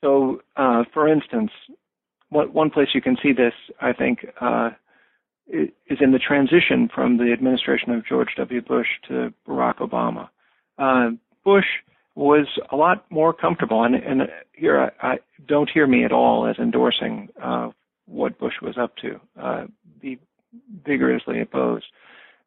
So, 0.00 0.40
uh, 0.56 0.84
for 0.94 1.08
instance, 1.08 1.50
one, 2.30 2.52
one 2.52 2.70
place 2.70 2.88
you 2.94 3.02
can 3.02 3.18
see 3.22 3.32
this, 3.32 3.52
I 3.80 3.92
think, 3.92 4.24
uh, 4.40 4.70
is 5.48 5.98
in 6.00 6.12
the 6.12 6.18
transition 6.18 6.88
from 6.94 7.18
the 7.18 7.32
administration 7.32 7.90
of 7.90 8.06
George 8.06 8.28
W. 8.36 8.62
Bush 8.62 8.86
to 9.08 9.34
Barack 9.46 9.78
Obama. 9.78 10.28
Uh, 10.78 11.16
Bush 11.44 11.64
was 12.14 12.46
a 12.70 12.76
lot 12.76 13.04
more 13.10 13.32
comfortable. 13.32 13.82
And, 13.84 13.94
and 13.94 14.22
here, 14.52 14.92
I, 15.00 15.06
I, 15.14 15.18
don't 15.46 15.70
hear 15.70 15.86
me 15.86 16.04
at 16.04 16.12
all 16.12 16.46
as 16.46 16.58
endorsing 16.58 17.28
uh, 17.42 17.70
what 18.06 18.38
Bush 18.38 18.54
was 18.60 18.76
up 18.76 18.96
to. 18.96 19.20
Uh, 19.40 19.66
be 20.00 20.18
vigorously 20.84 21.40
opposed. 21.40 21.86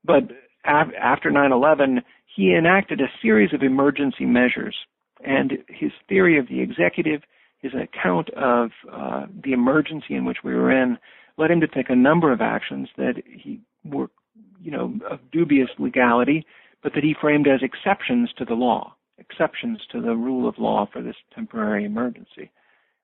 But 0.04 0.24
af- 0.66 0.94
after 1.00 1.32
9/11, 1.32 2.02
he 2.36 2.54
enacted 2.54 3.02
a 3.02 3.12
series 3.22 3.54
of 3.54 3.62
emergency 3.62 4.26
measures, 4.26 4.76
and 5.24 5.52
his 5.68 5.92
theory 6.08 6.40
of 6.40 6.48
the 6.48 6.62
executive, 6.62 7.22
his 7.60 7.74
account 7.74 8.30
of 8.32 8.72
uh, 8.92 9.26
the 9.44 9.54
emergency 9.54 10.16
in 10.16 10.26
which 10.26 10.38
we 10.44 10.54
were 10.54 10.72
in, 10.72 10.98
led 11.38 11.52
him 11.52 11.62
to 11.62 11.68
take 11.68 11.90
a 11.90 11.96
number 11.96 12.32
of 12.32 12.42
actions 12.42 12.90
that 12.98 13.22
he 13.26 13.60
were, 13.84 14.10
you 14.62 14.72
know, 14.72 14.94
of 15.10 15.20
dubious 15.32 15.70
legality, 15.78 16.46
but 16.82 16.94
that 16.96 17.04
he 17.04 17.16
framed 17.20 17.48
as 17.48 17.62
exceptions 17.62 18.30
to 18.38 18.46
the 18.46 18.54
law 18.54 18.96
exceptions 19.22 19.80
to 19.92 20.02
the 20.02 20.16
rule 20.16 20.50
of 20.50 20.56
law 20.58 20.88
for 20.92 21.02
this 21.02 21.16
temporary 21.34 21.86
emergency. 21.86 22.52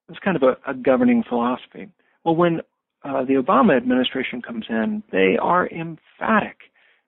It's 0.09 0.19
kind 0.19 0.35
of 0.35 0.43
a, 0.43 0.71
a 0.71 0.73
governing 0.73 1.23
philosophy. 1.27 1.89
Well, 2.25 2.35
when 2.35 2.61
uh, 3.03 3.23
the 3.23 3.35
Obama 3.35 3.77
administration 3.77 4.41
comes 4.41 4.65
in, 4.69 5.03
they 5.11 5.37
are 5.39 5.69
emphatic 5.69 6.57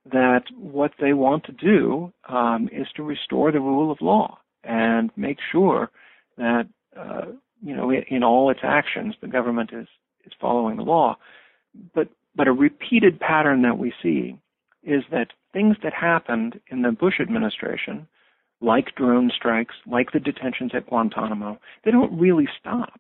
that 0.06 0.44
what 0.58 0.92
they 1.00 1.14
want 1.14 1.44
to 1.46 1.52
do 1.52 2.12
um, 2.28 2.70
is 2.72 2.88
to 2.96 3.04
restore 3.04 3.52
the 3.52 3.60
rule 3.60 3.92
of 3.92 4.02
law 4.02 4.38
and 4.64 5.12
make 5.16 5.38
sure 5.52 5.90
that 6.38 6.68
uh, 6.98 7.26
you 7.62 7.76
know 7.76 7.92
in, 7.92 8.24
all 8.24 8.50
its 8.50 8.62
actions 8.64 9.16
the 9.22 9.28
government 9.28 9.72
is 9.74 9.88
is 10.26 10.34
following 10.40 10.78
the 10.78 10.84
law. 10.84 11.18
But 11.94 12.10
but 12.36 12.48
a 12.48 12.54
repeated 12.54 13.20
pattern 13.20 13.62
that 13.64 13.78
we 13.78 13.94
see 14.02 14.38
is 14.84 15.04
that 15.12 15.28
things 15.52 15.76
that 15.84 15.94
happened 15.94 16.60
in 16.70 16.82
the 16.82 16.92
Bush 16.92 17.20
administration 17.20 18.08
like 18.62 18.96
drone 18.96 19.32
strikes, 19.36 19.76
like 19.86 20.12
the 20.12 20.20
detentions 20.20 20.72
at 20.74 20.88
Guantanamo, 20.88 21.58
they 21.84 21.92
don't 21.92 22.20
really 22.20 22.48
stop 22.60 23.00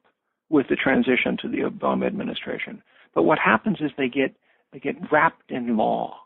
with 0.49 0.67
the 0.69 0.75
transition 0.75 1.37
to 1.41 1.47
the 1.47 1.59
Obama 1.59 2.07
administration. 2.07 2.81
But 3.13 3.23
what 3.23 3.39
happens 3.39 3.77
is 3.81 3.91
they 3.97 4.07
get 4.07 4.35
they 4.71 4.79
get 4.79 5.11
wrapped 5.11 5.51
in 5.51 5.77
law. 5.77 6.17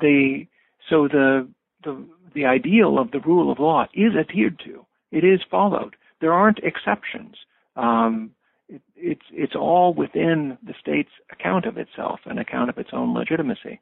So 0.00 1.08
the 1.08 1.48
the 1.84 2.04
the 2.34 2.44
ideal 2.44 2.98
of 2.98 3.10
the 3.10 3.20
rule 3.20 3.50
of 3.50 3.58
law 3.58 3.86
is 3.94 4.14
adhered 4.18 4.58
to. 4.64 4.84
It 5.10 5.24
is 5.24 5.40
followed. 5.50 5.96
There 6.20 6.32
aren't 6.32 6.58
exceptions. 6.60 7.36
Um, 7.76 8.30
it, 8.68 8.82
it's 8.96 9.26
it's 9.32 9.54
all 9.54 9.94
within 9.94 10.58
the 10.64 10.74
state's 10.80 11.10
account 11.30 11.66
of 11.66 11.76
itself, 11.76 12.20
an 12.26 12.38
account 12.38 12.70
of 12.70 12.78
its 12.78 12.90
own 12.92 13.14
legitimacy. 13.14 13.80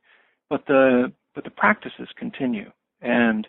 But 0.49 0.67
the 0.67 1.13
but 1.35 1.45
the 1.45 1.51
practices 1.51 2.09
continue, 2.17 2.71
and 3.01 3.47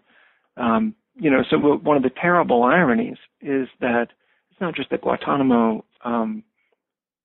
um, 0.57 0.95
you 1.16 1.30
know, 1.30 1.43
so 1.49 1.57
one 1.57 1.97
of 1.97 2.03
the 2.03 2.12
terrible 2.22 2.64
ironies 2.64 3.18
is 3.41 3.68
that 3.80 4.07
it's 4.51 4.62
not 4.62 4.76
just 4.76 4.89
that 4.91 5.01
Guantanamo 5.01 5.84
um, 6.03 6.43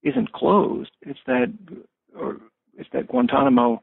isn't 0.03 0.32
closed; 0.32 0.91
it's 1.03 1.20
that, 1.26 1.53
or 2.18 2.39
it's 2.78 2.89
that 2.93 3.09
Guantanamo 3.09 3.82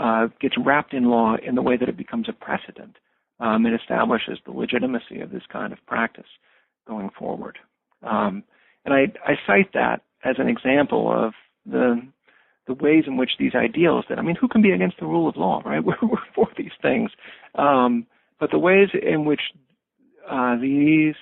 uh, 0.00 0.28
gets 0.40 0.54
wrapped 0.56 0.94
in 0.94 1.04
law 1.04 1.36
in 1.46 1.54
the 1.54 1.62
way 1.62 1.76
that 1.76 1.88
it 1.88 1.96
becomes 1.96 2.28
a 2.28 2.32
precedent. 2.32 2.96
Um, 3.38 3.66
it 3.66 3.74
establishes 3.74 4.38
the 4.44 4.52
legitimacy 4.52 5.20
of 5.20 5.30
this 5.30 5.42
kind 5.52 5.72
of 5.72 5.78
practice 5.86 6.26
going 6.88 7.10
forward. 7.18 7.58
Um, 8.02 8.42
and 8.84 8.94
I, 8.94 9.12
I 9.26 9.34
cite 9.46 9.72
that 9.74 10.00
as 10.24 10.36
an 10.38 10.48
example 10.48 11.12
of 11.12 11.34
the 11.66 12.00
the 12.66 12.74
ways 12.74 13.04
in 13.06 13.16
which 13.16 13.32
these 13.38 13.54
ideals 13.54 14.04
that 14.08 14.18
I 14.18 14.22
mean, 14.22 14.36
who 14.40 14.46
can 14.46 14.62
be 14.62 14.70
against 14.70 15.00
the 15.00 15.06
rule 15.06 15.28
of 15.28 15.36
law, 15.36 15.60
right? 15.64 15.84
We're, 15.84 15.96
we're 16.02 16.18
for 16.34 16.48
these 16.56 16.70
things. 16.80 17.10
Um, 17.56 18.06
but 18.38 18.50
the 18.50 18.58
ways 18.58 18.88
in 18.94 19.24
which 19.24 19.40
uh, 20.30 20.56
these, 20.56 21.16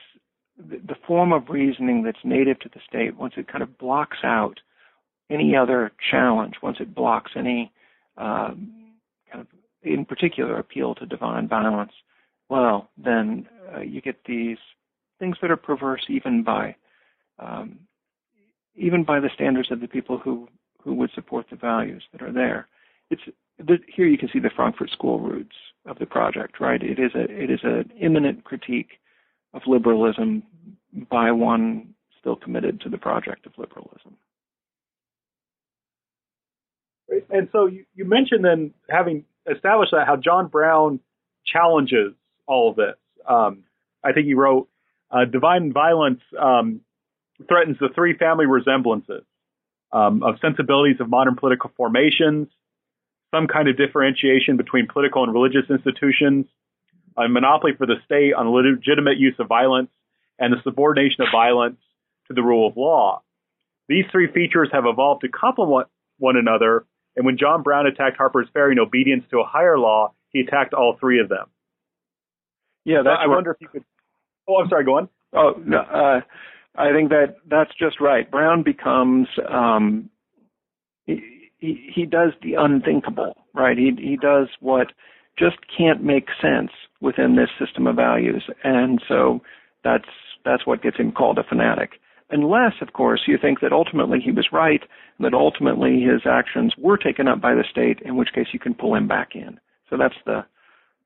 the 0.58 0.96
form 1.06 1.32
of 1.32 1.48
reasoning 1.48 2.02
that's 2.02 2.18
native 2.22 2.58
to 2.60 2.68
the 2.68 2.80
state, 2.86 3.16
once 3.16 3.34
it 3.36 3.50
kind 3.50 3.62
of 3.62 3.78
blocks 3.78 4.18
out 4.22 4.60
any 5.30 5.56
other 5.56 5.90
challenge, 6.10 6.56
once 6.62 6.78
it 6.80 6.94
blocks 6.94 7.32
any 7.34 7.72
um, 8.18 8.92
kind 9.30 9.40
of, 9.40 9.46
in 9.82 10.04
particular, 10.04 10.58
appeal 10.58 10.94
to 10.96 11.06
divine 11.06 11.48
violence, 11.48 11.92
well, 12.48 12.90
then 12.96 13.46
uh, 13.74 13.80
you 13.80 14.00
get 14.00 14.24
these 14.26 14.58
things 15.18 15.36
that 15.40 15.50
are 15.50 15.56
perverse 15.56 16.06
even 16.08 16.42
by 16.42 16.74
um, 17.38 17.78
even 18.74 19.02
by 19.04 19.20
the 19.20 19.30
standards 19.34 19.70
of 19.70 19.80
the 19.80 19.88
people 19.88 20.18
who 20.18 20.48
who 20.82 20.94
would 20.94 21.10
support 21.14 21.46
the 21.50 21.56
values 21.56 22.04
that 22.12 22.22
are 22.22 22.32
there. 22.32 22.68
It's 23.10 23.22
here 23.94 24.06
you 24.06 24.18
can 24.18 24.28
see 24.32 24.38
the 24.38 24.50
Frankfurt 24.54 24.90
School 24.90 25.18
roots 25.18 25.56
of 25.86 25.98
the 25.98 26.06
project, 26.06 26.60
right? 26.60 26.82
It 26.82 26.98
is 26.98 27.12
a 27.14 27.24
it 27.24 27.50
is 27.50 27.60
an 27.62 27.90
immanent 28.00 28.44
critique 28.44 29.00
of 29.54 29.62
liberalism 29.66 30.42
by 31.10 31.30
one 31.32 31.94
still 32.18 32.36
committed 32.36 32.80
to 32.80 32.88
the 32.88 32.98
project 32.98 33.46
of 33.46 33.52
liberalism. 33.58 34.16
And 37.30 37.48
so 37.52 37.66
you, 37.66 37.84
you 37.94 38.04
mentioned 38.04 38.44
then 38.44 38.74
having 38.88 39.24
established 39.50 39.92
that 39.92 40.06
how 40.06 40.16
John 40.16 40.48
Brown 40.48 41.00
challenges 41.46 42.14
all 42.46 42.70
of 42.70 42.76
this. 42.76 42.96
Um, 43.26 43.64
I 44.04 44.12
think 44.12 44.26
he 44.26 44.34
wrote, 44.34 44.68
uh, 45.10 45.24
"Divine 45.24 45.72
violence 45.72 46.20
um, 46.38 46.80
threatens 47.46 47.78
the 47.80 47.88
three 47.94 48.16
family 48.16 48.46
resemblances 48.46 49.24
um, 49.92 50.22
of 50.22 50.36
sensibilities 50.40 50.96
of 51.00 51.08
modern 51.08 51.36
political 51.36 51.70
formations, 51.76 52.48
some 53.34 53.46
kind 53.46 53.68
of 53.68 53.76
differentiation 53.76 54.56
between 54.56 54.86
political 54.86 55.24
and 55.24 55.32
religious 55.32 55.68
institutions, 55.70 56.46
a 57.16 57.28
monopoly 57.28 57.72
for 57.76 57.86
the 57.86 57.96
state 58.04 58.34
on 58.34 58.48
legitimate 58.50 59.18
use 59.18 59.34
of 59.38 59.48
violence, 59.48 59.90
and 60.38 60.52
the 60.52 60.62
subordination 60.62 61.22
of 61.22 61.28
violence 61.32 61.78
to 62.26 62.34
the 62.34 62.42
rule 62.42 62.68
of 62.68 62.76
law. 62.76 63.22
These 63.88 64.04
three 64.12 64.30
features 64.30 64.68
have 64.72 64.84
evolved 64.86 65.22
to 65.22 65.28
complement 65.28 65.88
one 66.18 66.36
another, 66.36 66.84
and 67.18 67.26
when 67.26 67.36
John 67.36 67.64
Brown 67.64 67.88
attacked 67.88 68.16
Harper's 68.16 68.46
Ferry 68.52 68.72
in 68.72 68.78
obedience 68.78 69.24
to 69.32 69.40
a 69.40 69.44
higher 69.44 69.76
law, 69.76 70.14
he 70.30 70.38
attacked 70.38 70.72
all 70.72 70.96
three 71.00 71.20
of 71.20 71.28
them. 71.28 71.46
Yeah, 72.84 73.02
that's. 73.04 73.18
I 73.20 73.26
wonder 73.26 73.50
if 73.50 73.56
you 73.60 73.66
could. 73.66 73.82
Oh, 74.48 74.62
I'm 74.62 74.68
sorry. 74.68 74.84
Go 74.84 74.98
on. 74.98 75.08
Oh 75.34 75.54
no, 75.62 75.78
uh, 75.78 76.20
I 76.76 76.92
think 76.92 77.10
that 77.10 77.34
that's 77.50 77.72
just 77.76 78.00
right. 78.00 78.30
Brown 78.30 78.62
becomes 78.62 79.26
um, 79.52 80.10
he, 81.06 81.90
he 81.92 82.06
does 82.06 82.34
the 82.40 82.54
unthinkable, 82.54 83.34
right? 83.52 83.76
He 83.76 83.90
he 83.98 84.16
does 84.16 84.46
what 84.60 84.92
just 85.36 85.56
can't 85.76 86.04
make 86.04 86.28
sense 86.40 86.70
within 87.00 87.34
this 87.34 87.50
system 87.58 87.88
of 87.88 87.96
values, 87.96 88.44
and 88.62 89.02
so 89.08 89.40
that's 89.82 90.08
that's 90.44 90.64
what 90.68 90.82
gets 90.82 90.98
him 90.98 91.10
called 91.10 91.38
a 91.38 91.42
fanatic. 91.42 92.00
Unless, 92.30 92.74
of 92.82 92.92
course, 92.92 93.22
you 93.26 93.38
think 93.40 93.60
that 93.60 93.72
ultimately 93.72 94.20
he 94.22 94.32
was 94.32 94.48
right, 94.52 94.82
and 95.16 95.24
that 95.24 95.34
ultimately 95.34 96.02
his 96.02 96.22
actions 96.26 96.74
were 96.76 96.98
taken 96.98 97.26
up 97.26 97.40
by 97.40 97.54
the 97.54 97.64
state, 97.68 98.00
in 98.04 98.16
which 98.16 98.34
case 98.34 98.48
you 98.52 98.58
can 98.58 98.74
pull 98.74 98.94
him 98.94 99.08
back 99.08 99.30
in. 99.34 99.58
So 99.88 99.96
that's 99.96 100.14
the 100.26 100.44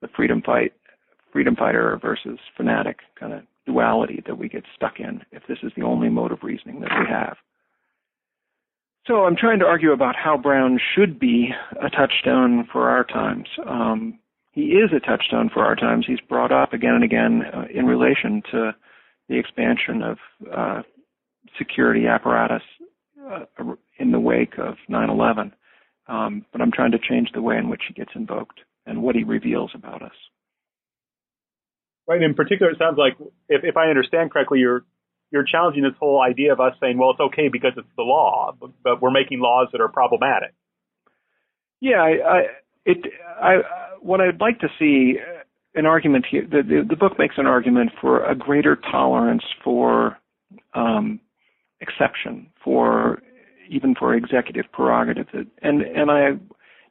the 0.01 0.09
freedom 0.17 0.43
fight, 0.43 0.73
freedom 1.33 1.55
fighter 1.55 1.97
versus 2.03 2.39
fanatic 2.57 2.99
kind 3.19 3.33
of 3.33 3.43
duality 3.67 4.21
that 4.27 4.37
we 4.37 4.49
get 4.49 4.65
stuck 4.75 4.99
in 4.99 5.23
if 5.31 5.45
this 5.47 5.59
is 5.63 5.71
the 5.77 5.85
only 5.85 6.09
mode 6.09 6.33
of 6.33 6.43
reasoning 6.43 6.81
that 6.81 6.91
we 6.99 7.07
have. 7.09 7.37
So 9.07 9.25
I'm 9.25 9.37
trying 9.37 9.59
to 9.61 9.65
argue 9.65 9.93
about 9.93 10.17
how 10.17 10.37
Brown 10.37 10.79
should 10.95 11.19
be 11.19 11.51
a 11.81 11.91
touchstone 11.91 12.69
for 12.73 12.89
our 12.89 13.05
times. 13.05 13.49
Um, 13.67 14.19
he 14.53 14.63
is 14.63 14.91
a 14.95 15.01
touchstone 15.01 15.51
for 15.53 15.65
our 15.65 15.75
times. 15.75 16.05
He's 16.07 16.21
brought 16.21 16.53
up 16.53 16.73
again 16.73 16.95
and 16.95 17.05
again 17.05 17.43
uh, 17.53 17.65
in 17.73 17.87
relation 17.87 18.43
to 18.53 18.73
the 19.29 19.39
expansion 19.39 20.03
of 20.03 20.19
uh, 20.53 20.83
security 21.59 22.07
apparatus 22.07 22.63
uh, 23.31 23.45
in 23.99 24.11
the 24.13 24.21
wake 24.21 24.55
of 24.59 24.75
9/11. 24.91 25.53
Um, 26.09 26.45
but 26.53 26.61
I'm 26.61 26.73
trying 26.73 26.93
to 26.93 26.99
change 26.99 27.31
the 27.33 27.43
way 27.43 27.57
in 27.57 27.69
which 27.69 27.83
he 27.87 27.95
gets 27.95 28.11
invoked 28.15 28.61
and 28.87 29.03
what 29.03 29.15
he 29.15 29.23
reveals 29.23 29.71
about 29.75 30.03
us. 30.03 30.13
Right. 32.09 32.21
In 32.21 32.35
particular, 32.35 32.73
it 32.73 32.79
sounds 32.79 32.99
like, 32.99 33.17
if, 33.49 33.63
if 33.63 33.77
I 33.77 33.89
understand 33.89 34.33
correctly, 34.33 34.59
you're 34.59 34.85
you're 35.31 35.45
challenging 35.51 35.83
this 35.83 35.95
whole 35.99 36.21
idea 36.21 36.53
of 36.53 36.61
us 36.61 36.75
saying, 36.81 36.99
well, 36.99 37.11
it's 37.11 37.21
okay 37.21 37.49
because 37.49 37.73
it's 37.77 37.89
the 37.97 38.03
law, 38.03 38.55
but, 38.61 38.71
but 38.85 39.01
we're 39.01 39.11
making 39.11 39.41
laws 39.41 39.69
that 39.73 39.81
are 39.81 39.89
problematic. 39.89 40.53
Yeah, 41.81 42.03
I, 42.03 42.09
I, 42.09 42.41
it, 42.85 42.99
I, 43.41 43.55
what 44.03 44.21
I'd 44.21 44.41
like 44.41 44.61
to 44.61 44.69
see 44.79 45.19
uh, 45.19 45.43
an 45.75 45.87
argument 45.87 46.27
here. 46.31 46.43
The, 46.43 46.63
the, 46.63 46.87
the 46.87 46.97
book 46.97 47.19
makes 47.19 47.37
an 47.39 47.47
argument 47.47 47.93
for 47.99 48.23
a 48.25 48.35
greater 48.35 48.77
tolerance 48.77 49.43
for 49.65 50.19
um, 50.75 51.19
exception, 51.83 52.47
for 52.65 53.23
even 53.69 53.95
for 53.95 54.15
executive 54.15 54.67
prerogative, 54.73 55.27
and 55.63 55.83
and 55.83 56.11
I 56.11 56.31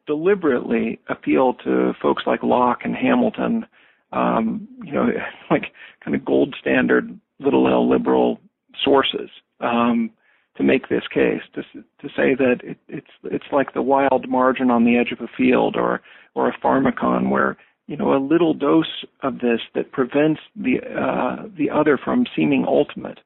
deliberately 0.08 1.00
appeal 1.10 1.54
to 1.64 1.94
folks 2.02 2.24
like 2.26 2.44
Locke 2.44 2.82
and 2.84 2.96
Hamilton, 2.96 3.66
um, 4.12 4.68
you 4.84 4.94
know, 4.94 5.08
like 5.52 5.74
kind 6.04 6.16
of 6.16 6.26
gold 6.26 6.56
standard 6.60 7.20
little 7.40 7.68
L 7.68 7.90
liberal 7.90 8.40
sources 8.84 9.30
um, 9.60 10.12
to 10.58 10.64
make 10.64 10.90
this 10.90 11.04
case 11.14 11.42
to 11.56 11.64
to 11.74 12.08
say 12.16 12.36
that 12.36 12.58
it, 12.64 12.78
it's 12.88 13.12
it's 13.24 13.52
like 13.52 13.74
the 13.74 13.82
wild 13.82 14.28
margin 14.30 14.70
on 14.70 14.86
the 14.86 14.98
edge 14.98 15.12
of 15.12 15.24
a 15.24 15.30
field 15.38 15.76
or 15.76 16.02
or 16.36 16.50
a 16.50 16.58
pharmakon 16.60 17.30
where 17.30 17.58
you 17.92 17.98
know, 17.98 18.16
a 18.16 18.26
little 18.26 18.54
dose 18.54 19.06
of 19.22 19.40
this 19.40 19.60
that 19.76 19.92
prevents 19.92 20.40
the 20.56 20.78
uh, 20.80 21.44
the 21.58 21.70
other 21.70 21.98
from 21.98 22.26
seeming 22.34 22.64
ultimate, 22.66 23.20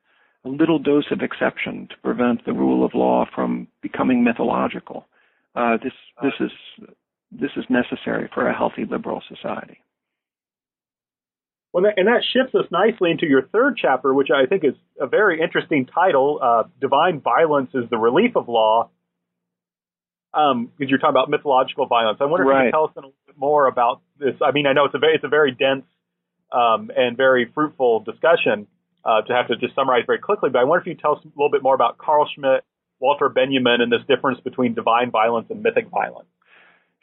a 0.46 0.50
little 0.50 0.80
dose 0.80 1.12
of 1.12 1.22
exception 1.22 1.88
to 1.90 1.96
prevent 2.04 2.46
the 2.46 2.54
rule 2.54 2.86
of 2.86 2.94
law 2.94 3.26
from 3.34 3.68
becoming 3.82 4.24
mythological. 4.24 5.06
Uh, 5.56 5.78
this 5.84 5.94
this 6.22 6.34
is 6.40 6.52
this 7.32 7.52
is 7.58 7.66
necessary 7.70 8.30
for 8.34 8.48
a 8.48 8.56
healthy 8.56 8.86
liberal 8.90 9.22
society. 9.28 9.80
Well, 11.74 11.84
and 11.98 12.08
that 12.08 12.24
shifts 12.32 12.56
us 12.56 12.66
nicely 12.72 13.12
into 13.12 13.26
your 13.26 13.42
third 13.42 13.78
chapter, 13.82 14.14
which 14.14 14.30
I 14.34 14.46
think 14.46 14.64
is 14.64 14.76
a 15.00 15.08
very 15.08 15.42
interesting 15.42 15.86
title. 15.86 16.40
Uh, 16.42 16.64
Divine 16.80 17.20
violence 17.20 17.72
is 17.74 17.90
the 17.90 17.98
relief 17.98 18.38
of 18.38 18.48
law, 18.48 18.90
um, 20.34 20.72
because 20.78 20.90
you're 20.90 21.00
talking 21.00 21.16
about 21.16 21.30
mythological 21.30 21.88
violence. 21.88 22.20
I 22.22 22.26
wonder 22.26 22.50
if 22.50 22.56
you 22.56 22.64
could 22.66 22.72
tell 22.72 22.86
us 22.86 22.92
a 22.96 23.00
little 23.00 23.14
bit 23.28 23.38
more 23.38 23.68
about 23.68 24.02
this. 24.18 24.36
I 24.42 24.52
mean, 24.52 24.68
I 24.68 24.74
know 24.74 24.86
it's 24.86 24.96
a 24.96 25.00
very, 25.00 25.16
it's 25.16 25.26
a 25.26 25.30
very 25.30 25.52
dense 25.52 25.86
um, 26.52 26.92
and 26.96 27.18
very 27.18 27.52
fruitful 27.54 28.02
discussion 28.02 28.68
uh, 29.06 29.22
to 29.22 29.34
have 29.34 29.48
to 29.48 29.56
just 29.58 29.76
summarize 29.76 30.04
very 30.06 30.20
quickly, 30.20 30.50
but 30.50 30.60
I 30.60 30.64
wonder 30.64 30.82
if 30.82 30.88
you 30.88 30.96
tell 30.96 31.14
us 31.14 31.24
a 31.24 31.28
little 31.36 31.52
bit 31.52 31.62
more 31.62 31.76
about 31.76 31.98
Carl 31.98 32.28
Schmitt, 32.34 32.64
Walter 33.00 33.30
Benjamin, 33.30 33.82
and 33.82 33.92
this 33.92 34.02
difference 34.08 34.40
between 34.42 34.74
divine 34.74 35.12
violence 35.12 35.48
and 35.50 35.62
mythic 35.62 35.90
violence. 35.90 36.28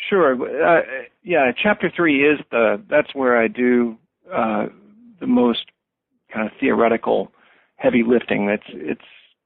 Sure. 0.08 0.34
Uh, 0.34 0.80
yeah, 1.22 1.52
chapter 1.62 1.92
three 1.94 2.28
is 2.28 2.40
the 2.50 2.82
that's 2.90 3.14
where 3.14 3.40
I 3.40 3.46
do 3.46 3.96
uh, 4.32 4.66
the 5.20 5.26
most 5.26 5.66
kind 6.32 6.46
of 6.46 6.52
theoretical 6.58 7.30
heavy 7.76 8.02
lifting. 8.06 8.48
It's 8.48 8.64
it's 8.68 9.00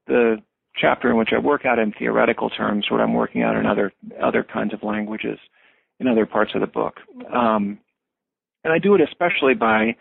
the 0.07 0.37
chapter 0.75 1.11
in 1.11 1.17
which 1.17 1.29
I 1.35 1.39
work 1.39 1.65
out 1.65 1.79
in 1.79 1.91
theoretical 1.91 2.49
terms 2.49 2.87
what 2.89 3.01
I'm 3.01 3.13
working 3.13 3.43
out 3.43 3.55
in 3.55 3.65
other 3.67 3.91
other 4.21 4.43
kinds 4.43 4.73
of 4.73 4.81
languages 4.81 5.37
in 5.99 6.07
other 6.07 6.25
parts 6.25 6.51
of 6.55 6.61
the 6.61 6.67
book. 6.67 6.95
Um, 7.31 7.79
and 8.63 8.73
I 8.73 8.79
do 8.79 8.95
it 8.95 9.01
especially 9.01 9.53
by 9.53 9.95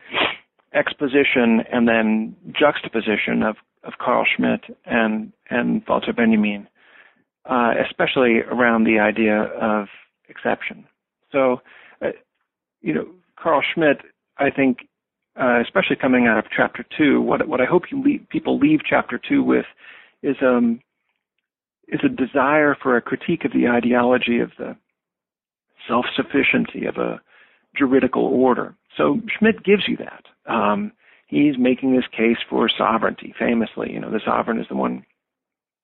exposition 0.76 1.62
and 1.72 1.88
then 1.88 2.36
juxtaposition 2.52 3.42
of, 3.42 3.56
of 3.84 3.94
Carl 3.98 4.26
Schmitt 4.36 4.62
and 4.84 5.32
and 5.48 5.82
Walter 5.88 6.12
Benjamin, 6.12 6.68
uh, 7.46 7.72
especially 7.84 8.40
around 8.40 8.84
the 8.84 8.98
idea 8.98 9.42
of 9.60 9.86
exception. 10.28 10.84
So, 11.32 11.60
uh, 12.02 12.08
you 12.82 12.92
know, 12.94 13.06
Carl 13.42 13.62
Schmitt, 13.72 13.98
I 14.38 14.50
think, 14.50 14.88
uh, 15.40 15.60
especially 15.60 15.96
coming 15.96 16.26
out 16.26 16.38
of 16.38 16.46
chapter 16.54 16.84
two, 16.96 17.20
what 17.20 17.48
what 17.48 17.60
I 17.60 17.64
hope 17.64 17.84
you 17.90 18.02
leave, 18.02 18.26
people 18.28 18.58
leave 18.58 18.80
chapter 18.88 19.18
two 19.18 19.42
with 19.42 19.66
is 20.22 20.36
um 20.42 20.80
is 21.88 22.00
a 22.04 22.08
desire 22.08 22.76
for 22.82 22.96
a 22.96 23.02
critique 23.02 23.44
of 23.44 23.52
the 23.52 23.68
ideology 23.68 24.40
of 24.40 24.50
the 24.58 24.76
self-sufficiency 25.86 26.84
of 26.84 26.96
a 26.96 27.20
juridical 27.76 28.24
order. 28.24 28.74
So 28.96 29.20
Schmitt 29.38 29.62
gives 29.62 29.84
you 29.86 29.96
that. 29.98 30.24
Um, 30.46 30.92
he's 31.26 31.58
making 31.58 31.94
this 31.94 32.06
case 32.10 32.38
for 32.48 32.68
sovereignty, 32.68 33.34
famously. 33.38 33.92
You 33.92 34.00
know, 34.00 34.10
the 34.10 34.20
sovereign 34.24 34.60
is 34.60 34.68
the 34.68 34.76
one 34.76 35.04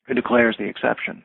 who 0.07 0.15
declares 0.15 0.57
the 0.59 0.69
exception. 0.69 1.25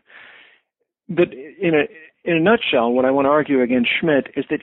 But 1.09 1.33
in 1.33 1.73
a 1.73 1.87
in 2.29 2.35
a 2.35 2.39
nutshell, 2.39 2.91
what 2.91 3.05
I 3.05 3.11
want 3.11 3.25
to 3.25 3.29
argue 3.29 3.61
against 3.61 3.89
Schmitt 3.99 4.27
is 4.35 4.45
that 4.49 4.61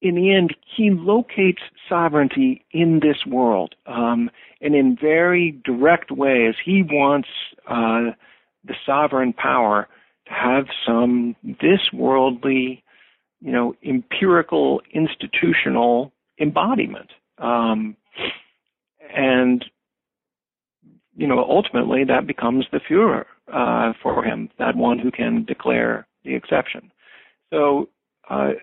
in 0.00 0.14
the 0.14 0.34
end, 0.34 0.54
he 0.76 0.90
locates 0.90 1.62
sovereignty 1.88 2.64
in 2.70 3.00
this 3.00 3.26
world, 3.26 3.74
um, 3.86 4.30
and 4.60 4.74
in 4.74 4.96
very 5.00 5.60
direct 5.64 6.10
ways, 6.10 6.54
he 6.64 6.82
wants 6.82 7.28
uh, 7.68 8.12
the 8.64 8.74
sovereign 8.84 9.32
power 9.32 9.88
to 10.26 10.32
have 10.32 10.66
some 10.86 11.34
this 11.44 11.92
worldly, 11.92 12.82
you 13.40 13.52
know, 13.52 13.74
empirical 13.84 14.82
institutional 14.92 16.12
embodiment, 16.40 17.10
um, 17.38 17.96
and 19.14 19.64
you 21.16 21.26
know, 21.26 21.38
ultimately 21.38 22.04
that 22.04 22.26
becomes 22.26 22.66
the 22.72 22.80
Führer 22.80 23.24
uh, 23.52 23.94
for 24.02 24.22
him, 24.22 24.50
that 24.58 24.76
one 24.76 24.98
who 24.98 25.10
can 25.10 25.44
declare 25.44 26.06
the 26.24 26.34
exception. 26.34 26.90
So. 27.52 27.88
Uh, 28.28 28.54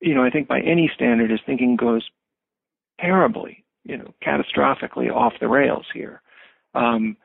you 0.00 0.14
know, 0.14 0.24
I 0.24 0.30
think 0.30 0.48
by 0.48 0.60
any 0.60 0.90
standard, 0.94 1.30
his 1.30 1.40
thinking 1.44 1.76
goes 1.76 2.08
terribly, 3.00 3.64
you 3.84 3.96
know, 3.96 4.14
catastrophically 4.24 5.14
off 5.14 5.34
the 5.40 5.48
rails 5.48 5.86
here. 5.92 6.22
Um, 6.74 7.16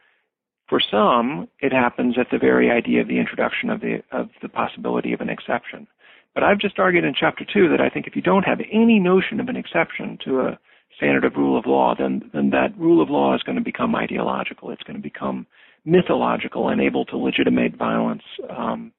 for 0.67 0.79
some, 0.79 1.47
it 1.59 1.71
happens 1.71 2.17
at 2.17 2.27
the 2.31 2.39
very 2.39 2.71
idea 2.71 3.01
of 3.01 3.07
the 3.07 3.19
introduction 3.19 3.69
of 3.69 3.81
the 3.81 4.01
of 4.11 4.29
the 4.41 4.49
possibility 4.49 5.13
of 5.13 5.21
an 5.21 5.29
exception. 5.29 5.87
But 6.35 6.43
I've 6.43 6.59
just 6.59 6.77
argued 6.77 7.05
in 7.05 7.15
chapter 7.17 7.45
two 7.51 7.69
that 7.69 7.81
I 7.81 7.89
think 7.89 8.05
if 8.05 8.15
you 8.15 8.21
don't 8.21 8.43
have 8.43 8.59
any 8.71 8.99
notion 8.99 9.39
of 9.39 9.47
an 9.47 9.55
exception 9.55 10.19
to 10.25 10.41
a 10.41 10.59
standard 10.97 11.23
of 11.23 11.35
rule 11.35 11.57
of 11.57 11.65
law, 11.65 11.95
then 11.97 12.29
then 12.33 12.51
that 12.51 12.77
rule 12.77 13.01
of 13.01 13.09
law 13.09 13.33
is 13.33 13.41
going 13.43 13.57
to 13.57 13.63
become 13.63 13.95
ideological. 13.95 14.69
It's 14.69 14.83
going 14.83 14.97
to 14.97 15.01
become 15.01 15.47
mythological 15.85 16.69
and 16.69 16.81
able 16.81 17.05
to 17.05 17.17
legitimate 17.17 17.75
violence 17.77 18.23
um, 18.49 18.91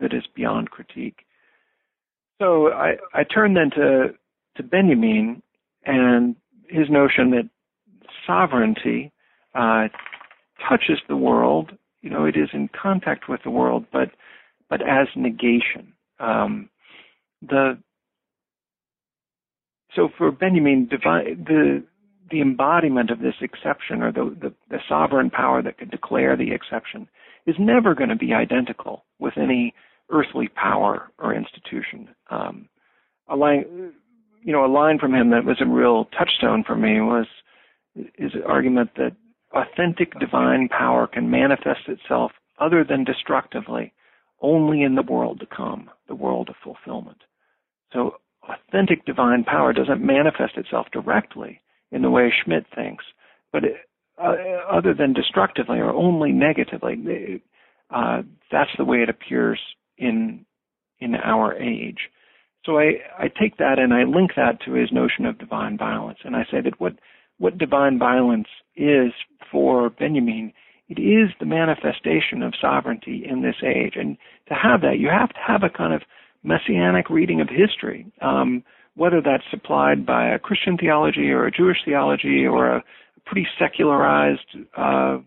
that 0.00 0.14
is 0.14 0.24
beyond 0.34 0.70
critique. 0.70 1.26
So 2.40 2.72
I, 2.72 2.96
I 3.14 3.24
turn 3.24 3.54
then 3.54 3.70
to, 3.70 4.08
to 4.56 4.62
Benjamin 4.62 5.42
and 5.84 6.36
his 6.68 6.90
notion 6.90 7.30
that 7.30 7.48
sovereignty 8.26 9.12
uh, 9.54 9.88
touches 10.68 10.98
the 11.08 11.16
world. 11.16 11.72
You 12.02 12.10
know, 12.10 12.24
it 12.24 12.36
is 12.36 12.50
in 12.52 12.68
contact 12.68 13.28
with 13.28 13.40
the 13.42 13.50
world, 13.50 13.86
but 13.92 14.10
but 14.68 14.82
as 14.82 15.08
negation. 15.16 15.94
Um, 16.18 16.70
the 17.42 17.78
so 19.94 20.08
for 20.16 20.30
Benjamin, 20.30 20.88
the 20.90 21.84
the 22.30 22.40
embodiment 22.40 23.10
of 23.10 23.20
this 23.20 23.34
exception 23.40 24.02
or 24.02 24.12
the, 24.12 24.36
the, 24.40 24.54
the 24.68 24.78
sovereign 24.88 25.30
power 25.30 25.62
that 25.62 25.78
could 25.78 25.90
declare 25.90 26.36
the 26.36 26.52
exception 26.52 27.08
is 27.46 27.54
never 27.58 27.94
going 27.94 28.08
to 28.08 28.16
be 28.16 28.34
identical 28.34 29.04
with 29.18 29.34
any 29.36 29.72
earthly 30.10 30.48
power 30.48 31.10
or 31.18 31.34
institution. 31.34 32.08
Um, 32.30 32.68
a 33.28 33.36
line, 33.36 33.92
you 34.42 34.52
know, 34.52 34.64
a 34.64 34.72
line 34.72 34.98
from 34.98 35.14
him 35.14 35.30
that 35.30 35.44
was 35.44 35.58
a 35.60 35.66
real 35.66 36.06
touchstone 36.18 36.64
for 36.66 36.76
me 36.76 37.00
was 37.00 37.26
his 37.94 38.32
argument 38.46 38.90
that 38.96 39.16
authentic 39.52 40.18
divine 40.18 40.68
power 40.68 41.06
can 41.06 41.30
manifest 41.30 41.88
itself 41.88 42.32
other 42.58 42.84
than 42.84 43.04
destructively 43.04 43.92
only 44.40 44.82
in 44.82 44.94
the 44.94 45.02
world 45.02 45.40
to 45.40 45.46
come, 45.46 45.90
the 46.08 46.14
world 46.14 46.48
of 46.48 46.56
fulfillment. 46.62 47.22
So 47.92 48.16
authentic 48.48 49.04
divine 49.04 49.44
power 49.44 49.72
doesn't 49.72 50.04
manifest 50.04 50.56
itself 50.56 50.86
directly 50.92 51.60
in 51.90 52.02
the 52.02 52.10
way 52.10 52.32
Schmitt 52.44 52.66
thinks, 52.74 53.04
but 53.52 53.64
it, 53.64 53.76
uh, 54.18 54.34
other 54.70 54.94
than 54.94 55.12
destructively 55.12 55.78
or 55.78 55.90
only 55.90 56.32
negatively, 56.32 57.42
uh, 57.94 58.22
that's 58.50 58.70
the 58.78 58.84
way 58.84 58.98
it 58.98 59.08
appears 59.08 59.60
in 59.98 60.44
in 60.98 61.14
our 61.14 61.54
age. 61.54 62.08
So 62.64 62.78
I, 62.78 62.94
I 63.18 63.28
take 63.28 63.58
that 63.58 63.78
and 63.78 63.92
I 63.92 64.04
link 64.04 64.32
that 64.36 64.60
to 64.64 64.72
his 64.72 64.90
notion 64.90 65.26
of 65.26 65.38
divine 65.38 65.76
violence, 65.76 66.18
and 66.24 66.34
I 66.34 66.44
say 66.50 66.60
that 66.62 66.80
what 66.80 66.94
what 67.38 67.58
divine 67.58 67.98
violence 67.98 68.48
is 68.74 69.12
for 69.52 69.90
Benjamin, 69.90 70.52
it 70.88 71.00
is 71.00 71.30
the 71.40 71.46
manifestation 71.46 72.42
of 72.42 72.54
sovereignty 72.60 73.24
in 73.28 73.42
this 73.42 73.56
age, 73.64 73.94
and 73.96 74.16
to 74.48 74.54
have 74.54 74.82
that, 74.82 74.98
you 74.98 75.08
have 75.08 75.30
to 75.30 75.40
have 75.44 75.62
a 75.62 75.68
kind 75.70 75.92
of 75.92 76.02
messianic 76.44 77.10
reading 77.10 77.40
of 77.40 77.48
history, 77.48 78.06
um, 78.22 78.62
whether 78.94 79.20
that's 79.20 79.42
supplied 79.50 80.06
by 80.06 80.28
a 80.28 80.38
Christian 80.38 80.76
theology 80.78 81.30
or 81.30 81.46
a 81.46 81.50
Jewish 81.50 81.78
theology 81.84 82.46
or 82.46 82.68
a 82.68 82.84
pretty 83.26 83.46
secularized 83.58 84.56
uh, 84.76 85.18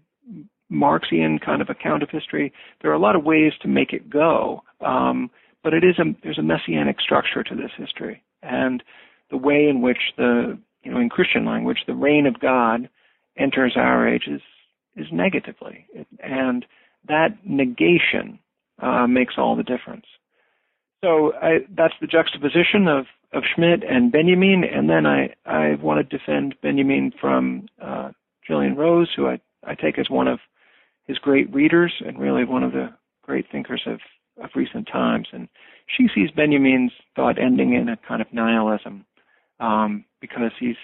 Marxian 0.71 1.39
kind 1.39 1.61
of 1.61 1.69
account 1.69 2.03
of 2.03 2.09
history. 2.09 2.53
There 2.81 2.91
are 2.91 2.95
a 2.95 2.99
lot 2.99 3.15
of 3.15 3.23
ways 3.23 3.53
to 3.61 3.67
make 3.67 3.91
it 3.91 4.09
go, 4.09 4.63
um, 4.79 5.29
but 5.63 5.73
it 5.73 5.83
is 5.83 5.99
a 5.99 6.05
there's 6.23 6.37
a 6.37 6.43
messianic 6.43 7.01
structure 7.01 7.43
to 7.43 7.55
this 7.55 7.71
history, 7.77 8.23
and 8.41 8.81
the 9.29 9.37
way 9.37 9.67
in 9.67 9.81
which 9.81 10.13
the 10.17 10.57
you 10.83 10.91
know 10.91 10.99
in 10.99 11.09
Christian 11.09 11.45
language 11.45 11.79
the 11.85 11.95
reign 11.95 12.25
of 12.25 12.39
God 12.39 12.89
enters 13.37 13.73
our 13.75 14.07
age 14.07 14.27
is 14.27 14.41
is 14.95 15.07
negatively, 15.11 15.85
and 16.19 16.65
that 17.07 17.37
negation 17.45 18.39
uh, 18.81 19.07
makes 19.07 19.35
all 19.37 19.55
the 19.55 19.63
difference. 19.63 20.05
So 21.03 21.33
I, 21.41 21.59
that's 21.75 21.93
the 22.01 22.07
juxtaposition 22.07 22.87
of, 22.87 23.05
of 23.33 23.43
Schmitt 23.55 23.83
and 23.89 24.11
Benjamin, 24.11 24.63
and 24.63 24.89
then 24.89 25.05
I, 25.05 25.33
I 25.45 25.75
want 25.75 25.97
to 26.09 26.17
defend 26.17 26.55
Benjamin 26.61 27.13
from 27.19 27.67
uh, 27.81 28.11
Rose, 28.49 29.09
who 29.15 29.27
I, 29.27 29.39
I 29.63 29.75
take 29.75 29.99
as 29.99 30.09
one 30.09 30.27
of 30.27 30.39
his 31.05 31.17
great 31.19 31.53
readers 31.53 31.93
and 32.05 32.19
really 32.19 32.43
one 32.43 32.63
of 32.63 32.71
the 32.71 32.89
great 33.21 33.45
thinkers 33.51 33.83
of, 33.85 33.99
of 34.43 34.49
recent 34.55 34.87
times. 34.91 35.27
And 35.31 35.47
she 35.85 36.07
sees 36.13 36.31
Benjamin's 36.31 36.91
thought 37.15 37.39
ending 37.39 37.73
in 37.73 37.89
a 37.89 37.97
kind 38.07 38.21
of 38.21 38.33
nihilism 38.33 39.05
um, 39.59 40.05
because 40.19 40.51
he's 40.59 40.75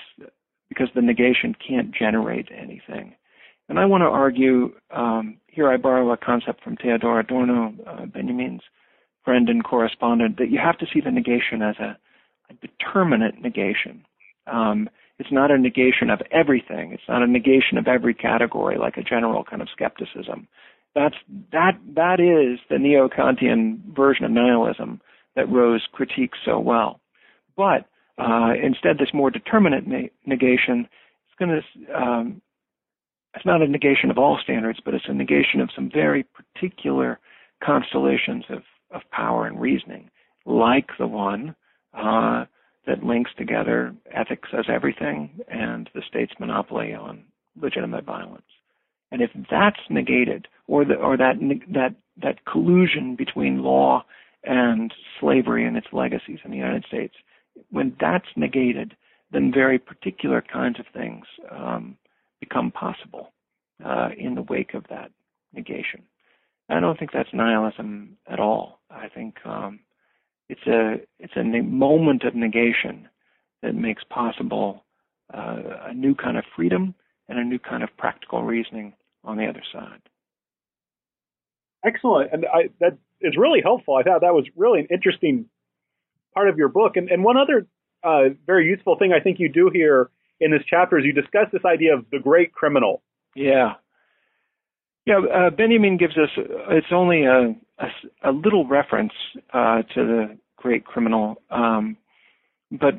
because 0.70 0.90
the 0.96 1.02
negation 1.02 1.56
can't 1.68 1.94
generate 1.94 2.50
anything. 2.52 3.16
And 3.68 3.80
I 3.80 3.86
want 3.86 4.02
to 4.02 4.06
argue 4.06 4.74
um, 4.92 5.38
here. 5.48 5.70
I 5.70 5.78
borrow 5.78 6.12
a 6.12 6.18
concept 6.18 6.64
from 6.64 6.76
Theodor 6.78 7.20
Adorno, 7.20 7.74
uh, 7.88 8.06
Benjamin's 8.06 8.62
friend 9.24 9.50
and 9.50 9.64
correspondent, 9.64 10.38
that 10.38 10.52
you 10.52 10.60
have 10.64 10.78
to 10.78 10.86
see 10.94 11.02
the 11.02 11.12
negation 11.12 11.62
as 11.62 11.76
a 11.80 11.98
a 12.50 12.54
determinate 12.56 13.42
negation. 13.42 14.06
Um, 14.48 14.90
it's 15.18 15.32
not 15.32 15.52
a 15.52 15.58
negation 15.58 16.10
of 16.10 16.22
everything. 16.32 16.92
It's 16.92 17.08
not 17.08 17.24
a 17.24 17.28
negation 17.28 17.78
of 17.78 17.88
every 17.88 18.14
category, 18.14 18.78
like 18.78 18.98
a 18.98 19.04
general 19.04 19.44
kind 19.44 19.62
of 19.62 19.70
skepticism. 19.72 20.48
That's 20.94 21.16
that 21.52 21.80
that 21.96 22.20
is 22.20 22.60
the 22.70 22.78
neo-Kantian 22.78 23.96
version 23.96 24.26
of 24.26 24.32
nihilism 24.32 25.02
that 25.36 25.50
Rose 25.50 25.88
critiques 25.92 26.38
so 26.46 26.60
well. 26.60 27.00
But 27.58 27.88
uh, 28.18 28.54
instead, 28.62 28.98
this 28.98 29.14
more 29.14 29.30
determinate 29.30 29.88
ne- 29.88 30.12
negation 30.26 30.82
is 30.82 31.36
going 31.38 31.62
to 31.62 32.02
um, 32.02 32.42
it's 33.36 33.46
not 33.46 33.62
a 33.62 33.68
negation 33.68 34.10
of 34.10 34.18
all 34.18 34.40
standards, 34.42 34.80
but 34.84 34.94
it's 34.94 35.06
a 35.08 35.14
negation 35.14 35.60
of 35.60 35.70
some 35.76 35.90
very 35.94 36.24
particular 36.24 37.20
constellations 37.64 38.46
of, 38.50 38.64
of 38.92 39.02
power 39.12 39.46
and 39.46 39.60
reasoning, 39.60 40.10
like 40.46 40.90
the 40.98 41.08
one 41.08 41.56
uh, 41.94 42.46
that 42.88 43.04
links 43.04 43.32
together 43.38 43.94
ethics 44.14 44.50
as 44.58 44.66
everything 44.70 45.40
and 45.48 45.90
the 45.94 46.02
state's 46.08 46.34
monopoly 46.40 46.94
on 46.94 47.24
legitimate 47.62 48.06
violence. 48.06 48.44
And 49.12 49.22
if 49.22 49.32
that's 49.50 49.80
negated, 49.90 50.48
or 50.68 50.84
the, 50.84 50.96
or 50.96 51.16
that 51.18 51.36
that 51.74 51.96
that 52.22 52.46
collusion 52.46 53.16
between 53.16 53.64
law 53.64 54.04
and 54.44 54.94
slavery 55.20 55.66
and 55.66 55.78
its 55.78 55.88
legacies 55.94 56.40
in 56.44 56.52
the 56.52 56.58
United 56.58 56.86
States, 56.88 57.14
when 57.70 57.96
that's 58.00 58.26
negated, 58.36 58.96
then 59.32 59.52
very 59.54 59.80
particular 59.80 60.42
kinds 60.42 60.80
of 60.80 60.86
things 60.94 61.26
um, 61.52 61.98
become 62.40 62.72
possible 62.72 63.34
uh, 63.84 64.10
in 64.18 64.36
the 64.36 64.42
wake 64.42 64.74
of 64.74 64.86
that 64.90 65.12
negation. 65.54 66.04
I 66.70 66.80
don't 66.80 66.98
think 66.98 67.12
that's 67.12 67.30
nihilism 67.34 68.18
at 68.28 68.40
all. 68.40 68.80
I 68.90 69.08
think 69.08 69.36
um, 69.46 69.82
it's 70.50 70.66
a 70.68 70.96
it's 71.20 71.34
a 71.36 71.44
ne- 71.44 71.62
moment 71.62 72.24
of 72.24 72.36
negation 72.36 73.08
that 73.62 73.76
makes 73.76 74.04
possible 74.04 74.84
uh, 75.34 75.58
a 75.88 75.94
new 75.94 76.16
kind 76.16 76.38
of 76.38 76.44
freedom 76.56 76.96
and 77.28 77.40
a 77.40 77.44
new 77.44 77.60
kind 77.60 77.84
of 77.84 77.90
practical 77.98 78.44
reasoning 78.44 78.94
on 79.24 79.38
the 79.38 79.48
other 79.48 79.64
side. 79.72 80.02
Excellent, 81.86 82.32
and 82.34 82.46
I, 82.46 82.70
that 82.80 82.98
is 83.22 83.36
really 83.38 83.62
helpful. 83.62 83.96
I 83.96 84.04
thought 84.04 84.22
that 84.22 84.34
was 84.34 84.46
really 84.56 84.80
an 84.80 84.88
interesting 84.90 85.46
part 86.34 86.50
of 86.50 86.58
your 86.58 86.68
book. 86.68 86.98
And, 86.98 87.10
and 87.10 87.24
one 87.24 87.38
other 87.38 87.68
uh, 88.04 88.30
very 88.46 88.68
useful 88.68 88.98
thing 88.98 89.14
I 89.14 89.20
think 89.20 89.40
you 89.40 89.50
do 89.50 89.70
here 89.74 90.10
in 90.40 90.52
this 90.52 90.64
chapter 90.70 90.98
is 90.98 91.06
you 91.06 91.14
discuss 91.14 91.48
this 91.52 91.66
idea 91.66 91.96
of 91.96 92.06
the 92.12 92.20
great 92.20 92.54
criminal. 92.54 93.02
Yeah. 93.36 93.74
Yeah, 95.06 95.20
uh, 95.20 95.50
Benjamin 95.52 95.98
gives 95.98 96.18
us, 96.18 96.30
it's 96.70 96.88
only 96.92 97.26
a, 97.26 97.56
a, 97.78 98.30
a 98.30 98.32
little 98.32 98.68
reference 98.68 99.14
uh, 99.54 99.84
to 99.94 99.96
the 99.96 100.38
great 100.58 100.84
criminal. 100.84 101.42
Um, 101.52 101.98
but, 102.72 102.96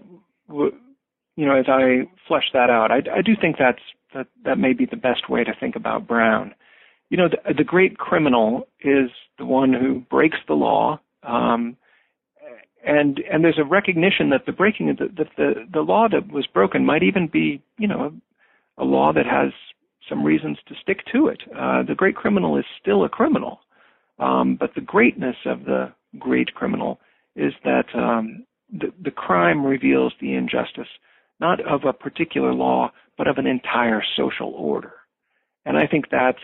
you 0.48 1.46
know, 1.46 1.56
as 1.56 1.66
I 1.68 2.08
flesh 2.28 2.44
that 2.52 2.70
out, 2.70 2.92
I, 2.92 2.98
I 3.12 3.22
do 3.22 3.32
think 3.40 3.56
that's, 3.58 3.82
that, 4.14 4.28
that 4.44 4.56
may 4.56 4.72
be 4.72 4.86
the 4.86 4.96
best 4.96 5.28
way 5.28 5.42
to 5.42 5.52
think 5.58 5.74
about 5.74 6.06
Brown. 6.06 6.54
You 7.10 7.16
know, 7.16 7.28
the, 7.28 7.54
the 7.54 7.64
great 7.64 7.98
criminal 7.98 8.68
is 8.80 9.10
the 9.38 9.44
one 9.44 9.72
who 9.72 10.00
breaks 10.08 10.38
the 10.46 10.54
law, 10.54 11.00
um, 11.24 11.76
and 12.86 13.20
and 13.30 13.44
there's 13.44 13.58
a 13.58 13.64
recognition 13.64 14.30
that 14.30 14.46
the 14.46 14.52
breaking 14.52 14.90
of 14.90 14.96
the, 14.98 15.08
that 15.16 15.28
the 15.36 15.66
the 15.72 15.80
law 15.80 16.08
that 16.10 16.32
was 16.32 16.46
broken 16.46 16.86
might 16.86 17.02
even 17.02 17.28
be, 17.30 17.62
you 17.78 17.88
know, 17.88 18.12
a, 18.78 18.82
a 18.82 18.84
law 18.84 19.12
that 19.12 19.26
has 19.26 19.52
some 20.08 20.22
reasons 20.22 20.56
to 20.68 20.74
stick 20.80 21.00
to 21.12 21.26
it. 21.26 21.42
Uh, 21.54 21.82
the 21.82 21.94
great 21.96 22.16
criminal 22.16 22.56
is 22.56 22.64
still 22.80 23.04
a 23.04 23.08
criminal, 23.08 23.60
um, 24.18 24.56
but 24.58 24.70
the 24.74 24.80
greatness 24.80 25.36
of 25.44 25.64
the 25.64 25.92
great 26.18 26.54
criminal 26.54 27.00
is 27.34 27.52
that 27.64 27.86
um, 27.94 28.46
the, 28.72 28.92
the 29.02 29.10
crime 29.10 29.66
reveals 29.66 30.12
the 30.20 30.34
injustice 30.34 30.88
not 31.40 31.60
of 31.66 31.84
a 31.84 31.92
particular 31.92 32.54
law, 32.54 32.90
but 33.18 33.28
of 33.28 33.38
an 33.38 33.46
entire 33.46 34.02
social 34.16 34.52
order. 34.56 34.92
And 35.64 35.76
I 35.76 35.86
think 35.86 36.06
that's 36.10 36.38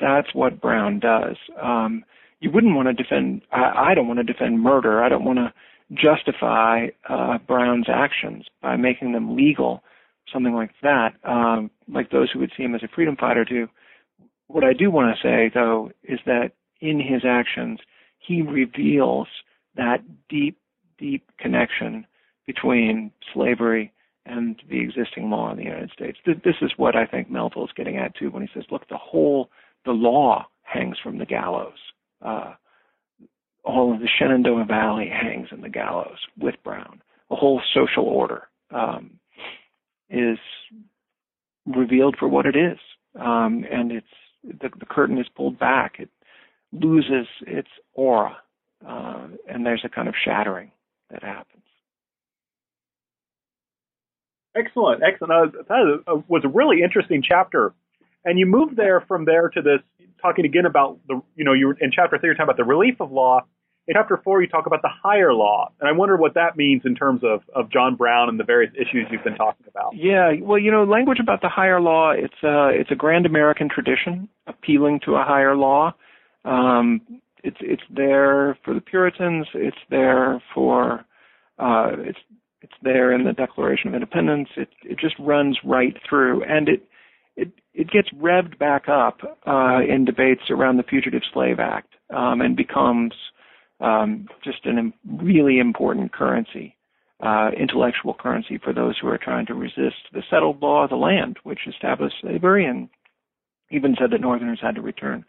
that's 0.00 0.34
what 0.34 0.60
Brown 0.60 1.00
does. 1.00 1.36
Um, 1.60 2.04
you 2.40 2.50
wouldn't 2.50 2.76
want 2.76 2.88
to 2.88 2.94
defend. 2.94 3.42
I, 3.52 3.90
I 3.90 3.94
don't 3.94 4.06
want 4.06 4.18
to 4.18 4.32
defend 4.32 4.62
murder. 4.62 5.02
I 5.02 5.08
don't 5.08 5.24
want 5.24 5.38
to 5.38 5.52
justify 5.94 6.88
uh, 7.08 7.38
Brown's 7.38 7.86
actions 7.88 8.46
by 8.60 8.76
making 8.76 9.12
them 9.12 9.36
legal 9.36 9.82
something 10.32 10.54
like 10.54 10.72
that, 10.82 11.14
um, 11.24 11.70
like 11.90 12.10
those 12.10 12.30
who 12.30 12.38
would 12.38 12.52
see 12.56 12.62
him 12.62 12.74
as 12.74 12.82
a 12.82 12.88
freedom 12.94 13.16
fighter 13.16 13.44
do. 13.44 13.68
What 14.48 14.64
I 14.64 14.72
do 14.72 14.90
want 14.90 15.16
to 15.16 15.22
say, 15.22 15.50
though, 15.52 15.90
is 16.02 16.20
that 16.26 16.52
in 16.80 17.00
his 17.00 17.22
actions, 17.26 17.80
he 18.18 18.42
reveals 18.42 19.28
that 19.76 19.98
deep, 20.28 20.58
deep 20.98 21.24
connection 21.38 22.06
between 22.46 23.10
slavery 23.32 23.92
and 24.26 24.60
the 24.68 24.80
existing 24.80 25.30
law 25.30 25.50
in 25.50 25.56
the 25.56 25.64
United 25.64 25.90
States. 25.90 26.18
This 26.26 26.56
is 26.60 26.72
what 26.76 26.96
I 26.96 27.06
think 27.06 27.30
Melville 27.30 27.64
is 27.64 27.70
getting 27.74 27.96
at 27.96 28.14
too 28.14 28.30
when 28.30 28.42
he 28.42 28.48
says, 28.52 28.64
look, 28.70 28.88
the 28.88 28.98
whole, 28.98 29.50
the 29.86 29.92
law 29.92 30.46
hangs 30.62 30.98
from 31.02 31.18
the 31.18 31.26
gallows. 31.26 31.78
Uh, 32.22 32.54
all 33.64 33.92
of 33.92 34.00
the 34.00 34.08
Shenandoah 34.18 34.64
Valley 34.64 35.08
hangs 35.08 35.48
in 35.52 35.60
the 35.60 35.68
gallows 35.68 36.18
with 36.38 36.54
Brown. 36.64 37.02
The 37.28 37.36
whole 37.36 37.60
social 37.74 38.04
order. 38.04 38.48
Um, 38.70 39.18
is 40.10 40.38
revealed 41.66 42.16
for 42.18 42.28
what 42.28 42.46
it 42.46 42.56
is, 42.56 42.78
um, 43.18 43.64
and 43.70 43.92
it's 43.92 44.06
the, 44.44 44.70
the, 44.78 44.86
curtain 44.86 45.18
is 45.18 45.26
pulled 45.36 45.58
back. 45.58 45.96
It 45.98 46.08
loses 46.72 47.26
its 47.46 47.68
aura, 47.94 48.38
uh, 48.86 49.28
and 49.48 49.66
there's 49.66 49.82
a 49.84 49.88
kind 49.88 50.08
of 50.08 50.14
shattering 50.24 50.70
that 51.10 51.22
happens. 51.22 51.62
Excellent, 54.56 55.02
excellent. 55.02 55.52
That 55.68 56.22
was 56.28 56.42
a 56.44 56.48
really 56.48 56.82
interesting 56.82 57.22
chapter, 57.26 57.74
and 58.24 58.38
you 58.38 58.46
move 58.46 58.76
there 58.76 59.02
from 59.06 59.24
there 59.24 59.48
to 59.50 59.62
this 59.62 60.07
talking 60.20 60.44
again 60.44 60.66
about 60.66 60.98
the 61.08 61.20
you 61.36 61.44
know 61.44 61.52
you 61.52 61.74
in 61.80 61.90
chapter 61.92 62.18
three 62.18 62.28
you're 62.28 62.34
talking 62.34 62.44
about 62.44 62.56
the 62.56 62.64
relief 62.64 63.00
of 63.00 63.12
law 63.12 63.44
in 63.88 63.94
chapter 63.94 64.20
four, 64.22 64.42
you 64.42 64.48
talk 64.48 64.66
about 64.66 64.82
the 64.82 64.90
higher 65.02 65.32
law, 65.32 65.72
and 65.80 65.88
I 65.88 65.92
wonder 65.92 66.14
what 66.14 66.34
that 66.34 66.58
means 66.58 66.82
in 66.84 66.94
terms 66.94 67.22
of, 67.24 67.40
of 67.54 67.72
John 67.72 67.96
Brown 67.96 68.28
and 68.28 68.38
the 68.38 68.44
various 68.44 68.70
issues 68.74 69.06
you've 69.10 69.24
been 69.24 69.34
talking 69.34 69.64
about. 69.66 69.96
Yeah, 69.96 70.32
well, 70.42 70.58
you 70.58 70.70
know, 70.70 70.84
language 70.84 71.18
about 71.20 71.40
the 71.40 71.48
higher 71.48 71.80
law, 71.80 72.10
it's 72.10 72.42
a, 72.44 72.68
it's 72.68 72.90
a 72.90 72.94
grand 72.94 73.24
American 73.24 73.70
tradition 73.70 74.28
appealing 74.46 75.00
to 75.06 75.14
a 75.14 75.24
higher 75.24 75.56
law. 75.56 75.94
Um, 76.44 77.00
it's 77.42 77.56
it's 77.60 77.82
there 77.88 78.58
for 78.62 78.74
the 78.74 78.80
Puritans. 78.82 79.46
It's 79.54 79.76
there 79.88 80.42
for 80.54 81.06
uh, 81.58 81.92
it's 81.98 82.18
it's 82.60 82.74
there 82.82 83.12
in 83.12 83.24
the 83.24 83.32
Declaration 83.32 83.88
of 83.88 83.94
Independence. 83.94 84.50
It 84.56 84.68
it 84.82 84.98
just 84.98 85.14
runs 85.18 85.58
right 85.64 85.96
through, 86.06 86.44
and 86.44 86.68
it 86.68 86.82
it 87.78 87.88
gets 87.88 88.08
revved 88.10 88.58
back 88.58 88.88
up 88.88 89.20
uh, 89.46 89.78
in 89.88 90.04
debates 90.04 90.50
around 90.50 90.78
the 90.78 90.82
Fugitive 90.82 91.22
Slave 91.32 91.60
Act 91.60 91.94
um, 92.10 92.40
and 92.40 92.56
becomes 92.56 93.12
um, 93.80 94.26
just 94.42 94.66
a 94.66 94.92
really 95.22 95.60
important 95.60 96.12
currency, 96.12 96.76
uh, 97.22 97.50
intellectual 97.56 98.14
currency 98.14 98.58
for 98.58 98.72
those 98.72 98.96
who 99.00 99.06
are 99.06 99.16
trying 99.16 99.46
to 99.46 99.54
resist 99.54 100.10
the 100.12 100.24
settled 100.28 100.60
law 100.60 100.82
of 100.82 100.90
the 100.90 100.96
land, 100.96 101.36
which 101.44 101.68
established 101.68 102.16
slavery 102.20 102.66
and 102.66 102.88
even 103.70 103.94
said 103.96 104.10
that 104.10 104.20
Northerners 104.20 104.58
had 104.60 104.74
to 104.74 104.82
return 104.82 105.24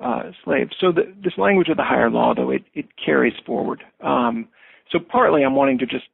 uh, 0.00 0.30
slaves. 0.46 0.74
So 0.80 0.92
the, 0.92 1.12
this 1.22 1.34
language 1.36 1.68
of 1.68 1.76
the 1.76 1.84
higher 1.84 2.10
law, 2.10 2.32
though, 2.34 2.50
it, 2.50 2.62
it 2.72 2.86
carries 3.04 3.34
forward. 3.44 3.84
Um, 4.00 4.48
so 4.90 4.98
partly, 4.98 5.44
I'm 5.44 5.54
wanting 5.54 5.76
to 5.78 5.86
just 5.86 6.06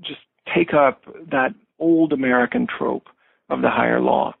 just 0.00 0.20
take 0.56 0.72
up 0.72 1.02
that 1.30 1.50
old 1.78 2.14
American 2.14 2.66
trope 2.66 3.08
of 3.50 3.60
the 3.60 3.70
higher 3.70 4.00
law. 4.00 4.34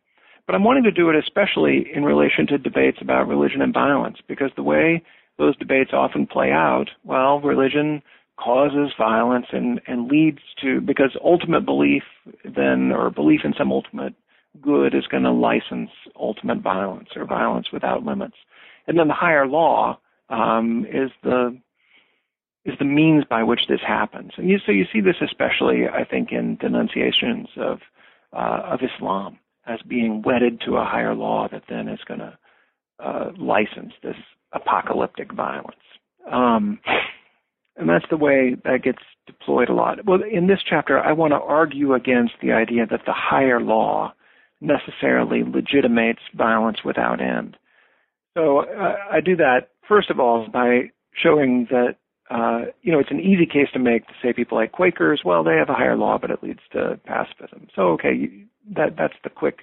But 0.46 0.54
I'm 0.54 0.64
wanting 0.64 0.84
to 0.84 0.90
do 0.90 1.08
it 1.08 1.16
especially 1.16 1.86
in 1.94 2.04
relation 2.04 2.46
to 2.48 2.58
debates 2.58 2.98
about 3.00 3.28
religion 3.28 3.62
and 3.62 3.72
violence, 3.72 4.18
because 4.26 4.50
the 4.56 4.62
way 4.62 5.02
those 5.38 5.56
debates 5.56 5.90
often 5.92 6.26
play 6.26 6.50
out, 6.50 6.86
well, 7.04 7.40
religion 7.40 8.02
causes 8.38 8.92
violence 8.98 9.46
and, 9.52 9.80
and 9.86 10.10
leads 10.10 10.40
to, 10.62 10.80
because 10.80 11.16
ultimate 11.22 11.64
belief 11.64 12.02
then, 12.44 12.92
or 12.92 13.10
belief 13.10 13.40
in 13.44 13.54
some 13.56 13.70
ultimate 13.70 14.14
good 14.60 14.94
is 14.94 15.06
going 15.06 15.22
to 15.22 15.32
license 15.32 15.90
ultimate 16.20 16.58
violence 16.58 17.08
or 17.16 17.24
violence 17.24 17.68
without 17.72 18.04
limits. 18.04 18.36
And 18.86 18.98
then 18.98 19.08
the 19.08 19.14
higher 19.14 19.46
law 19.46 19.98
um, 20.28 20.86
is 20.90 21.10
the 21.22 21.58
is 22.64 22.74
the 22.78 22.84
means 22.84 23.24
by 23.28 23.42
which 23.42 23.62
this 23.68 23.80
happens. 23.84 24.32
And 24.36 24.48
you, 24.48 24.58
so 24.64 24.70
you 24.70 24.84
see 24.92 25.00
this 25.00 25.16
especially, 25.20 25.88
I 25.88 26.04
think, 26.04 26.30
in 26.30 26.56
denunciations 26.56 27.48
of 27.56 27.78
uh, 28.32 28.62
of 28.64 28.80
Islam 28.82 29.38
as 29.66 29.80
being 29.82 30.22
wedded 30.22 30.60
to 30.66 30.76
a 30.76 30.84
higher 30.84 31.14
law 31.14 31.48
that 31.50 31.64
then 31.68 31.88
is 31.88 32.00
going 32.06 32.20
to 32.20 32.38
uh, 32.98 33.32
license 33.38 33.92
this 34.02 34.16
apocalyptic 34.52 35.32
violence. 35.32 35.76
Um, 36.30 36.80
and 37.76 37.88
that's 37.88 38.04
the 38.10 38.16
way 38.16 38.56
that 38.64 38.82
gets 38.82 38.98
deployed 39.26 39.68
a 39.68 39.74
lot. 39.74 40.04
Well, 40.04 40.20
in 40.22 40.46
this 40.46 40.60
chapter, 40.68 40.98
I 40.98 41.12
want 41.12 41.32
to 41.32 41.40
argue 41.40 41.94
against 41.94 42.34
the 42.42 42.52
idea 42.52 42.86
that 42.90 43.02
the 43.06 43.14
higher 43.14 43.60
law 43.60 44.14
necessarily 44.60 45.42
legitimates 45.42 46.20
violence 46.34 46.78
without 46.84 47.20
end. 47.20 47.56
So 48.36 48.60
uh, 48.60 48.96
I 49.10 49.20
do 49.20 49.36
that, 49.36 49.70
first 49.88 50.10
of 50.10 50.20
all, 50.20 50.48
by 50.52 50.90
showing 51.14 51.66
that 51.70 51.96
uh, 52.32 52.60
you 52.82 52.90
know, 52.92 52.98
it's 52.98 53.10
an 53.10 53.20
easy 53.20 53.46
case 53.46 53.68
to 53.72 53.78
make 53.78 54.06
to 54.06 54.14
say 54.22 54.32
people 54.32 54.56
like 54.56 54.72
Quakers, 54.72 55.22
well, 55.24 55.44
they 55.44 55.56
have 55.56 55.68
a 55.68 55.74
higher 55.74 55.96
law, 55.96 56.18
but 56.18 56.30
it 56.30 56.42
leads 56.42 56.60
to 56.72 56.98
pacifism. 57.04 57.68
So, 57.76 57.82
okay, 57.92 58.46
that 58.74 58.96
that's 58.96 59.14
the 59.22 59.30
quick 59.30 59.60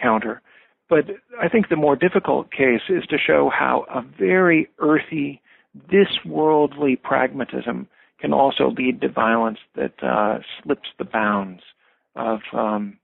counter. 0.00 0.40
But 0.88 1.04
I 1.40 1.48
think 1.48 1.68
the 1.68 1.76
more 1.76 1.96
difficult 1.96 2.50
case 2.50 2.82
is 2.88 3.04
to 3.10 3.16
show 3.18 3.50
how 3.50 3.84
a 3.92 4.02
very 4.18 4.68
earthy, 4.78 5.42
this 5.90 6.08
worldly 6.24 6.96
pragmatism 6.96 7.88
can 8.20 8.32
also 8.32 8.70
lead 8.76 9.00
to 9.00 9.08
violence 9.08 9.58
that 9.74 9.94
uh, 10.02 10.38
slips 10.62 10.88
the 10.98 11.04
bounds 11.04 11.62
of 12.16 12.40
um, 12.52 12.98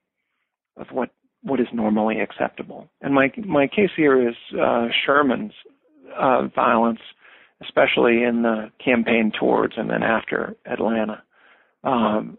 of 0.76 0.86
what 0.92 1.11
what 1.42 1.61
is 1.61 1.66
normally 1.72 2.20
acceptable. 2.20 2.88
And 3.01 3.14
my 3.14 3.30
my 3.45 3.66
case 3.66 3.90
here 3.97 4.28
is 4.28 4.36
uh, 4.59 4.86
Sherman's 5.05 5.53
uh, 6.18 6.49
violence, 6.55 7.01
especially 7.62 8.22
in 8.22 8.42
the 8.42 8.70
campaign 8.84 9.32
towards 9.38 9.74
and 9.76 9.90
then 9.90 10.02
after 10.02 10.57
Atlanta. 10.66 11.22
Um, 11.82 12.38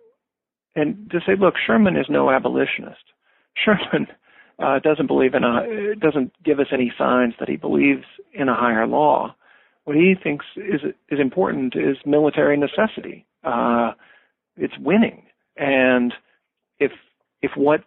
and 0.76 1.10
to 1.12 1.20
say, 1.26 1.34
look, 1.40 1.56
Sherman 1.66 1.96
is 1.96 2.08
no 2.10 2.30
abolitionist. 2.30 3.04
Sherman 3.64 4.08
uh, 4.60 4.80
doesn't 4.80 5.08
believe 5.08 5.34
in 5.34 5.44
a 5.44 5.96
doesn't 5.96 6.32
give 6.44 6.60
us 6.60 6.68
any 6.72 6.94
signs 6.98 7.34
that 7.40 7.50
he 7.50 7.56
believes 7.56 8.04
in 8.34 8.50
a 8.50 8.56
higher 8.56 8.88
law. 8.88 9.36
What 9.86 9.96
he 9.96 10.16
thinks 10.22 10.46
is 10.56 10.82
is 11.10 11.20
important 11.20 11.76
is 11.76 11.98
military 12.06 12.58
necessity. 12.58 13.26
Uh, 13.44 13.92
it's 14.58 14.78
winning, 14.80 15.24
and 15.58 16.14
if 16.80 16.92
if 17.42 17.52
what 17.56 17.84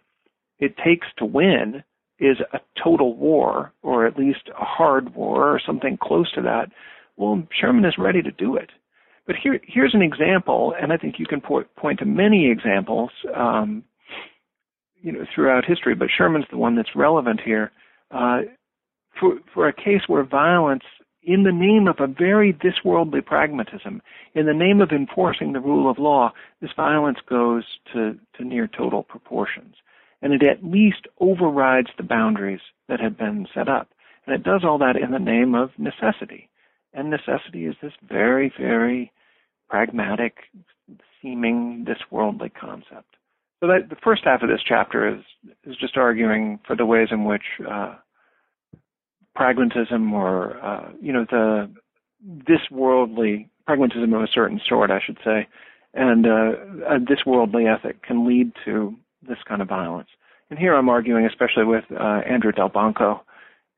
it 0.59 0.77
takes 0.77 1.07
to 1.19 1.25
win 1.25 1.83
is 2.19 2.39
a 2.53 2.59
total 2.83 3.17
war, 3.17 3.73
or 3.83 4.07
at 4.07 4.19
least 4.19 4.49
a 4.49 4.65
hard 4.65 5.15
war, 5.15 5.55
or 5.55 5.61
something 5.65 5.97
close 6.01 6.31
to 6.33 6.43
that, 6.43 6.71
well, 7.19 7.43
Sherman 7.59 7.85
is 7.85 7.95
ready 7.99 8.23
to 8.23 8.31
do 8.31 8.57
it. 8.57 8.71
But 9.27 9.37
here, 9.37 9.61
here's 9.67 9.95
an 9.95 10.03
example, 10.03 10.75
and 10.81 10.93
I 10.93 10.97
think 10.97 11.17
you 11.19 11.27
can 11.27 11.41
point, 11.41 11.67
point 11.77 11.99
to 11.99 12.07
many 12.07 12.51
examples, 12.51 13.11
um, 13.37 13.85
you 15.03 15.13
know, 15.13 15.27
throughout 15.35 15.65
history. 15.67 15.95
But 15.95 16.09
Sherman's 16.17 16.47
the 16.51 16.57
one 16.57 16.77
that's 16.77 16.97
relevant 16.97 17.41
here. 17.45 17.71
Uh, 18.11 18.43
for 19.21 19.39
for 19.53 19.69
a 19.69 19.73
case 19.73 20.03
where 20.07 20.25
violence, 20.25 20.85
in 21.23 21.43
the 21.43 21.53
name 21.53 21.89
of 21.89 21.97
a 21.99 22.07
very 22.07 22.53
this-worldly 22.53 23.21
pragmatism, 23.21 24.01
in 24.35 24.47
the 24.47 24.55
name 24.55 24.81
of 24.81 24.91
enforcing 24.93 25.53
the 25.53 25.61
rule 25.61 25.91
of 25.91 25.99
law, 25.99 26.33
this 26.63 26.71
violence 26.75 27.19
goes 27.29 27.65
to 27.93 28.19
to 28.37 28.45
near 28.45 28.67
total 28.67 29.03
proportions 29.03 29.75
and 30.23 30.33
it 30.33 30.43
at 30.43 30.65
least 30.65 31.07
overrides 31.21 31.89
the 31.97 32.03
boundaries 32.03 32.61
that 32.89 33.01
have 33.01 33.17
been 33.17 33.47
set 33.55 33.69
up. 33.69 33.89
And 34.27 34.35
it 34.35 34.43
does 34.43 34.63
all 34.65 34.79
that 34.79 34.97
in 34.97 35.13
the 35.13 35.19
name 35.19 35.55
of 35.55 35.71
necessity. 35.79 36.49
And 36.99 37.11
necessity 37.11 37.67
is 37.67 37.77
this 37.81 37.93
very, 38.03 38.53
very 38.59 39.13
pragmatic, 39.71 40.39
seeming, 41.23 41.85
this 41.87 41.99
worldly 42.11 42.49
concept. 42.49 43.15
So 43.61 43.69
that 43.69 43.89
the 43.89 43.97
first 44.03 44.23
half 44.25 44.43
of 44.43 44.49
this 44.49 44.63
chapter 44.67 45.09
is 45.09 45.23
is 45.65 45.77
just 45.77 45.97
arguing 45.97 46.59
for 46.67 46.75
the 46.75 46.85
ways 46.85 47.09
in 47.13 47.25
which 47.25 47.45
uh, 47.71 47.95
pragmatism, 49.37 50.13
or 50.13 50.59
uh, 50.61 50.91
you 51.01 51.13
know, 51.13 51.25
the 51.31 51.71
this 52.21 52.63
worldly 52.69 53.49
pragmatism 53.65 54.13
of 54.13 54.23
a 54.23 54.29
certain 54.35 54.61
sort, 54.69 54.91
I 54.91 55.01
should 55.05 55.19
say, 55.25 55.47
and 55.95 56.27
uh, 56.27 56.51
this 57.09 57.25
worldly 57.25 57.67
ethic 57.67 58.03
can 58.03 58.27
lead 58.27 58.51
to 58.65 58.97
this 59.23 59.39
kind 59.47 59.63
of 59.63 59.69
violence. 59.69 60.09
And 60.51 60.59
here 60.59 60.75
I'm 60.75 60.89
arguing 60.89 61.27
especially 61.27 61.65
with 61.65 61.85
uh, 61.93 62.23
Andrew 62.27 62.51
Delbanco 62.51 63.21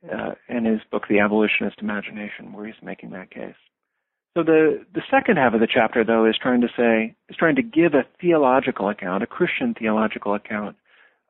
uh, 0.05 0.33
in 0.49 0.65
his 0.65 0.81
book 0.91 1.05
The 1.09 1.19
Abolitionist 1.19 1.79
Imagination, 1.81 2.53
where 2.53 2.67
he's 2.67 2.83
making 2.83 3.11
that 3.11 3.31
case. 3.31 3.55
So 4.37 4.45
the 4.45 4.85
the 4.95 5.03
second 5.11 5.39
half 5.39 5.55
of 5.55 5.61
the 5.61 5.69
chapter, 5.73 6.05
though, 6.05 6.27
is 6.27 6.37
trying 6.41 6.61
to 6.61 6.69
say 6.77 7.17
is 7.29 7.37
trying 7.37 7.57
to 7.57 7.63
give 7.63 7.95
a 7.95 8.07
theological 8.21 8.89
account, 8.89 9.23
a 9.23 9.27
Christian 9.27 9.75
theological 9.75 10.35
account 10.35 10.77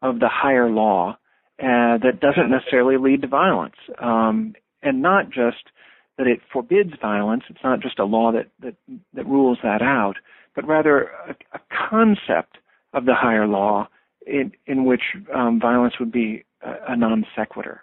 of 0.02 0.20
the 0.20 0.28
higher 0.30 0.70
law 0.70 1.16
uh, 1.58 1.96
that 1.98 2.20
doesn't 2.20 2.50
necessarily 2.50 2.96
lead 2.98 3.22
to 3.22 3.28
violence, 3.28 3.76
um, 4.00 4.54
and 4.82 5.00
not 5.00 5.30
just 5.30 5.70
that 6.18 6.26
it 6.26 6.40
forbids 6.52 6.92
violence. 7.00 7.44
It's 7.48 7.64
not 7.64 7.80
just 7.80 7.98
a 7.98 8.04
law 8.04 8.32
that 8.32 8.48
that, 8.60 8.74
that 9.14 9.26
rules 9.26 9.58
that 9.62 9.80
out, 9.80 10.16
but 10.54 10.66
rather 10.66 11.10
a, 11.26 11.34
a 11.54 11.60
concept 11.90 12.58
of 12.92 13.06
the 13.06 13.14
higher 13.14 13.46
law 13.46 13.88
in, 14.26 14.52
in 14.66 14.84
which 14.84 15.02
um, 15.34 15.58
violence 15.60 15.94
would 15.98 16.12
be 16.12 16.44
a, 16.62 16.92
a 16.92 16.96
non 16.96 17.24
sequitur. 17.36 17.82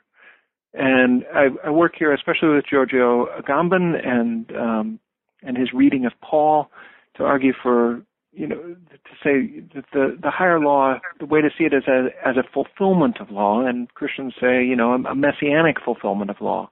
And 0.77 1.25
I, 1.33 1.47
I, 1.65 1.69
work 1.71 1.93
here 1.97 2.13
especially 2.13 2.49
with 2.49 2.65
Giorgio 2.69 3.27
Agamben 3.39 3.95
and 4.07 4.55
um, 4.55 4.99
and 5.41 5.57
his 5.57 5.73
reading 5.73 6.05
of 6.05 6.13
Paul 6.21 6.69
to 7.15 7.23
argue 7.23 7.53
for 7.63 8.01
you 8.31 8.47
know 8.47 8.55
to 8.55 9.13
say 9.23 9.63
that 9.73 9.85
the 9.91 10.17
the 10.21 10.29
higher 10.29 10.59
law 10.59 10.99
the 11.19 11.25
way 11.25 11.41
to 11.41 11.49
see 11.57 11.63
it 11.63 11.73
is 11.73 11.83
as 11.87 12.11
as 12.23 12.37
a 12.37 12.43
fulfillment 12.53 13.19
of 13.19 13.31
law. 13.31 13.65
And 13.65 13.91
Christians 13.95 14.33
say 14.39 14.63
you 14.63 14.75
know 14.75 14.93
a, 14.93 15.15
messianic 15.15 15.77
fulfillment 15.83 16.29
of 16.29 16.41
law. 16.41 16.69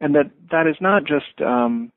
And 0.00 0.14
that 0.14 0.30
that 0.50 0.68
is 0.68 0.76
not 0.80 1.02
just 1.04 1.40
um, 1.40 1.90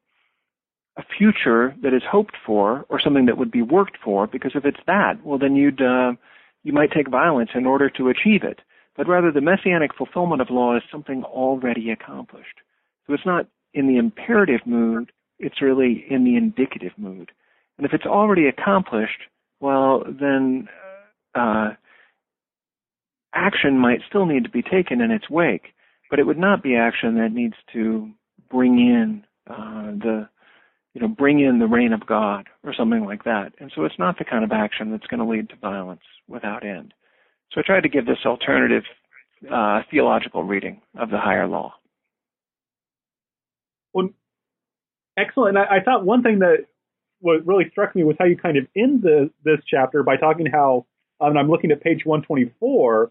a 0.97 1.03
future 1.17 1.75
that 1.83 1.93
is 1.93 2.03
hoped 2.09 2.35
for 2.43 2.85
or 2.89 2.99
something 2.99 3.27
that 3.27 3.37
would 3.37 3.51
be 3.51 3.61
worked 3.61 3.97
for 4.03 4.25
because 4.25 4.53
if 4.55 4.65
it's 4.65 4.79
that 4.87 5.23
well 5.23 5.37
then 5.37 5.55
you'd 5.55 5.81
uh, 5.81 6.13
you 6.63 6.73
might 6.73 6.91
take 6.91 7.07
violence 7.07 7.51
in 7.53 7.65
order 7.65 7.89
to 7.91 8.09
achieve 8.09 8.43
it, 8.43 8.59
but 8.95 9.07
rather 9.07 9.31
the 9.31 9.41
messianic 9.41 9.95
fulfillment 9.95 10.41
of 10.41 10.49
law 10.49 10.75
is 10.75 10.83
something 10.91 11.23
already 11.23 11.89
accomplished. 11.91 12.59
So 13.05 13.13
it's 13.13 13.25
not 13.25 13.47
in 13.73 13.87
the 13.87 13.97
imperative 13.97 14.61
mood, 14.65 15.11
it's 15.39 15.61
really 15.61 16.05
in 16.09 16.23
the 16.23 16.37
indicative 16.37 16.93
mood. 16.97 17.31
And 17.77 17.85
if 17.85 17.93
it's 17.93 18.05
already 18.05 18.47
accomplished, 18.47 19.23
well, 19.59 20.03
then 20.07 20.69
uh, 21.33 21.71
action 23.33 23.77
might 23.77 23.99
still 24.07 24.25
need 24.25 24.45
to 24.45 24.49
be 24.49 24.61
taken 24.61 25.01
in 25.01 25.11
its 25.11 25.29
wake, 25.29 25.73
but 26.09 26.19
it 26.19 26.25
would 26.25 26.37
not 26.37 26.63
be 26.63 26.75
action 26.75 27.15
that 27.15 27.33
needs 27.33 27.55
to 27.73 28.09
bring 28.49 28.79
in 28.79 29.25
uh, 29.49 29.91
the 29.91 30.29
you 30.95 31.01
know, 31.01 31.09
bring 31.09 31.41
in 31.41 31.59
the 31.59 31.67
reign 31.67 31.91
of 31.91 32.07
God 32.07 32.47
or 32.63 32.73
something 32.73 33.03
like 33.03 33.25
that. 33.25 33.51
And 33.59 33.69
so 33.75 33.83
it's 33.83 33.99
not 33.99 34.17
the 34.17 34.23
kind 34.23 34.45
of 34.45 34.53
action 34.53 34.91
that's 34.91 35.07
going 35.07 35.19
to 35.19 35.25
lead 35.25 35.49
to 35.49 35.55
violence 35.57 36.01
without 36.27 36.65
end. 36.65 36.93
So 37.55 37.61
I 37.61 37.63
tried 37.65 37.83
to 37.83 37.89
give 37.89 38.05
this 38.05 38.17
alternative 38.25 38.83
uh, 39.49 39.81
theological 39.89 40.43
reading 40.43 40.81
of 40.99 41.09
the 41.09 41.17
higher 41.17 41.47
law. 41.47 41.73
Well, 43.93 44.09
excellent. 45.17 45.57
And 45.57 45.65
I, 45.65 45.77
I 45.77 45.83
thought 45.83 46.05
one 46.05 46.21
thing 46.21 46.39
that 46.39 46.65
what 47.21 47.47
really 47.47 47.69
struck 47.71 47.95
me 47.95 48.03
was 48.03 48.17
how 48.19 48.25
you 48.25 48.35
kind 48.35 48.57
of 48.57 48.67
end 48.75 49.03
the, 49.03 49.31
this 49.45 49.59
chapter 49.65 50.03
by 50.03 50.17
talking 50.17 50.45
how, 50.47 50.85
and 51.21 51.39
I'm 51.39 51.49
looking 51.49 51.71
at 51.71 51.81
page 51.81 52.05
124, 52.05 53.09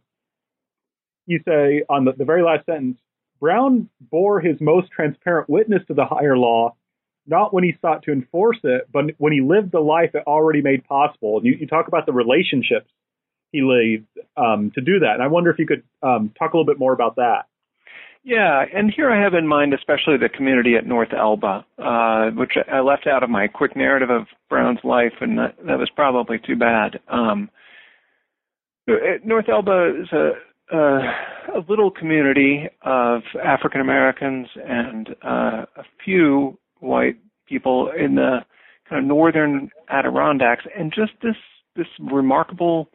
you 1.26 1.40
say 1.48 1.84
on 1.88 2.04
the, 2.04 2.12
the 2.12 2.26
very 2.26 2.42
last 2.42 2.66
sentence, 2.66 2.98
Brown 3.40 3.88
bore 3.98 4.40
his 4.40 4.60
most 4.60 4.90
transparent 4.90 5.48
witness 5.48 5.82
to 5.88 5.94
the 5.94 6.04
higher 6.04 6.36
law 6.36 6.76
not 7.26 7.54
when 7.54 7.64
he 7.64 7.74
sought 7.80 8.02
to 8.02 8.12
enforce 8.12 8.58
it, 8.64 8.86
but 8.92 9.04
when 9.16 9.32
he 9.32 9.40
lived 9.40 9.72
the 9.72 9.80
life 9.80 10.10
it 10.12 10.22
already 10.26 10.60
made 10.60 10.84
possible. 10.84 11.38
And 11.38 11.46
you, 11.46 11.56
you 11.58 11.66
talk 11.66 11.88
about 11.88 12.04
the 12.04 12.12
relationships 12.12 12.90
he 13.54 13.62
lived 13.62 14.06
um, 14.36 14.72
to 14.74 14.80
do 14.80 14.98
that. 14.98 15.14
And 15.14 15.22
I 15.22 15.28
wonder 15.28 15.50
if 15.50 15.58
you 15.60 15.66
could 15.66 15.84
um, 16.02 16.32
talk 16.36 16.52
a 16.52 16.56
little 16.56 16.66
bit 16.66 16.78
more 16.78 16.92
about 16.92 17.16
that. 17.16 17.46
Yeah, 18.24 18.64
and 18.74 18.90
here 18.90 19.10
I 19.10 19.22
have 19.22 19.34
in 19.34 19.46
mind 19.46 19.74
especially 19.74 20.16
the 20.16 20.30
community 20.34 20.76
at 20.76 20.86
North 20.86 21.12
Elba, 21.12 21.64
uh, 21.78 22.30
which 22.30 22.52
I 22.72 22.80
left 22.80 23.06
out 23.06 23.22
of 23.22 23.28
my 23.28 23.46
quick 23.46 23.76
narrative 23.76 24.08
of 24.10 24.26
Brown's 24.48 24.78
life, 24.82 25.12
and 25.20 25.38
that, 25.38 25.56
that 25.66 25.78
was 25.78 25.90
probably 25.94 26.38
too 26.38 26.56
bad. 26.56 27.00
Um, 27.08 27.50
North 29.24 29.48
Elba 29.48 30.00
is 30.02 30.08
a, 30.12 30.32
a, 30.74 31.58
a 31.58 31.60
little 31.68 31.90
community 31.90 32.66
of 32.82 33.22
African 33.44 33.82
Americans 33.82 34.48
and 34.56 35.10
uh, 35.22 35.66
a 35.76 35.84
few 36.02 36.58
white 36.80 37.18
people 37.46 37.90
in 37.90 38.14
the 38.14 38.38
kind 38.88 39.02
of 39.02 39.06
northern 39.06 39.70
Adirondacks, 39.90 40.64
and 40.76 40.92
just 40.94 41.12
this 41.22 41.36
this 41.76 41.86
remarkable 41.98 42.88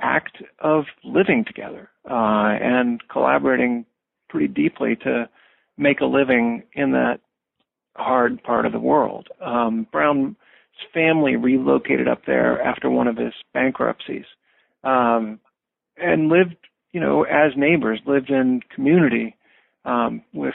act 0.00 0.42
of 0.58 0.84
living 1.04 1.44
together 1.46 1.90
uh, 2.10 2.56
and 2.60 3.00
collaborating 3.08 3.84
pretty 4.28 4.48
deeply 4.48 4.96
to 4.96 5.28
make 5.76 6.00
a 6.00 6.06
living 6.06 6.62
in 6.74 6.92
that 6.92 7.20
hard 7.96 8.42
part 8.42 8.66
of 8.66 8.72
the 8.72 8.80
world. 8.80 9.28
Um, 9.44 9.86
Brown's 9.92 10.36
family 10.92 11.36
relocated 11.36 12.08
up 12.08 12.22
there 12.26 12.60
after 12.60 12.90
one 12.90 13.06
of 13.06 13.16
his 13.16 13.34
bankruptcies 13.52 14.24
um, 14.84 15.38
and 15.96 16.28
lived, 16.28 16.56
you 16.92 17.00
know, 17.00 17.24
as 17.24 17.52
neighbors, 17.56 18.00
lived 18.06 18.30
in 18.30 18.60
community 18.74 19.36
um, 19.84 20.22
with 20.32 20.54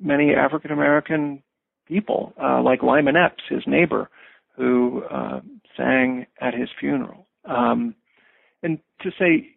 many 0.00 0.34
African 0.34 0.70
American 0.70 1.42
people, 1.86 2.32
uh, 2.42 2.62
like 2.62 2.82
Lyman 2.82 3.16
Epps, 3.16 3.42
his 3.48 3.62
neighbor, 3.66 4.08
who 4.56 5.02
uh, 5.10 5.40
sang 5.76 6.26
at 6.40 6.54
his 6.54 6.68
funeral. 6.78 7.26
Um, 7.44 7.94
and 8.62 8.78
to 9.02 9.10
say 9.18 9.50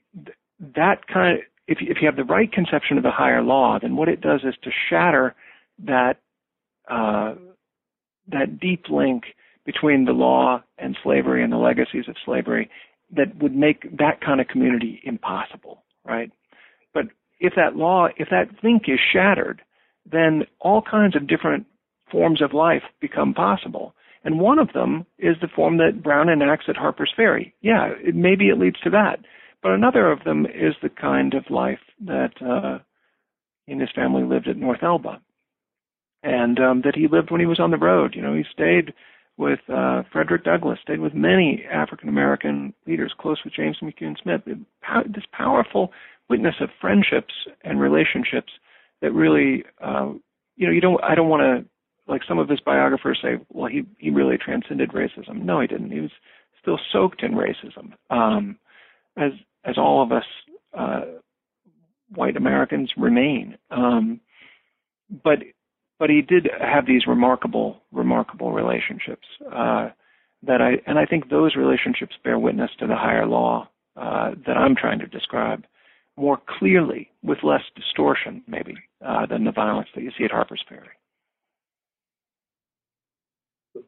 that 0.75 1.07
kind 1.07 1.37
of, 1.37 1.43
if 1.67 1.77
if 1.81 1.97
you 2.01 2.07
have 2.07 2.15
the 2.15 2.23
right 2.23 2.51
conception 2.51 2.97
of 2.97 3.03
the 3.03 3.11
higher 3.11 3.41
law, 3.41 3.79
then 3.81 3.95
what 3.95 4.09
it 4.09 4.21
does 4.21 4.41
is 4.43 4.55
to 4.63 4.69
shatter 4.89 5.35
that 5.79 6.19
uh, 6.89 7.35
that 8.27 8.59
deep 8.59 8.85
link 8.89 9.23
between 9.65 10.05
the 10.05 10.11
law 10.11 10.61
and 10.77 10.97
slavery 11.03 11.43
and 11.43 11.53
the 11.53 11.57
legacies 11.57 12.05
of 12.07 12.15
slavery 12.25 12.69
that 13.15 13.35
would 13.41 13.55
make 13.55 13.97
that 13.97 14.19
kind 14.21 14.41
of 14.41 14.47
community 14.47 14.99
impossible, 15.03 15.83
right? 16.05 16.31
But 16.93 17.05
if 17.39 17.53
that 17.55 17.75
law, 17.75 18.07
if 18.17 18.29
that 18.29 18.49
link 18.63 18.83
is 18.87 18.99
shattered, 19.11 19.61
then 20.09 20.43
all 20.59 20.81
kinds 20.81 21.15
of 21.15 21.27
different 21.27 21.65
forms 22.11 22.41
of 22.41 22.53
life 22.53 22.83
become 22.99 23.33
possible. 23.33 23.95
And 24.23 24.39
one 24.39 24.59
of 24.59 24.71
them 24.73 25.05
is 25.19 25.35
the 25.41 25.49
form 25.53 25.77
that 25.77 26.01
Brown 26.01 26.29
enacts 26.29 26.65
at 26.69 26.77
Harper's 26.77 27.11
Ferry. 27.15 27.53
Yeah, 27.61 27.89
it, 27.99 28.15
maybe 28.15 28.49
it 28.49 28.59
leads 28.59 28.79
to 28.81 28.89
that. 28.91 29.19
But 29.61 29.71
another 29.71 30.11
of 30.11 30.23
them 30.23 30.45
is 30.45 30.75
the 30.81 30.89
kind 30.89 31.33
of 31.33 31.49
life 31.49 31.79
that 32.05 32.31
uh, 32.41 32.79
he 33.65 33.73
and 33.73 33.81
his 33.81 33.91
family 33.95 34.23
lived 34.23 34.47
at 34.47 34.57
North 34.57 34.83
Elba, 34.83 35.21
and 36.21 36.59
um, 36.59 36.81
that 36.83 36.95
he 36.95 37.07
lived 37.07 37.31
when 37.31 37.39
he 37.39 37.47
was 37.47 37.59
on 37.59 37.71
the 37.71 37.77
road. 37.77 38.13
You 38.15 38.21
know, 38.21 38.33
he 38.33 38.43
stayed 38.51 38.93
with 39.37 39.59
uh, 39.73 40.03
Frederick 40.11 40.43
Douglass, 40.43 40.79
stayed 40.81 40.99
with 40.99 41.13
many 41.13 41.65
African 41.71 42.09
American 42.09 42.73
leaders, 42.85 43.13
close 43.17 43.39
with 43.43 43.53
James 43.53 43.77
McCune 43.81 44.21
Smith. 44.21 44.41
This 44.45 45.23
powerful 45.31 45.91
witness 46.29 46.55
of 46.61 46.69
friendships 46.79 47.33
and 47.63 47.79
relationships 47.79 48.51
that 49.01 49.11
really, 49.11 49.63
uh, 49.83 50.11
you 50.55 50.67
know, 50.67 50.73
you 50.73 50.81
don't. 50.81 51.01
I 51.03 51.15
don't 51.15 51.29
want 51.29 51.41
to 51.41 51.69
like 52.07 52.21
some 52.27 52.39
of 52.39 52.49
his 52.49 52.59
biographers 52.59 53.19
say, 53.21 53.39
well, 53.49 53.69
he 53.69 53.83
he 53.97 54.09
really 54.09 54.37
transcended 54.37 54.91
racism. 54.91 55.43
No, 55.43 55.59
he 55.61 55.67
didn't. 55.67 55.91
He 55.91 56.01
was 56.01 56.11
still 56.61 56.79
soaked 56.91 57.23
in 57.23 57.33
racism, 57.33 57.93
um, 58.09 58.57
as 59.17 59.31
as 59.65 59.77
all 59.77 60.03
of 60.03 60.11
us 60.11 60.25
uh, 60.77 61.01
white 62.13 62.35
Americans 62.35 62.91
remain. 62.97 63.57
Um, 63.71 64.19
but 65.23 65.39
but 65.99 66.09
he 66.09 66.21
did 66.21 66.49
have 66.59 66.85
these 66.85 67.07
remarkable 67.07 67.81
remarkable 67.91 68.51
relationships 68.51 69.27
uh, 69.45 69.89
that 70.45 70.61
I 70.61 70.81
and 70.85 70.99
I 70.99 71.05
think 71.05 71.29
those 71.29 71.55
relationships 71.55 72.15
bear 72.23 72.39
witness 72.39 72.71
to 72.79 72.87
the 72.87 72.95
higher 72.95 73.25
law 73.25 73.69
uh, 73.95 74.31
that 74.45 74.57
I'm 74.57 74.75
trying 74.75 74.99
to 74.99 75.07
describe 75.07 75.65
more 76.17 76.37
clearly 76.59 77.09
with 77.23 77.39
less 77.43 77.63
distortion 77.75 78.43
maybe 78.47 78.75
uh, 79.03 79.25
than 79.25 79.45
the 79.45 79.51
violence 79.51 79.87
that 79.95 80.03
you 80.03 80.11
see 80.17 80.25
at 80.25 80.31
Harper's 80.31 80.63
Ferry 80.67 80.89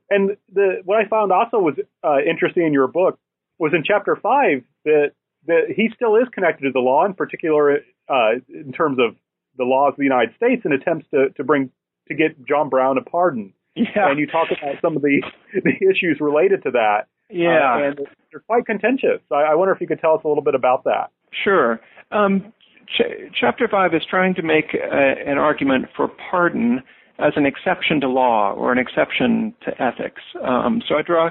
and 0.10 0.38
the 0.54 0.82
what 0.86 0.98
I 0.98 1.08
found 1.08 1.32
also 1.32 1.60
was 1.60 1.76
uh, 2.04 2.18
interesting 2.20 2.66
in 2.66 2.74
your 2.74 2.88
book 2.88 3.20
was 3.60 3.74
in 3.74 3.84
chapter 3.86 4.16
five 4.16 4.64
that 4.84 5.12
that 5.48 5.66
he 5.76 5.90
still 5.96 6.16
is 6.16 6.28
connected 6.34 6.64
to 6.64 6.72
the 6.72 6.80
law, 6.80 7.06
in 7.06 7.14
particular 7.14 7.80
uh, 8.10 8.32
in 8.50 8.72
terms 8.72 8.98
of 9.00 9.16
the 9.58 9.64
laws 9.64 9.94
of 9.94 9.98
the 9.98 10.04
United 10.04 10.36
States, 10.36 10.62
and 10.66 10.74
attempts 10.74 11.08
to 11.12 11.30
to 11.36 11.44
bring 11.44 11.72
to 12.08 12.16
get 12.16 12.46
John 12.48 12.70
Brown 12.70 12.98
a 12.98 13.02
pardon. 13.02 13.54
Yeah. 13.76 14.10
And 14.10 14.20
you 14.20 14.28
talk 14.28 14.48
about 14.52 14.76
some 14.82 14.96
of 14.96 15.02
the 15.02 15.22
the 15.54 15.90
issues 15.90 16.20
related 16.20 16.64
to 16.64 16.72
that. 16.72 17.08
Yeah. 17.30 17.74
Uh, 17.74 17.88
and 17.90 18.00
they're 18.32 18.40
quite 18.42 18.66
contentious. 18.66 19.22
I, 19.32 19.52
I, 19.52 19.56
wonder 19.56 19.74
if 19.74 19.82
you 19.82 19.88
could 19.88 20.00
tell 20.00 20.14
us 20.14 20.22
a 20.24 20.28
little 20.28 20.44
bit 20.44 20.56
about 20.56 20.84
that. 20.84 21.10
Sure. 21.44 21.82
Um, 22.12 22.54
ch- 22.88 23.34
chapter 23.38 23.68
five 23.68 23.94
is 23.94 24.04
trying 24.10 24.36
to 24.36 24.44
make 24.44 24.76
a, 24.76 24.86
uh, 24.86 25.32
an 25.32 25.38
argument 25.38 25.88
for 25.96 26.08
pardon 26.08 26.84
as 27.20 27.34
an 27.36 27.46
exception 27.46 28.02
to 28.02 28.08
law 28.08 28.54
or 28.54 28.72
an 28.72 28.78
exception 28.78 29.54
to 29.64 29.82
ethics. 29.82 30.22
Um, 30.44 30.82
so 30.88 30.96
I 30.96 31.02
draw 31.02 31.30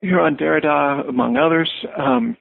here 0.00 0.20
on 0.20 0.36
Derrida, 0.36 1.08
among 1.08 1.36
others. 1.36 1.70
Um, 1.96 2.36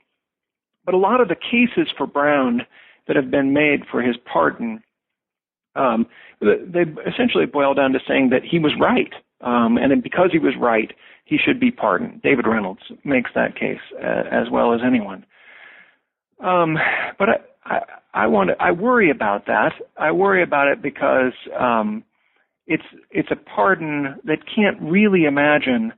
but 0.83 0.95
a 0.95 0.97
lot 0.97 1.21
of 1.21 1.27
the 1.27 1.35
cases 1.35 1.91
for 1.95 2.07
Brown 2.07 2.61
that 3.07 3.15
have 3.15 3.29
been 3.29 3.53
made 3.53 3.81
for 3.89 4.01
his 4.01 4.15
pardon, 4.31 4.83
um, 5.75 6.07
they 6.41 6.85
essentially 7.07 7.45
boil 7.45 7.73
down 7.73 7.93
to 7.93 7.99
saying 8.07 8.29
that 8.31 8.43
he 8.43 8.59
was 8.59 8.73
right. 8.79 9.13
Um, 9.41 9.77
and 9.77 10.03
because 10.03 10.29
he 10.31 10.39
was 10.39 10.53
right, 10.59 10.91
he 11.25 11.37
should 11.37 11.59
be 11.59 11.71
pardoned. 11.71 12.21
David 12.21 12.47
Reynolds 12.47 12.81
makes 13.03 13.31
that 13.35 13.55
case 13.55 13.79
uh, 14.03 14.23
as 14.31 14.49
well 14.51 14.73
as 14.73 14.81
anyone. 14.85 15.25
Um, 16.43 16.77
but 17.17 17.29
I, 17.29 17.35
I, 17.65 17.79
I 18.13 18.27
want 18.27 18.49
to, 18.49 18.61
I 18.61 18.71
worry 18.71 19.11
about 19.11 19.45
that. 19.45 19.73
I 19.97 20.11
worry 20.11 20.41
about 20.43 20.67
it 20.67 20.81
because 20.81 21.33
um, 21.57 22.03
it's 22.72 22.84
it's 23.11 23.30
a 23.32 23.36
pardon 23.36 24.15
that 24.24 24.39
can't 24.53 24.82
really 24.82 25.26
imagine 25.26 25.91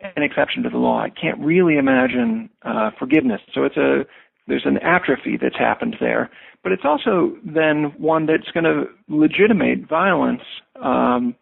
an 0.00 0.22
exception 0.22 0.62
to 0.62 0.70
the 0.70 0.78
law. 0.78 1.02
It 1.02 1.14
can't 1.20 1.38
really 1.40 1.76
imagine 1.76 2.48
uh, 2.62 2.90
forgiveness. 2.98 3.40
So 3.52 3.64
it's 3.64 3.76
a 3.76 4.04
there's 4.46 4.66
an 4.66 4.78
atrophy 4.78 5.36
that's 5.40 5.58
happened 5.58 5.96
there, 6.00 6.30
but 6.62 6.72
it's 6.72 6.84
also 6.84 7.36
then 7.44 7.92
one 7.98 8.26
that's 8.26 8.50
going 8.52 8.64
to 8.64 8.84
legitimate 9.08 9.88
violence 9.88 10.42
um, 10.82 11.34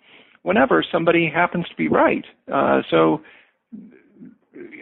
whenever 0.42 0.84
somebody 0.90 1.30
happens 1.32 1.66
to 1.68 1.76
be 1.76 1.88
right. 1.88 2.24
Uh, 2.52 2.80
so 2.90 3.20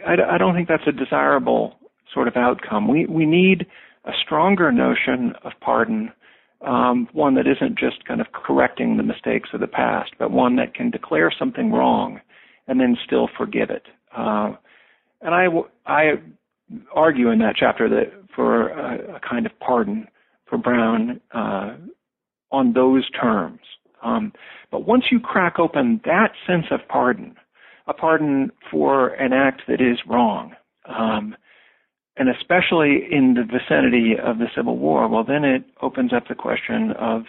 I, 0.07 0.13
I 0.35 0.37
don't 0.37 0.55
think 0.55 0.69
that's 0.69 0.87
a 0.87 0.91
desirable 0.93 1.75
sort 2.13 2.29
of 2.29 2.37
outcome. 2.37 2.87
We 2.87 3.05
we 3.05 3.25
need 3.25 3.67
a 4.05 4.11
stronger 4.25 4.71
notion 4.71 5.33
of 5.43 5.51
pardon 5.59 6.11
um, 6.61 7.07
one 7.13 7.35
that 7.35 7.47
isn't 7.47 7.79
just 7.79 8.05
kind 8.05 8.21
of 8.21 8.27
correcting 8.33 8.97
the 8.97 9.03
mistakes 9.03 9.49
of 9.53 9.61
the 9.61 9.67
past, 9.67 10.11
but 10.19 10.31
one 10.31 10.55
that 10.57 10.73
can 10.73 10.89
declare 10.89 11.31
something 11.37 11.71
wrong 11.71 12.19
and 12.67 12.79
then 12.79 12.97
still 13.05 13.29
forgive 13.37 13.69
it. 13.69 13.87
Uh, 14.15 14.53
and 15.21 15.33
I, 15.33 15.47
I 15.85 16.13
argue 16.93 17.29
in 17.29 17.39
that 17.39 17.55
chapter 17.57 17.89
that 17.89 18.11
for 18.35 18.69
a, 18.69 19.15
a 19.15 19.19
kind 19.19 19.45
of 19.45 19.51
pardon 19.59 20.07
for 20.47 20.57
Brown 20.57 21.19
uh, 21.33 21.75
on 22.51 22.73
those 22.73 23.09
terms. 23.11 23.59
Um, 24.03 24.33
but 24.71 24.85
once 24.85 25.05
you 25.11 25.19
crack 25.19 25.59
open 25.59 26.01
that 26.05 26.31
sense 26.47 26.65
of 26.71 26.79
pardon, 26.87 27.35
a 27.87 27.93
pardon 27.93 28.51
for 28.69 29.09
an 29.09 29.33
act 29.33 29.63
that 29.67 29.81
is 29.81 29.97
wrong, 30.07 30.53
um, 30.85 31.35
and 32.19 32.29
especially 32.29 33.07
in 33.09 33.33
the 33.33 33.43
vicinity 33.43 34.15
of 34.21 34.37
the 34.39 34.47
Civil 34.55 34.77
War, 34.77 35.07
well, 35.07 35.23
then 35.23 35.45
it 35.45 35.63
opens 35.81 36.11
up 36.13 36.27
the 36.27 36.35
question 36.35 36.91
of 36.99 37.23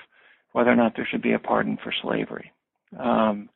whether 0.52 0.70
or 0.70 0.76
not 0.76 0.96
there 0.96 1.06
should 1.08 1.22
be 1.22 1.32
a 1.32 1.38
pardon 1.38 1.78
for 1.82 1.94
slavery. 2.02 2.50
Um, 2.98 3.48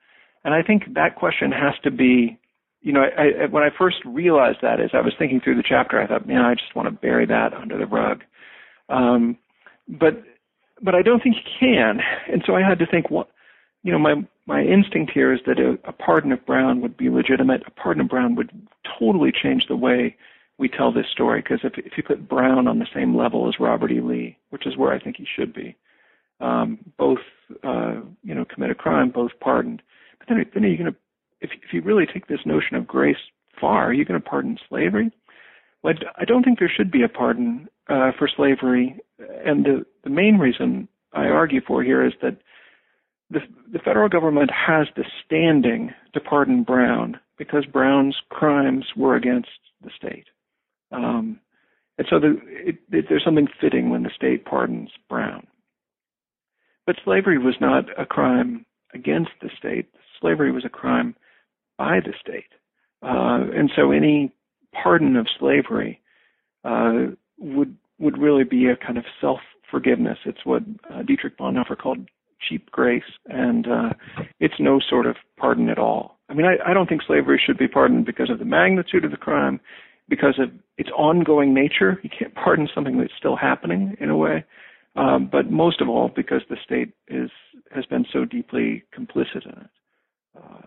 and 0.44 0.54
I 0.54 0.62
think 0.62 0.94
that 0.94 1.16
question 1.16 1.50
has 1.50 1.74
to 1.82 1.90
be, 1.90 2.38
you 2.82 2.92
know, 2.92 3.00
I, 3.02 3.42
I, 3.42 3.46
when 3.46 3.64
I 3.64 3.70
first 3.76 3.96
realized 4.06 4.58
that, 4.62 4.80
as 4.80 4.90
I 4.92 5.00
was 5.00 5.12
thinking 5.18 5.40
through 5.40 5.56
the 5.56 5.68
chapter, 5.68 6.00
I 6.00 6.06
thought, 6.06 6.28
man, 6.28 6.42
I 6.42 6.54
just 6.54 6.76
want 6.76 6.86
to 6.86 6.92
bury 6.92 7.26
that 7.26 7.52
under 7.52 7.76
the 7.76 7.86
rug. 7.86 8.22
Um, 8.88 9.36
but 9.88 10.22
but 10.82 10.94
I 10.94 11.02
don't 11.02 11.22
think 11.22 11.36
you 11.36 11.50
can, 11.58 12.00
and 12.30 12.42
so 12.46 12.54
I 12.54 12.60
had 12.60 12.78
to 12.80 12.86
think, 12.86 13.10
what, 13.10 13.28
you 13.82 13.90
know, 13.90 13.98
my 13.98 14.14
my 14.46 14.62
instinct 14.62 15.12
here 15.12 15.32
is 15.32 15.40
that 15.46 15.58
a, 15.58 15.78
a 15.88 15.92
pardon 15.92 16.30
of 16.30 16.44
Brown 16.46 16.80
would 16.80 16.96
be 16.96 17.08
legitimate. 17.08 17.62
A 17.66 17.70
pardon 17.70 18.02
of 18.02 18.08
Brown 18.08 18.34
would 18.36 18.50
totally 18.98 19.32
change 19.32 19.64
the 19.66 19.76
way 19.76 20.16
we 20.58 20.68
tell 20.68 20.92
this 20.92 21.06
story 21.10 21.42
because 21.42 21.60
if 21.64 21.72
if 21.78 21.92
you 21.96 22.02
put 22.02 22.28
Brown 22.28 22.68
on 22.68 22.78
the 22.78 22.86
same 22.94 23.16
level 23.16 23.48
as 23.48 23.60
Robert 23.60 23.90
E. 23.90 24.00
Lee, 24.00 24.38
which 24.50 24.66
is 24.66 24.76
where 24.76 24.92
I 24.92 25.00
think 25.00 25.16
he 25.16 25.26
should 25.36 25.52
be, 25.52 25.76
um, 26.40 26.78
both 26.96 27.18
uh, 27.62 28.00
you 28.22 28.34
know 28.34 28.44
commit 28.44 28.70
a 28.70 28.74
crime, 28.74 29.10
both 29.10 29.32
pardoned. 29.40 29.82
But 30.18 30.28
then, 30.28 30.44
then 30.54 30.64
are 30.64 30.68
you 30.68 30.78
going 30.78 30.92
to 30.92 30.98
if 31.40 31.50
if 31.62 31.72
you 31.72 31.82
really 31.82 32.06
take 32.06 32.28
this 32.28 32.46
notion 32.46 32.76
of 32.76 32.86
grace 32.86 33.16
far, 33.60 33.88
are 33.88 33.92
you 33.92 34.04
going 34.04 34.20
to 34.20 34.28
pardon 34.28 34.58
slavery? 34.68 35.10
Well, 35.82 35.94
I 36.16 36.24
don't 36.24 36.42
think 36.42 36.58
there 36.58 36.72
should 36.74 36.90
be 36.90 37.02
a 37.02 37.08
pardon 37.08 37.68
uh, 37.88 38.12
for 38.18 38.28
slavery, 38.28 38.98
and 39.18 39.64
the 39.64 39.86
the 40.04 40.10
main 40.10 40.38
reason 40.38 40.88
I 41.12 41.26
argue 41.26 41.60
for 41.66 41.82
here 41.82 42.04
is 42.04 42.12
that 42.22 42.38
the 43.30 43.40
the 43.72 43.80
federal 43.80 44.08
government 44.08 44.50
has 44.50 44.86
the 44.96 45.04
standing 45.24 45.92
to 46.12 46.20
pardon 46.20 46.62
Brown 46.62 47.18
because 47.36 47.66
Brown's 47.66 48.16
crimes 48.30 48.86
were 48.96 49.16
against 49.16 49.48
the 49.82 49.90
state. 49.96 50.26
Um, 50.92 51.40
and 51.98 52.06
so 52.10 52.18
the, 52.18 52.36
it, 52.48 52.76
it, 52.90 53.06
there's 53.08 53.24
something 53.24 53.48
fitting 53.60 53.90
when 53.90 54.02
the 54.02 54.10
state 54.14 54.44
pardons 54.44 54.90
Brown. 55.08 55.46
But 56.86 56.96
slavery 57.04 57.38
was 57.38 57.54
not 57.60 57.84
a 57.98 58.04
crime 58.04 58.66
against 58.92 59.30
the 59.40 59.50
state. 59.56 59.88
Slavery 60.20 60.52
was 60.52 60.64
a 60.64 60.70
crime 60.70 61.16
by 61.78 62.00
the 62.00 62.12
state. 62.20 62.52
Uh, 63.02 63.50
and 63.54 63.70
so 63.74 63.90
any 63.90 64.34
pardon 64.72 65.16
of 65.16 65.26
slavery 65.38 66.00
uh, 66.64 67.06
would 67.38 67.76
would 67.98 68.18
really 68.18 68.44
be 68.44 68.66
a 68.66 68.76
kind 68.76 68.98
of 68.98 69.04
self 69.20 69.40
forgiveness. 69.70 70.18
It's 70.24 70.44
what 70.44 70.62
uh, 70.92 71.02
Dietrich 71.02 71.38
Bonhoeffer 71.38 71.78
called 71.78 72.08
cheap 72.48 72.70
grace, 72.70 73.02
and 73.26 73.66
uh, 73.66 73.90
it's 74.40 74.54
no 74.58 74.80
sort 74.88 75.06
of 75.06 75.16
pardon 75.36 75.68
at 75.68 75.78
all. 75.78 76.18
I 76.28 76.34
mean, 76.34 76.46
I, 76.46 76.70
I 76.70 76.74
don't 76.74 76.88
think 76.88 77.02
slavery 77.06 77.40
should 77.44 77.58
be 77.58 77.68
pardoned 77.68 78.06
because 78.06 78.30
of 78.30 78.38
the 78.38 78.44
magnitude 78.44 79.04
of 79.04 79.10
the 79.10 79.16
crime 79.16 79.60
because 80.08 80.38
of 80.38 80.50
its 80.76 80.90
ongoing 80.96 81.54
nature. 81.54 82.00
You 82.02 82.10
can't 82.16 82.34
pardon 82.34 82.68
something 82.74 82.98
that's 82.98 83.12
still 83.18 83.36
happening 83.36 83.96
in 84.00 84.10
a 84.10 84.16
way. 84.16 84.44
Um, 84.96 85.28
but 85.30 85.50
most 85.50 85.80
of 85.80 85.88
all, 85.88 86.10
because 86.14 86.42
the 86.48 86.56
state 86.64 86.92
is 87.08 87.30
has 87.72 87.84
been 87.86 88.06
so 88.12 88.24
deeply 88.24 88.84
complicit 88.96 89.44
in 89.44 89.52
it. 89.52 89.70
Uh, 90.36 90.66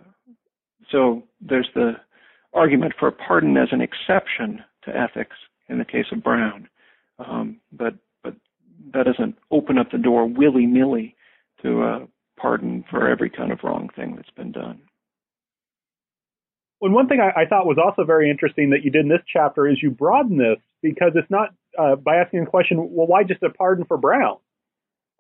so 0.90 1.24
there's 1.42 1.70
the 1.76 1.94
argument 2.54 2.94
for 3.00 3.08
a 3.08 3.12
pardon 3.12 3.56
as 3.58 3.70
an 3.72 3.82
exception 3.82 4.64
to 4.84 4.96
ethics 4.96 5.36
in 5.70 5.78
the 5.78 5.86
case 5.86 6.06
of 6.12 6.24
Brown, 6.24 6.68
um, 7.20 7.60
but 7.72 7.96
but 8.24 8.36
that 8.94 9.06
doesn't 9.06 9.38
open 9.52 9.78
up 9.78 9.92
the 9.92 9.98
door 9.98 10.26
willy 10.26 10.66
nilly 10.66 11.16
to 11.62 11.84
a 11.84 12.08
pardon 12.38 12.84
for 12.90 13.10
every 13.10 13.30
kind 13.30 13.52
of 13.52 13.60
wrong 13.64 13.90
thing 13.96 14.16
that's 14.16 14.30
been 14.32 14.52
done. 14.52 14.82
Well, 16.80 16.91
one 16.91 17.07
thing 17.07 17.19
I, 17.19 17.41
I, 17.41 17.45
thought 17.45 17.65
was 17.65 17.78
also 17.84 18.03
very 18.03 18.30
interesting 18.30 18.69
that 18.69 18.84
you 18.84 18.91
did 18.91 19.01
in 19.01 19.09
this 19.09 19.21
chapter 19.32 19.67
is 19.67 19.82
you 19.82 19.89
broaden 19.89 20.38
this 20.38 20.57
because 20.82 21.13
it's 21.15 21.30
not 21.30 21.49
uh, 21.78 21.95
by 21.95 22.17
asking 22.17 22.41
the 22.41 22.49
question, 22.49 22.78
well, 22.91 23.07
why 23.07 23.23
just 23.23 23.41
a 23.43 23.49
pardon 23.49 23.86
for 23.86 23.97
Brown? 23.97 24.38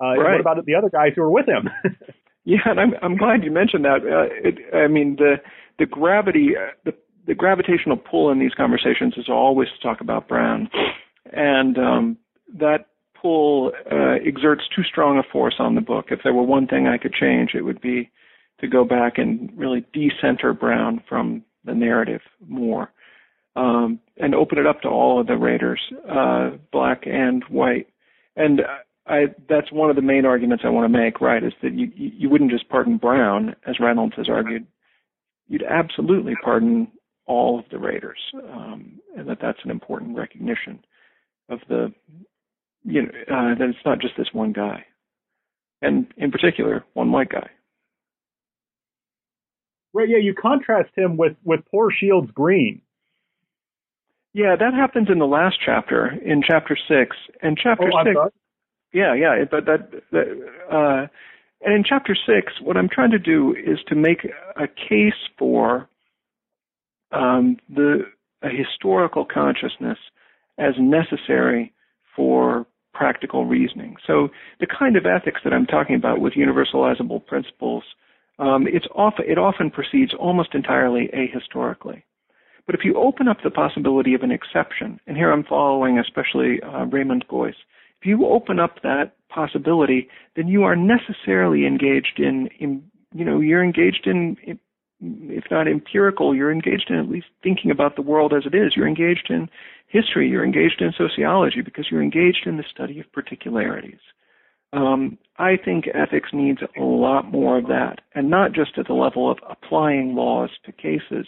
Uh, 0.01 0.13
right. 0.17 0.33
What 0.33 0.41
about 0.41 0.65
the 0.65 0.75
other 0.75 0.89
guys 0.89 1.13
who 1.15 1.21
were 1.21 1.31
with 1.31 1.47
him? 1.47 1.69
yeah, 2.45 2.59
and 2.65 2.79
I'm 2.79 2.93
I'm 3.01 3.17
glad 3.17 3.43
you 3.43 3.51
mentioned 3.51 3.85
that. 3.85 4.01
Uh, 4.03 4.47
it, 4.47 4.75
I 4.75 4.87
mean, 4.87 5.15
the 5.15 5.37
the 5.79 5.87
gravity, 5.87 6.49
uh, 6.55 6.71
the 6.85 6.93
the 7.25 7.33
gravitational 7.33 7.97
pull 7.97 8.31
in 8.31 8.39
these 8.39 8.53
conversations 8.55 9.15
is 9.17 9.27
always 9.27 9.69
to 9.69 9.87
talk 9.87 10.01
about 10.01 10.27
Brown, 10.27 10.69
and 11.33 11.77
um, 11.79 12.17
that 12.59 12.85
pull 13.19 13.71
uh, 13.91 14.15
exerts 14.23 14.63
too 14.75 14.83
strong 14.83 15.17
a 15.17 15.23
force 15.31 15.55
on 15.57 15.73
the 15.73 15.81
book. 15.81 16.05
If 16.11 16.19
there 16.23 16.33
were 16.33 16.43
one 16.43 16.67
thing 16.67 16.87
I 16.87 16.97
could 16.97 17.13
change, 17.13 17.51
it 17.55 17.63
would 17.63 17.81
be 17.81 18.11
to 18.59 18.67
go 18.67 18.83
back 18.83 19.17
and 19.17 19.51
really 19.55 19.85
decenter 19.93 20.53
Brown 20.53 21.01
from 21.07 21.43
the 21.63 21.73
narrative 21.73 22.21
more, 22.47 22.91
um, 23.55 23.99
and 24.17 24.33
open 24.33 24.57
it 24.57 24.65
up 24.65 24.81
to 24.81 24.87
all 24.87 25.19
of 25.19 25.27
the 25.27 25.37
raiders, 25.37 25.81
uh, 26.09 26.51
black 26.71 27.03
and 27.05 27.43
white. 27.49 27.87
And 28.35 28.61
I, 29.07 29.25
that's 29.49 29.71
one 29.71 29.89
of 29.89 29.95
the 29.95 30.01
main 30.01 30.25
arguments 30.25 30.63
I 30.65 30.69
want 30.69 30.91
to 30.91 30.97
make. 30.97 31.21
Right, 31.21 31.43
is 31.43 31.53
that 31.61 31.73
you 31.73 31.91
you 31.95 32.29
wouldn't 32.29 32.51
just 32.51 32.69
pardon 32.69 32.97
Brown, 32.97 33.55
as 33.65 33.79
Reynolds 33.79 34.15
has 34.17 34.29
argued. 34.29 34.65
You'd 35.47 35.63
absolutely 35.63 36.35
pardon 36.43 36.91
all 37.25 37.59
of 37.59 37.65
the 37.71 37.77
raiders, 37.77 38.19
um, 38.51 38.99
and 39.15 39.29
that 39.29 39.39
that's 39.41 39.59
an 39.63 39.71
important 39.71 40.17
recognition 40.17 40.79
of 41.49 41.59
the 41.69 41.93
you 42.83 43.03
know 43.03 43.09
uh, 43.29 43.55
that 43.55 43.69
it's 43.69 43.85
not 43.85 43.99
just 43.99 44.15
this 44.17 44.33
one 44.33 44.51
guy, 44.51 44.85
and 45.81 46.07
in 46.17 46.31
particular 46.31 46.83
one 46.93 47.11
white 47.11 47.29
guy. 47.29 47.49
Right. 49.97 50.09
Yeah. 50.09 50.17
You 50.17 50.35
contrast 50.35 50.91
him 50.95 51.17
with 51.17 51.35
with 51.43 51.61
poor 51.71 51.89
Shields 51.91 52.29
Green. 52.31 52.81
Yeah, 54.33 54.55
that 54.55 54.75
happens 54.75 55.09
in 55.09 55.17
the 55.17 55.25
last 55.25 55.57
chapter, 55.65 56.09
in 56.23 56.43
chapter 56.47 56.77
six, 56.87 57.17
and 57.41 57.57
chapter 57.57 57.89
oh, 57.91 58.03
6 58.03 58.35
Yeah, 58.93 59.15
yeah, 59.15 59.45
but 59.49 59.65
that, 59.65 59.89
that 60.11 60.27
uh, 60.71 61.07
and 61.65 61.73
in 61.73 61.83
chapter 61.83 62.13
six, 62.13 62.53
what 62.61 62.77
I'm 62.77 62.89
trying 62.89 63.09
to 63.09 63.17
do 63.17 63.55
is 63.55 63.79
to 63.87 63.95
make 63.95 64.27
a 64.55 64.67
case 64.67 65.19
for 65.39 65.89
um, 67.11 67.57
the 67.67 68.01
a 68.43 68.49
historical 68.49 69.25
consciousness 69.25 69.97
as 70.59 70.75
necessary 70.77 71.73
for 72.15 72.67
practical 72.93 73.45
reasoning. 73.45 73.95
So 74.05 74.29
the 74.59 74.67
kind 74.67 74.95
of 74.95 75.07
ethics 75.07 75.41
that 75.43 75.53
I'm 75.53 75.65
talking 75.65 75.95
about 75.95 76.21
with 76.21 76.33
universalizable 76.33 77.25
principles 77.25 77.83
um, 78.39 78.67
it's 78.67 78.87
often, 78.95 79.25
it 79.27 79.37
often 79.37 79.71
proceeds 79.71 80.13
almost 80.13 80.53
entirely 80.53 81.09
ahistorically. 81.13 82.03
But 82.65 82.75
if 82.75 82.81
you 82.83 82.95
open 82.97 83.27
up 83.27 83.37
the 83.43 83.49
possibility 83.49 84.13
of 84.13 84.21
an 84.21 84.31
exception, 84.31 84.99
and 85.07 85.15
here 85.15 85.31
I'm 85.31 85.43
following 85.43 85.97
especially 85.97 86.61
uh, 86.61 86.85
Raymond 86.85 87.25
Geuss, 87.29 87.55
if 87.99 88.05
you 88.05 88.27
open 88.27 88.59
up 88.59 88.81
that 88.83 89.13
possibility, 89.29 90.09
then 90.35 90.47
you 90.47 90.63
are 90.63 90.75
necessarily 90.75 91.65
engaged 91.65 92.19
in, 92.19 92.47
in 92.59 92.83
you 93.13 93.25
know, 93.25 93.39
you're 93.39 93.63
engaged 93.63 94.05
in, 94.05 94.37
if 94.99 95.45
not 95.49 95.67
empirical, 95.67 96.35
you're 96.35 96.51
engaged 96.51 96.89
in 96.89 96.97
at 96.97 97.09
least 97.09 97.27
thinking 97.41 97.71
about 97.71 97.95
the 97.95 98.01
world 98.01 98.33
as 98.33 98.45
it 98.45 98.53
is. 98.53 98.73
You're 98.75 98.87
engaged 98.87 99.27
in 99.29 99.49
history, 99.87 100.29
you're 100.29 100.45
engaged 100.45 100.81
in 100.81 100.93
sociology 100.95 101.61
because 101.61 101.87
you're 101.89 102.03
engaged 102.03 102.45
in 102.45 102.57
the 102.57 102.65
study 102.69 102.99
of 102.99 103.11
particularities. 103.13 103.99
Um, 104.73 105.17
I 105.37 105.55
think 105.63 105.85
ethics 105.93 106.29
needs 106.33 106.59
a 106.77 106.81
lot 106.81 107.31
more 107.31 107.57
of 107.57 107.67
that, 107.67 107.99
and 108.15 108.29
not 108.29 108.53
just 108.53 108.77
at 108.77 108.87
the 108.87 108.93
level 108.93 109.29
of 109.31 109.37
applying 109.49 110.15
laws 110.15 110.49
to 110.65 110.71
cases, 110.71 111.27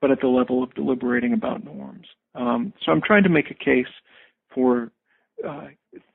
but 0.00 0.10
at 0.10 0.20
the 0.20 0.28
level 0.28 0.62
of 0.62 0.74
deliberating 0.74 1.32
about 1.32 1.64
norms. 1.64 2.06
Um, 2.34 2.72
so 2.84 2.92
I'm 2.92 3.02
trying 3.02 3.24
to 3.24 3.28
make 3.28 3.50
a 3.50 3.54
case 3.54 3.92
for 4.54 4.90
uh, 5.46 5.68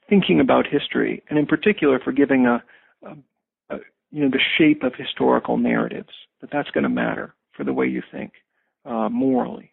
thinking 0.09 0.39
about 0.39 0.65
history, 0.67 1.21
and 1.29 1.37
in 1.37 1.45
particular 1.45 1.99
for 1.99 2.11
giving 2.11 2.45
a, 2.45 2.63
a, 3.05 3.75
a 3.75 3.79
you 4.11 4.23
know 4.23 4.29
the 4.29 4.39
shape 4.57 4.83
of 4.83 4.93
historical 4.95 5.57
narratives. 5.57 6.13
That 6.41 6.49
that's 6.51 6.71
going 6.71 6.83
to 6.83 6.89
matter 6.89 7.35
for 7.55 7.63
the 7.63 7.73
way 7.73 7.87
you 7.87 8.01
think 8.11 8.31
uh, 8.85 9.09
morally. 9.09 9.72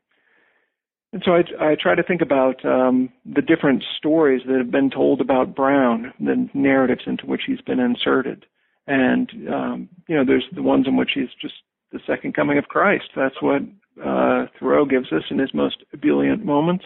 And 1.13 1.23
so 1.25 1.33
I, 1.33 1.71
I 1.73 1.75
try 1.81 1.95
to 1.95 2.03
think 2.03 2.21
about 2.21 2.65
um, 2.65 3.11
the 3.25 3.43
different 3.43 3.83
stories 3.99 4.43
that 4.47 4.59
have 4.59 4.71
been 4.71 4.91
told 4.91 5.21
about 5.21 5.57
Brown, 5.57 6.13
the 6.21 6.49
narratives 6.55 7.03
into 7.07 7.27
which 7.27 7.43
he's 7.47 7.61
been 7.61 7.81
inserted. 7.81 8.47
And, 8.87 9.31
um, 9.53 9.89
you 10.07 10.17
know, 10.17 10.25
there's 10.25 10.45
the 10.55 10.63
ones 10.63 10.87
in 10.87 10.97
which 10.97 11.11
he's 11.15 11.29
just 11.41 11.55
the 11.93 12.01
second 12.07 12.35
coming 12.35 12.59
of 12.59 12.65
Christ. 12.65 13.07
That's 13.17 13.41
what 13.41 13.63
uh, 14.05 14.47
Thoreau 14.59 14.85
gives 14.85 15.13
us 15.13 15.25
in 15.31 15.39
his 15.39 15.53
most 15.53 15.79
ebullient 15.93 16.45
moments, 16.45 16.85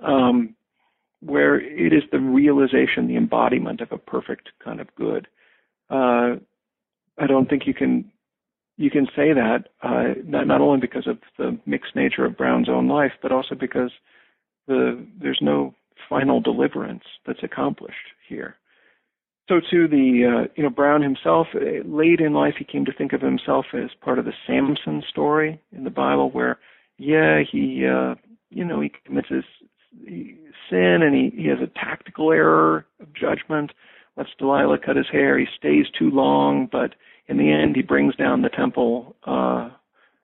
um, 0.00 0.54
where 1.20 1.60
it 1.60 1.92
is 1.92 2.02
the 2.10 2.20
realization, 2.20 3.06
the 3.06 3.16
embodiment 3.16 3.80
of 3.80 3.92
a 3.92 3.98
perfect 3.98 4.48
kind 4.64 4.80
of 4.80 4.94
good. 4.96 5.28
Uh, 5.90 6.36
I 7.18 7.26
don't 7.28 7.48
think 7.48 7.66
you 7.66 7.74
can 7.74 8.10
you 8.76 8.90
can 8.90 9.06
say 9.16 9.32
that 9.32 9.68
uh, 9.82 10.14
not, 10.24 10.46
not 10.46 10.60
only 10.60 10.80
because 10.80 11.06
of 11.06 11.18
the 11.38 11.58
mixed 11.66 11.94
nature 11.94 12.24
of 12.24 12.36
Brown's 12.36 12.68
own 12.68 12.88
life, 12.88 13.12
but 13.22 13.32
also 13.32 13.54
because 13.54 13.90
the 14.66 15.06
there's 15.20 15.38
no 15.40 15.74
final 16.08 16.40
deliverance 16.40 17.04
that's 17.26 17.42
accomplished 17.42 17.96
here. 18.28 18.56
So 19.48 19.60
too, 19.70 19.86
the 19.86 20.46
uh, 20.46 20.52
you 20.56 20.62
know 20.62 20.70
Brown 20.70 21.02
himself, 21.02 21.48
uh, 21.54 21.86
late 21.86 22.20
in 22.20 22.32
life, 22.32 22.54
he 22.58 22.64
came 22.64 22.84
to 22.86 22.92
think 22.92 23.12
of 23.12 23.20
himself 23.20 23.66
as 23.74 23.90
part 24.00 24.18
of 24.18 24.24
the 24.24 24.32
Samson 24.46 25.02
story 25.08 25.60
in 25.70 25.84
the 25.84 25.90
Bible, 25.90 26.30
where 26.30 26.58
yeah, 26.98 27.42
he 27.50 27.86
uh, 27.86 28.14
you 28.50 28.64
know 28.64 28.80
he 28.80 28.90
commits 29.04 29.28
his 29.28 29.44
sin 30.70 31.02
and 31.02 31.14
he, 31.14 31.30
he 31.42 31.48
has 31.48 31.58
a 31.60 31.66
tactical 31.78 32.32
error 32.32 32.86
of 33.00 33.12
judgment, 33.14 33.72
lets 34.16 34.30
Delilah 34.38 34.78
cut 34.78 34.96
his 34.96 35.06
hair, 35.10 35.38
he 35.38 35.46
stays 35.56 35.86
too 35.96 36.10
long, 36.10 36.68
but 36.70 36.94
in 37.26 37.38
the 37.38 37.50
end, 37.50 37.76
he 37.76 37.82
brings 37.82 38.14
down 38.16 38.42
the 38.42 38.48
temple 38.48 39.16
uh, 39.26 39.70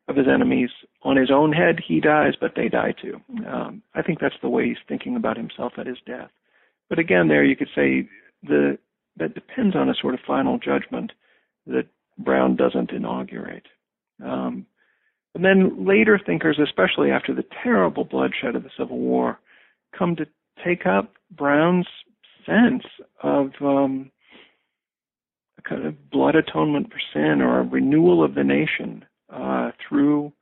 of 0.09 0.17
his 0.17 0.27
enemies 0.29 0.71
on 1.03 1.17
his 1.17 1.31
own 1.31 1.53
head. 1.53 1.81
He 1.87 2.01
dies, 2.01 2.35
but 2.41 2.53
they 2.57 2.69
die 2.69 2.95
too. 3.01 3.21
Um, 3.47 3.83
I 3.95 4.03
think 4.03 4.21
that's 4.21 4.35
the 4.43 4.49
way 4.49 4.67
he's 4.67 4.77
thinking 4.89 5.17
about 5.17 5.37
himself 5.37 5.75
at 5.79 5.87
his 5.87 5.99
death. 6.07 6.31
But 6.89 6.99
again, 6.99 7.29
there 7.29 7.45
you 7.45 7.57
could 7.57 7.71
say 7.75 8.09
the 8.43 8.79
that 9.17 9.35
depends 9.35 9.77
on 9.77 9.89
a 9.89 9.95
sort 10.01 10.15
of 10.15 10.21
final 10.27 10.59
judgment 10.59 11.13
that 11.67 11.87
Brown 12.19 12.57
doesn't 12.57 12.91
inaugurate. 12.91 13.67
Um, 14.25 14.67
and 15.35 15.45
then 15.45 15.87
later 15.87 16.19
thinkers, 16.25 16.59
especially 16.63 17.11
after 17.11 17.35
the 17.35 17.45
terrible 17.63 18.05
bloodshed 18.05 18.57
of 18.57 18.63
the 18.63 18.71
Civil 18.77 18.99
War, 18.99 19.39
come 19.97 20.17
to 20.17 20.27
take 20.65 20.87
up 20.87 21.15
Brown's 21.31 21.87
sense 22.47 22.85
of 23.23 23.51
um, 23.61 24.11
a 25.61 25.69
kind 25.69 25.87
of 25.87 26.11
blood 26.11 26.35
atonement 26.35 26.91
for 26.91 27.01
sin 27.13 27.41
or 27.41 27.61
a 27.61 27.65
renewal 27.65 28.25
of 28.25 28.35
the 28.35 28.45
nation 28.45 29.05
uh, 29.33 29.71
through 29.87 30.33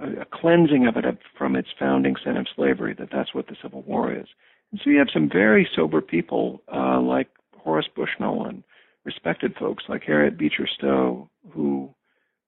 a, 0.00 0.22
a, 0.22 0.24
cleansing 0.32 0.86
of 0.86 0.96
it 0.96 1.04
from 1.36 1.56
its 1.56 1.68
founding 1.78 2.14
sin 2.24 2.36
of 2.36 2.46
slavery, 2.54 2.94
that 2.98 3.08
that's 3.12 3.34
what 3.34 3.48
the 3.48 3.56
Civil 3.62 3.82
War 3.82 4.12
is. 4.12 4.26
And 4.70 4.80
so 4.82 4.90
you 4.90 4.98
have 4.98 5.08
some 5.12 5.28
very 5.28 5.68
sober 5.74 6.00
people 6.00 6.62
uh, 6.72 7.00
like 7.00 7.28
Horace 7.56 7.88
Bushnell 7.94 8.44
and 8.44 8.62
respected 9.04 9.54
folks 9.58 9.84
like 9.88 10.02
Harriet 10.04 10.38
Beecher 10.38 10.66
Stowe 10.66 11.28
who 11.52 11.94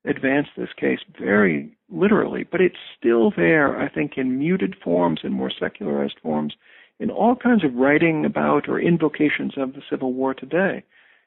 advance 0.05 0.47
this 0.57 0.73
case 0.79 1.01
very 1.21 1.77
literally, 1.91 2.45
but 2.45 2.61
it's 2.61 2.77
still 2.99 3.33
there, 3.37 3.79
I 3.79 3.89
think, 3.89 4.13
in 4.17 4.39
muted 4.39 4.77
forms 4.83 5.21
and 5.25 5.35
more 5.35 5.51
secularized 5.51 6.19
forms 6.23 6.55
in 6.99 7.11
all 7.11 7.37
kinds 7.37 7.65
of 7.65 7.75
writing 7.75 8.25
about 8.25 8.69
or 8.69 8.81
invocations 8.81 9.55
of 9.57 9.75
the 9.75 9.83
Civil 9.91 10.13
War 10.15 10.33
today 10.33 10.85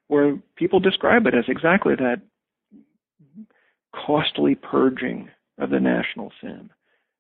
where 0.09 0.37
people 0.55 0.79
describe 0.79 1.25
it 1.25 1.33
as 1.33 1.45
exactly 1.47 1.95
that 1.95 2.21
costly 3.95 4.55
purging 4.55 5.29
of 5.57 5.69
the 5.69 5.79
national 5.79 6.31
sin. 6.41 6.69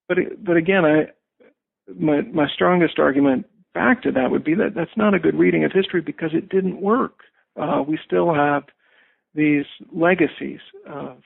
But 0.07 0.17
but 0.43 0.57
again, 0.57 0.83
I 0.85 1.07
my 1.97 2.21
my 2.21 2.47
strongest 2.53 2.99
argument 2.99 3.45
back 3.73 4.01
to 4.03 4.11
that 4.11 4.31
would 4.31 4.43
be 4.43 4.55
that 4.55 4.73
that's 4.75 4.97
not 4.97 5.13
a 5.13 5.19
good 5.19 5.35
reading 5.35 5.63
of 5.63 5.71
history 5.71 6.01
because 6.01 6.31
it 6.33 6.49
didn't 6.49 6.81
work. 6.81 7.19
Uh, 7.59 7.83
we 7.87 7.97
still 8.05 8.33
have 8.33 8.63
these 9.35 9.65
legacies 9.93 10.59
of 10.87 11.17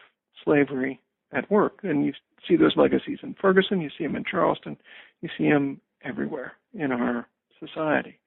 slavery 0.44 1.00
at 1.32 1.50
work, 1.50 1.80
and 1.84 2.06
you 2.06 2.14
see 2.48 2.58
those 2.58 2.76
legacies 2.76 3.20
in 3.24 3.36
Ferguson, 3.42 3.80
you 3.80 3.90
see 3.98 4.04
them 4.04 4.16
in 4.16 4.26
Charleston, 4.30 4.78
you 5.22 5.30
see 5.38 5.50
them 5.50 5.80
everywhere 6.04 6.54
in 6.74 6.92
our 6.92 7.28
society. 7.60 8.20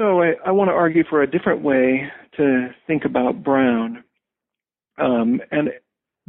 So 0.00 0.22
I, 0.22 0.32
I 0.46 0.50
want 0.50 0.68
to 0.68 0.72
argue 0.72 1.04
for 1.04 1.20
a 1.20 1.30
different 1.30 1.60
way 1.60 2.10
to 2.38 2.70
think 2.86 3.04
about 3.04 3.44
Brown, 3.44 4.02
um, 4.96 5.42
and 5.50 5.68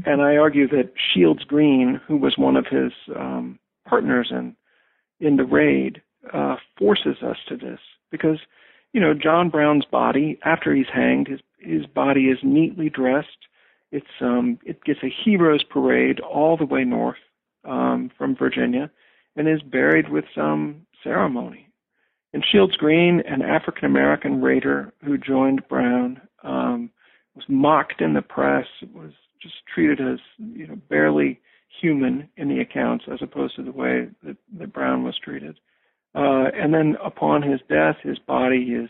and 0.05 0.22
I 0.22 0.36
argue 0.36 0.67
that 0.67 0.91
Shields 1.13 1.45
Green, 1.45 2.01
who 2.05 2.17
was 2.17 2.38
one 2.38 2.57
of 2.57 2.65
his 2.69 2.91
um, 3.15 3.59
partners 3.88 4.28
in 4.30 4.57
in 5.22 5.38
the 5.38 5.45
raid, 5.45 6.01
uh, 6.34 6.57
forces 6.78 7.24
us 7.26 7.38
to 7.47 7.55
this. 7.55 7.80
Because 8.11 8.39
you 8.91 8.99
know 8.99 9.13
John 9.13 9.49
Brown's 9.49 9.86
body 9.86 10.38
after 10.43 10.76
he's 10.76 10.91
hanged, 10.93 11.30
his 11.30 11.39
his 11.57 11.86
body 11.86 12.26
is 12.26 12.39
neatly 12.43 12.89
dressed. 12.89 13.47
It's 13.93 14.19
um, 14.19 14.59
it 14.65 14.84
gets 14.84 14.99
a 15.01 15.15
hero's 15.24 15.63
parade 15.63 16.19
all 16.19 16.57
the 16.57 16.65
way 16.65 16.84
north 16.84 17.24
um, 17.63 18.11
from 18.17 18.36
Virginia, 18.36 18.91
and 19.38 19.47
is 19.47 19.61
buried 19.61 20.09
with 20.09 20.26
some 20.36 20.86
ceremony. 21.01 21.70
And 22.34 22.46
Shields 22.50 22.78
Green, 22.78 23.22
an 23.28 23.42
African 23.42 23.86
American 23.86 24.42
raider 24.42 24.94
who 25.04 25.18
joined 25.18 25.68
Brown, 25.68 26.22
um, 26.44 26.90
was 27.36 27.46
mocked 27.48 28.02
in 28.02 28.14
the 28.14 28.22
press. 28.22 28.66
Was 28.94 29.12
just 29.42 29.56
treated 29.74 30.00
as 30.00 30.20
you 30.38 30.68
know 30.68 30.76
barely 30.90 31.42
human 31.82 32.30
in 32.38 32.50
the 32.50 32.60
accounts, 32.60 33.06
as 33.12 33.20
opposed 33.22 33.56
to 33.56 33.64
the 33.64 33.72
way 33.72 34.08
that, 34.24 34.38
that 34.58 34.74
Brown 34.74 35.04
was 35.04 35.18
treated. 35.18 35.60
Uh, 36.14 36.52
and 36.54 36.74
then 36.74 36.98
upon 37.04 37.42
his 37.42 37.62
death, 37.70 37.96
his 38.04 38.20
body 38.20 38.74
is 38.74 38.90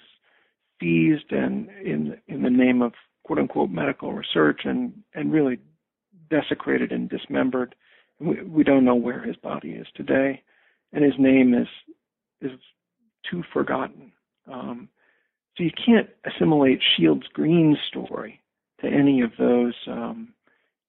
seized 0.79 1.31
and 1.31 1.69
in 1.83 2.17
in 2.27 2.41
the 2.41 2.49
name 2.49 2.81
of 2.81 2.93
quote 3.23 3.39
unquote 3.39 3.69
medical 3.69 4.13
research 4.13 4.61
and 4.65 4.93
and 5.13 5.31
really 5.31 5.59
desecrated 6.29 6.91
and 6.91 7.09
dismembered. 7.09 7.75
We, 8.19 8.43
we 8.43 8.63
don't 8.63 8.85
know 8.85 8.95
where 8.95 9.21
his 9.21 9.35
body 9.35 9.71
is 9.71 9.87
today, 9.95 10.43
and 10.93 11.03
his 11.03 11.13
name 11.17 11.53
is 11.53 11.67
is 12.41 12.59
too 13.29 13.43
forgotten. 13.53 14.11
Um, 14.51 14.89
so 15.57 15.63
you 15.63 15.71
can't 15.85 16.09
assimilate 16.25 16.81
Shields 16.95 17.27
Green's 17.33 17.77
story 17.87 18.41
to 18.81 18.87
any 18.87 19.21
of 19.21 19.31
those 19.37 19.75
um, 19.87 20.33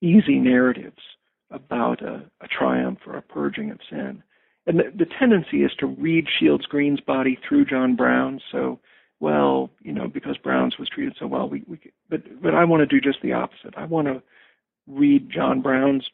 easy 0.01 0.39
narratives 0.39 1.03
about 1.51 2.03
a, 2.03 2.25
a, 2.41 2.49
triumph 2.49 3.01
or 3.07 3.17
a 3.17 3.23
purging 3.23 3.71
of 3.71 3.79
sin. 3.91 4.23
And 4.67 4.79
the, 4.79 4.85
the 4.97 5.07
tendency 5.19 5.65
is 5.65 5.73
to 5.79 5.87
read 5.87 6.27
Shields 6.39 6.65
Green's 6.67 7.01
body 7.01 7.39
through 7.47 7.67
John 7.67 7.97
Brown. 7.97 8.41
So, 8.51 8.79
well, 9.21 9.71
you 9.83 9.93
know, 9.93 10.09
because 10.09 10.39
Brown's 10.39 10.79
was 10.79 10.89
treated 10.89 11.17
so 11.19 11.27
well, 11.27 11.49
we, 11.49 11.65
we 11.67 11.79
but 12.09 12.23
but 12.43 12.55
I 12.55 12.65
want 12.65 12.81
to 12.81 12.87
do 12.87 13.01
just 13.01 13.23
the 13.23 13.33
opposite. 13.33 13.75
I 13.77 13.85
want 13.85 14.09
to 14.09 14.23
read 14.87 15.31
John 15.31 15.61
Brown's 15.61 16.09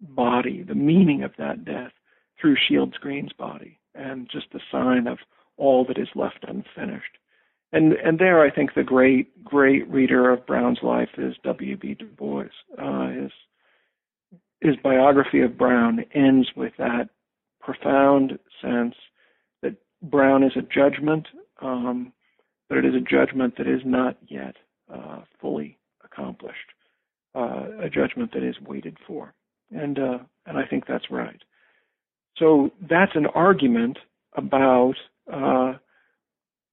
body, 0.00 0.62
the 0.62 0.74
meaning 0.74 1.22
of 1.22 1.32
that 1.38 1.64
death, 1.64 1.92
through 2.40 2.56
Shields 2.68 2.96
Green's 2.98 3.32
body, 3.32 3.78
and 3.94 4.28
just 4.30 4.46
the 4.52 4.60
sign 4.70 5.06
of 5.06 5.18
all 5.56 5.84
that 5.86 5.98
is 5.98 6.08
left 6.14 6.44
unfinished. 6.46 7.18
And 7.72 7.94
and 7.94 8.18
there, 8.18 8.40
I 8.40 8.50
think 8.50 8.74
the 8.74 8.82
great 8.82 9.44
great 9.44 9.88
reader 9.88 10.30
of 10.30 10.46
Brown's 10.46 10.78
life 10.82 11.10
is 11.18 11.34
W. 11.42 11.76
B. 11.76 11.94
Du 11.94 12.06
Bois. 12.06 12.44
Uh, 12.78 13.08
his 13.08 13.32
his 14.60 14.76
biography 14.82 15.40
of 15.40 15.58
Brown 15.58 16.04
ends 16.14 16.48
with 16.56 16.72
that 16.78 17.08
profound 17.60 18.38
sense 18.62 18.94
that 19.62 19.76
Brown 20.02 20.42
is 20.42 20.52
a 20.56 20.62
judgment, 20.62 21.26
um, 21.60 22.12
but 22.68 22.78
it 22.78 22.84
is 22.84 22.94
a 22.94 23.00
judgment 23.00 23.56
that 23.58 23.66
is 23.66 23.82
not 23.84 24.16
yet 24.28 24.56
uh, 24.92 25.22
fully 25.40 25.78
accomplished, 26.04 26.70
uh, 27.34 27.66
a 27.80 27.90
judgment 27.90 28.32
that 28.32 28.44
is 28.44 28.56
waited 28.60 28.96
for, 29.06 29.34
and 29.70 29.98
uh, 29.98 30.18
and 30.46 30.56
I 30.56 30.64
think 30.64 30.84
that's 30.86 31.10
right. 31.10 31.42
So 32.38 32.70
that's 32.88 33.16
an 33.16 33.26
argument 33.26 33.98
about 34.36 34.94
uh, 35.32 35.74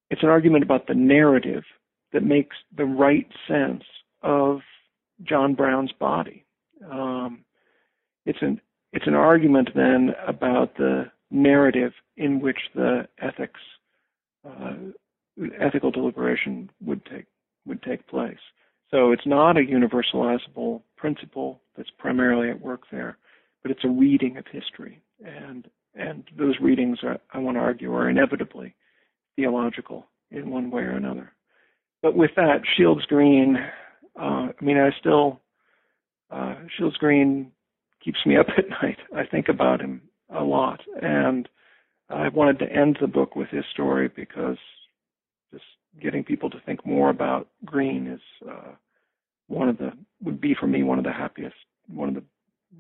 it's 0.09 0.23
an 0.23 0.29
argument 0.29 0.63
about 0.63 0.87
the 0.87 0.93
narrative 0.93 1.63
that 2.11 2.23
makes 2.23 2.55
the 2.75 2.85
right 2.85 3.27
sense 3.47 3.83
of 4.21 4.59
John 5.23 5.55
Brown's 5.55 5.91
body. 5.91 6.45
Um, 6.89 7.43
it's 8.25 8.41
an 8.41 8.61
it's 8.91 9.07
an 9.07 9.15
argument 9.15 9.69
then 9.75 10.11
about 10.27 10.75
the 10.77 11.11
narrative 11.31 11.93
in 12.15 12.39
which 12.39 12.59
the 12.75 13.07
ethics 13.19 13.59
uh, 14.47 14.75
ethical 15.59 15.91
deliberation 15.91 16.69
would 16.81 17.03
take 17.05 17.25
would 17.65 17.81
take 17.81 18.07
place. 18.07 18.37
So 18.91 19.11
it's 19.11 19.25
not 19.25 19.57
a 19.57 19.61
universalizable 19.61 20.83
principle 20.95 21.61
that's 21.75 21.89
primarily 21.97 22.49
at 22.49 22.61
work 22.61 22.83
there, 22.91 23.17
but 23.63 23.71
it's 23.71 23.83
a 23.83 23.89
reading 23.89 24.37
of 24.37 24.45
history 24.51 25.01
and 25.25 25.67
and 25.95 26.23
those 26.37 26.55
readings, 26.59 26.99
are, 27.03 27.19
I 27.33 27.39
want 27.39 27.57
to 27.57 27.61
argue, 27.61 27.93
are 27.93 28.09
inevitably 28.09 28.75
theological 29.35 30.07
in 30.31 30.49
one 30.49 30.71
way 30.71 30.83
or 30.83 30.91
another. 30.91 31.31
But 32.01 32.15
with 32.15 32.31
that, 32.35 32.61
Shields 32.75 33.05
Green, 33.05 33.57
uh, 34.19 34.49
I 34.49 34.53
mean, 34.61 34.77
I 34.77 34.89
still, 34.99 35.39
uh, 36.31 36.55
Shields 36.77 36.97
Green 36.97 37.51
keeps 38.03 38.19
me 38.25 38.37
up 38.37 38.47
at 38.57 38.69
night. 38.69 38.97
I 39.15 39.25
think 39.25 39.47
about 39.49 39.81
him 39.81 40.01
a 40.29 40.43
lot. 40.43 40.81
And 41.01 41.47
I 42.09 42.29
wanted 42.29 42.59
to 42.59 42.71
end 42.71 42.97
the 42.99 43.07
book 43.07 43.35
with 43.35 43.49
his 43.49 43.63
story 43.71 44.09
because 44.13 44.57
just 45.51 45.63
getting 46.01 46.23
people 46.23 46.49
to 46.49 46.59
think 46.65 46.85
more 46.85 47.09
about 47.09 47.47
Green 47.65 48.07
is 48.07 48.21
uh, 48.49 48.71
one 49.47 49.69
of 49.69 49.77
the, 49.77 49.91
would 50.21 50.41
be 50.41 50.55
for 50.59 50.67
me 50.67 50.83
one 50.83 50.97
of 50.97 51.05
the 51.05 51.13
happiest, 51.13 51.55
one 51.87 52.09
of 52.09 52.15
the 52.15 52.23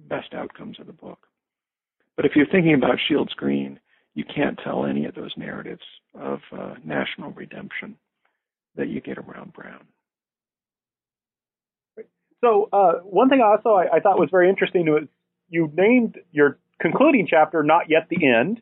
best 0.07 0.33
outcomes 0.33 0.79
of 0.79 0.87
the 0.87 0.93
book. 0.93 1.27
But 2.15 2.25
if 2.25 2.33
you're 2.35 2.47
thinking 2.47 2.73
about 2.75 2.99
Shields 3.07 3.33
Green, 3.33 3.79
you 4.13 4.23
can't 4.23 4.59
tell 4.63 4.85
any 4.85 5.05
of 5.05 5.15
those 5.15 5.33
narratives 5.37 5.81
of 6.13 6.39
uh, 6.51 6.75
national 6.83 7.31
redemption 7.31 7.97
that 8.75 8.89
you 8.89 9.01
get 9.01 9.17
around 9.17 9.53
Brown. 9.53 9.85
So 12.43 12.69
uh, 12.73 12.93
one 13.03 13.29
thing 13.29 13.41
also 13.41 13.69
I, 13.69 13.95
I, 13.95 13.99
thought 14.01 14.19
was 14.19 14.29
very 14.29 14.49
interesting 14.49 14.85
was 14.85 15.07
you 15.49 15.71
named 15.73 16.19
your 16.31 16.59
concluding 16.81 17.25
chapter 17.29 17.63
"Not 17.63 17.89
Yet 17.89 18.07
the 18.09 18.27
End," 18.27 18.61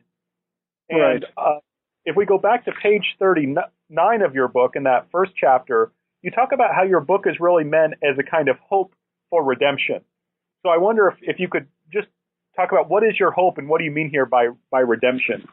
and 0.88 1.00
right. 1.00 1.24
uh, 1.36 1.58
if 2.04 2.14
we 2.14 2.24
go 2.24 2.38
back 2.38 2.64
to 2.66 2.72
page 2.80 3.16
thirty-nine 3.18 4.22
of 4.22 4.34
your 4.34 4.46
book 4.46 4.76
in 4.76 4.84
that 4.84 5.08
first 5.10 5.32
chapter, 5.36 5.90
you 6.22 6.30
talk 6.30 6.52
about 6.52 6.72
how 6.74 6.84
your 6.84 7.00
book 7.00 7.24
is 7.26 7.34
really 7.40 7.64
meant 7.64 7.94
as 8.04 8.16
a 8.18 8.22
kind 8.22 8.48
of 8.48 8.56
hope 8.60 8.94
for 9.30 9.42
redemption. 9.42 10.02
So 10.62 10.68
I 10.68 10.78
wonder 10.78 11.08
if, 11.08 11.16
if 11.20 11.40
you 11.40 11.48
could 11.48 11.66
just 11.92 12.06
talk 12.56 12.72
about 12.72 12.88
what 12.90 13.02
is 13.02 13.18
your 13.18 13.30
hope 13.30 13.58
and 13.58 13.68
what 13.68 13.78
do 13.78 13.84
you 13.84 13.90
mean 13.90 14.10
here 14.10 14.26
by 14.26 14.48
by 14.70 14.80
redemption? 14.80 15.46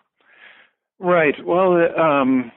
Right. 1.00 1.36
Well, 1.46 1.78
um, 1.98 2.52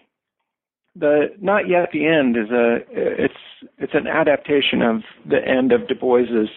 the 0.97 1.29
not 1.41 1.69
yet 1.69 1.91
the 1.93 2.07
end 2.07 2.37
is 2.37 2.51
a 2.51 2.79
it's 2.91 3.35
it's 3.79 3.95
an 3.95 4.07
adaptation 4.07 4.83
of 4.83 5.03
the 5.29 5.39
end 5.47 5.73
of 5.73 5.89
Du 5.89 5.95
Bois's 5.95 6.49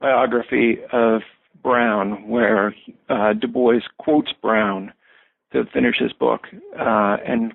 biography 0.00 0.78
of 0.92 1.22
Brown, 1.62 2.28
where 2.28 2.74
uh, 3.08 3.32
Du 3.34 3.46
Bois 3.46 3.80
quotes 3.98 4.32
Brown 4.42 4.92
to 5.52 5.64
finish 5.72 5.96
his 5.98 6.12
book, 6.12 6.42
uh, 6.78 7.16
and 7.26 7.52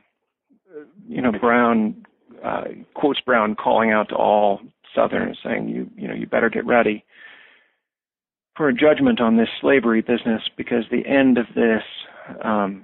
you 1.08 1.22
know 1.22 1.32
Brown 1.32 2.06
uh, 2.44 2.64
quotes 2.94 3.20
Brown 3.22 3.56
calling 3.56 3.92
out 3.92 4.10
to 4.10 4.16
all 4.16 4.62
Southerners 4.96 5.38
saying, 5.44 5.68
"You 5.68 5.90
you 5.96 6.08
know 6.08 6.14
you 6.14 6.26
better 6.26 6.50
get 6.50 6.66
ready." 6.66 7.04
For 8.58 8.68
a 8.68 8.74
judgment 8.74 9.22
on 9.22 9.38
this 9.38 9.48
slavery 9.62 10.02
business 10.02 10.42
because 10.58 10.84
the 10.90 11.06
end 11.06 11.38
of 11.38 11.46
this 11.56 11.84
um, 12.44 12.84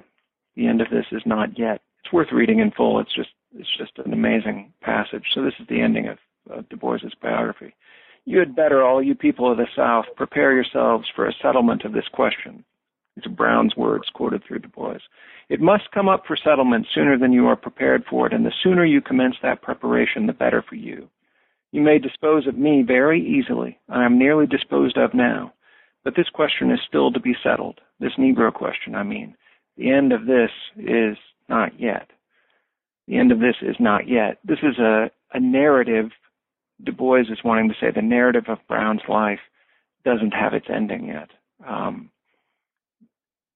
the 0.55 0.67
end 0.67 0.81
of 0.81 0.89
this 0.89 1.05
is 1.11 1.23
not 1.25 1.57
yet. 1.57 1.81
It's 2.03 2.13
worth 2.13 2.31
reading 2.31 2.59
in 2.59 2.71
full. 2.71 2.99
It's 2.99 3.13
just 3.13 3.29
it's 3.55 3.77
just 3.77 3.97
an 4.05 4.13
amazing 4.13 4.71
passage. 4.81 5.25
So 5.33 5.43
this 5.43 5.53
is 5.59 5.67
the 5.67 5.81
ending 5.81 6.07
of, 6.07 6.17
of 6.49 6.69
Du 6.69 6.77
Bois's 6.77 7.13
biography. 7.21 7.75
You 8.25 8.39
had 8.39 8.55
better, 8.55 8.83
all 8.83 9.03
you 9.03 9.15
people 9.15 9.51
of 9.51 9.57
the 9.57 9.67
South, 9.75 10.05
prepare 10.15 10.53
yourselves 10.53 11.07
for 11.13 11.27
a 11.27 11.33
settlement 11.41 11.83
of 11.83 11.91
this 11.91 12.07
question. 12.13 12.63
These 13.15 13.25
are 13.25 13.35
Brown's 13.35 13.75
words 13.75 14.05
quoted 14.13 14.43
through 14.43 14.59
Du 14.59 14.69
Bois. 14.69 14.97
It 15.49 15.59
must 15.59 15.91
come 15.91 16.07
up 16.07 16.23
for 16.25 16.37
settlement 16.37 16.87
sooner 16.95 17.17
than 17.17 17.33
you 17.33 17.47
are 17.47 17.55
prepared 17.55 18.05
for 18.09 18.25
it, 18.25 18.33
and 18.33 18.45
the 18.45 18.53
sooner 18.63 18.85
you 18.85 19.01
commence 19.01 19.35
that 19.43 19.61
preparation, 19.61 20.25
the 20.25 20.33
better 20.33 20.63
for 20.67 20.75
you. 20.75 21.09
You 21.71 21.81
may 21.81 21.99
dispose 21.99 22.47
of 22.47 22.57
me 22.57 22.83
very 22.85 23.21
easily. 23.21 23.77
I 23.89 24.05
am 24.05 24.17
nearly 24.17 24.47
disposed 24.47 24.97
of 24.97 25.13
now. 25.13 25.53
But 26.03 26.15
this 26.15 26.29
question 26.29 26.71
is 26.71 26.79
still 26.87 27.11
to 27.11 27.19
be 27.19 27.35
settled. 27.41 27.79
This 27.99 28.13
Negro 28.19 28.53
question, 28.53 28.95
I 28.95 29.03
mean. 29.03 29.35
The 29.77 29.89
end 29.91 30.11
of 30.11 30.25
this 30.25 30.51
is 30.77 31.17
not 31.49 31.79
yet. 31.79 32.09
The 33.07 33.17
end 33.17 33.31
of 33.31 33.39
this 33.39 33.55
is 33.61 33.75
not 33.79 34.07
yet. 34.07 34.37
This 34.43 34.59
is 34.63 34.77
a, 34.79 35.09
a 35.33 35.39
narrative. 35.39 36.11
Du 36.83 36.91
Bois 36.91 37.21
is 37.21 37.43
wanting 37.43 37.69
to 37.69 37.75
say 37.79 37.87
the 37.91 38.01
narrative 38.01 38.45
of 38.47 38.59
Brown's 38.67 39.01
life 39.07 39.39
doesn't 40.05 40.31
have 40.31 40.53
its 40.53 40.67
ending 40.73 41.07
yet. 41.07 41.29
Um, 41.67 42.09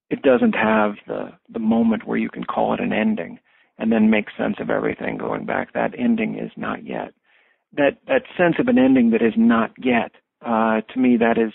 it 0.09 0.21
doesn't 0.21 0.53
have 0.53 0.95
the, 1.05 1.33
the 1.49 1.59
moment 1.59 2.07
where 2.07 2.17
you 2.17 2.29
can 2.29 2.45
call 2.45 2.73
it 2.73 2.79
an 2.79 2.93
ending 2.93 3.39
and 3.77 3.91
then 3.91 4.09
make 4.09 4.27
sense 4.37 4.55
of 4.59 4.69
everything 4.69 5.17
going 5.17 5.45
back. 5.45 5.73
That 5.73 5.93
ending 5.97 6.39
is 6.39 6.51
not 6.55 6.85
yet. 6.85 7.13
That 7.73 7.97
that 8.07 8.23
sense 8.37 8.55
of 8.59 8.69
an 8.69 8.77
ending 8.77 9.11
that 9.11 9.21
is 9.21 9.33
not 9.35 9.71
yet, 9.77 10.11
uh, 10.45 10.81
to 10.93 10.99
me, 10.99 11.17
that 11.17 11.37
is 11.37 11.51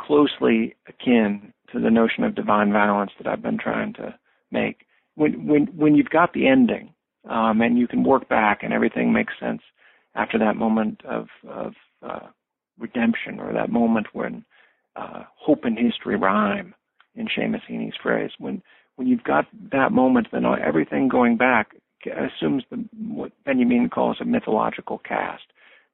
closely 0.00 0.74
akin 0.88 1.52
to 1.72 1.80
the 1.80 1.90
notion 1.90 2.24
of 2.24 2.34
divine 2.34 2.72
violence 2.72 3.12
that 3.18 3.26
I've 3.26 3.42
been 3.42 3.58
trying 3.58 3.92
to 3.94 4.14
make. 4.50 4.86
When 5.14 5.46
when 5.46 5.66
when 5.76 5.94
you've 5.94 6.10
got 6.10 6.32
the 6.32 6.46
ending, 6.46 6.92
um, 7.28 7.60
and 7.60 7.78
you 7.78 7.88
can 7.88 8.04
work 8.04 8.28
back 8.28 8.62
and 8.62 8.72
everything 8.72 9.12
makes 9.12 9.34
sense 9.40 9.62
after 10.14 10.38
that 10.38 10.56
moment 10.56 11.02
of 11.04 11.28
of 11.48 11.74
uh, 12.02 12.28
redemption 12.78 13.40
or 13.40 13.52
that 13.52 13.70
moment 13.70 14.08
when 14.12 14.44
uh, 14.94 15.24
hope 15.36 15.64
and 15.64 15.78
history 15.78 16.16
rhyme, 16.16 16.74
in 17.14 17.26
Seamus 17.26 17.62
Heaney's 17.68 17.96
phrase. 18.02 18.30
When 18.38 18.62
when 18.96 19.08
you've 19.08 19.24
got 19.24 19.46
that 19.72 19.92
moment, 19.92 20.28
then 20.32 20.44
everything 20.46 21.08
going 21.08 21.36
back 21.36 21.76
assumes 22.06 22.62
the, 22.70 22.84
what 23.08 23.32
Benjamin 23.44 23.88
calls 23.90 24.18
a 24.20 24.24
mythological 24.24 24.98
cast. 24.98 25.42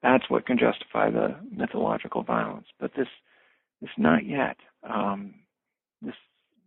That's 0.03 0.29
what 0.29 0.47
can 0.47 0.59
justify 0.59 1.11
the 1.11 1.37
mythological 1.51 2.23
violence. 2.23 2.67
But 2.79 2.93
this, 2.97 3.09
this 3.83 3.91
not 3.99 4.27
yet. 4.27 4.57
Um, 4.89 5.35
this 6.01 6.15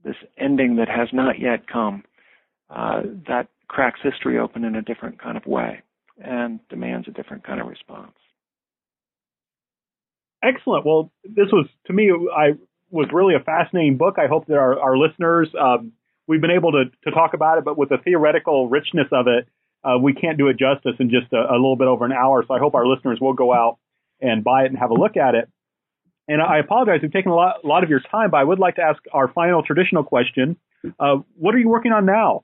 this 0.04 0.16
ending 0.38 0.76
that 0.76 0.88
has 0.88 1.08
not 1.12 1.40
yet 1.40 1.68
come. 1.68 2.04
Uh, 2.70 3.02
that 3.28 3.48
cracks 3.68 4.00
history 4.04 4.38
open 4.38 4.64
in 4.64 4.76
a 4.76 4.82
different 4.82 5.22
kind 5.22 5.38
of 5.38 5.46
way 5.46 5.82
and 6.24 6.60
demands 6.70 7.08
a 7.08 7.12
different 7.12 7.44
kind 7.44 7.60
of 7.60 7.68
response. 7.68 8.14
Excellent. 10.44 10.86
Well, 10.86 11.12
this 11.24 11.48
was 11.52 11.68
to 11.88 11.94
me, 11.94 12.12
I 12.12 12.52
was 12.92 13.08
really 13.12 13.34
a 13.36 13.44
fascinating 13.44 13.98
book. 13.98 14.16
I 14.18 14.28
hope 14.28 14.46
that 14.48 14.58
our, 14.58 14.80
our 14.80 14.98
listeners, 14.98 15.50
um, 15.60 15.94
we've 16.28 16.42
been 16.42 16.52
able 16.52 16.72
to, 16.74 16.86
to 17.06 17.12
talk 17.12 17.34
about 17.34 17.58
it, 17.58 17.66
but 17.66 17.78
with 17.78 17.90
the 17.90 17.98
theoretical 18.04 18.70
richness 18.70 19.08
of 19.12 19.28
it, 19.28 19.48
uh, 19.84 19.98
we 20.00 20.14
can't 20.14 20.38
do 20.38 20.48
it 20.48 20.58
justice 20.58 20.96
in 21.00 21.10
just 21.10 21.32
a, 21.34 21.38
a, 21.38 21.58
little 21.58 21.76
bit 21.76 21.88
over 21.88 22.06
an 22.06 22.12
hour. 22.12 22.44
So 22.48 22.54
I 22.54 22.60
hope 22.60 22.76
our 22.76 22.88
listeners 22.88 23.20
will 23.22 23.34
go 23.34 23.54
out 23.54 23.78
and 24.20 24.44
buy 24.44 24.64
it 24.64 24.68
and 24.68 24.78
have 24.78 24.90
a 24.90 24.96
look 24.96 25.18
at 25.18 25.36
it. 25.36 25.50
And 26.28 26.42
I 26.42 26.58
apologize, 26.58 27.00
we've 27.02 27.14
taken 27.14 27.32
a 27.32 27.36
lot, 27.36 27.58
a 27.64 27.68
lot 27.68 27.84
of 27.84 27.90
your 27.90 28.02
time, 28.12 28.32
but 28.32 28.38
I 28.38 28.44
would 28.44 28.60
like 28.60 28.76
to 28.76 28.82
ask 28.82 29.02
our 29.14 29.28
final 29.28 29.62
traditional 29.62 30.04
question. 30.04 30.58
Uh, 31.00 31.18
what 31.38 31.54
are 31.54 31.60
you 31.60 31.70
working 31.70 31.92
on 31.92 32.06
now? 32.06 32.44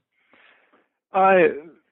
I 1.13 1.49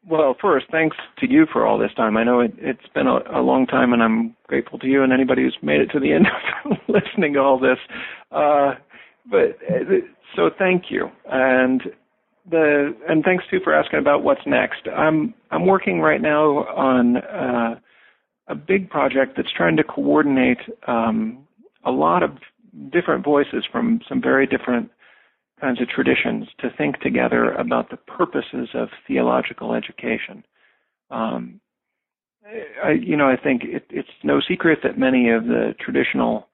well, 0.08 0.36
first, 0.42 0.68
thanks 0.72 0.96
to 1.20 1.30
you 1.30 1.46
for 1.52 1.68
all 1.68 1.78
this 1.78 1.94
time. 1.96 2.16
I 2.16 2.24
know 2.24 2.40
it, 2.40 2.54
has 2.66 2.78
been 2.96 3.08
a, 3.08 3.20
a, 3.40 3.42
long 3.42 3.68
time, 3.68 3.92
and 3.92 4.02
I'm 4.02 4.36
grateful 4.48 4.80
to 4.80 4.88
you 4.88 5.04
and 5.04 5.12
anybody 5.12 5.44
who's 5.44 5.58
made 5.62 5.82
it 5.82 5.88
to 5.88 6.00
the 6.00 6.14
end 6.14 6.28
of 6.66 6.78
listening 6.88 7.34
to 7.34 7.40
all 7.40 7.60
this. 7.60 7.78
Uh, 8.32 8.76
but 9.30 9.58
uh, 9.70 10.00
so, 10.36 10.50
thank 10.58 10.86
you, 10.90 11.10
and 11.30 11.84
the 12.50 12.96
and 13.08 13.24
thanks 13.24 13.44
too 13.52 13.60
for 13.64 13.74
asking 13.74 14.00
about 14.00 14.24
what's 14.24 14.42
next. 14.46 14.88
I'm 14.88 15.34
I'm 15.52 15.66
working 15.66 16.00
right 16.00 16.22
now 16.22 16.66
on 16.66 17.18
uh, 17.18 17.76
a 18.48 18.56
big 18.56 18.90
project 18.90 19.34
that's 19.36 19.52
trying 19.56 19.78
to 19.78 19.84
coordinate 19.84 20.60
um, 20.88 21.46
a 21.86 21.92
lot 21.92 22.24
of 22.24 22.32
different 22.92 23.24
voices 23.24 23.66
from 23.72 24.02
some 24.08 24.22
very 24.22 24.46
different 24.46 24.90
kinds 25.60 25.82
of 25.82 25.90
traditions 25.90 26.48
to 26.60 26.70
think 26.78 27.00
together 27.00 27.52
about 27.52 27.90
the 27.90 27.98
purposes 27.98 28.70
of 28.74 28.90
theological 29.08 29.74
education. 29.74 30.44
Um, 31.12 31.60
I, 32.84 32.92
you 32.92 33.18
know, 33.18 33.28
I 33.28 33.36
think 33.36 33.64
it, 33.64 33.86
it's 33.90 34.10
no 34.24 34.40
secret 34.48 34.80
that 34.84 34.98
many 34.98 35.30
of 35.30 35.46
the 35.46 35.76
traditional 35.80 36.48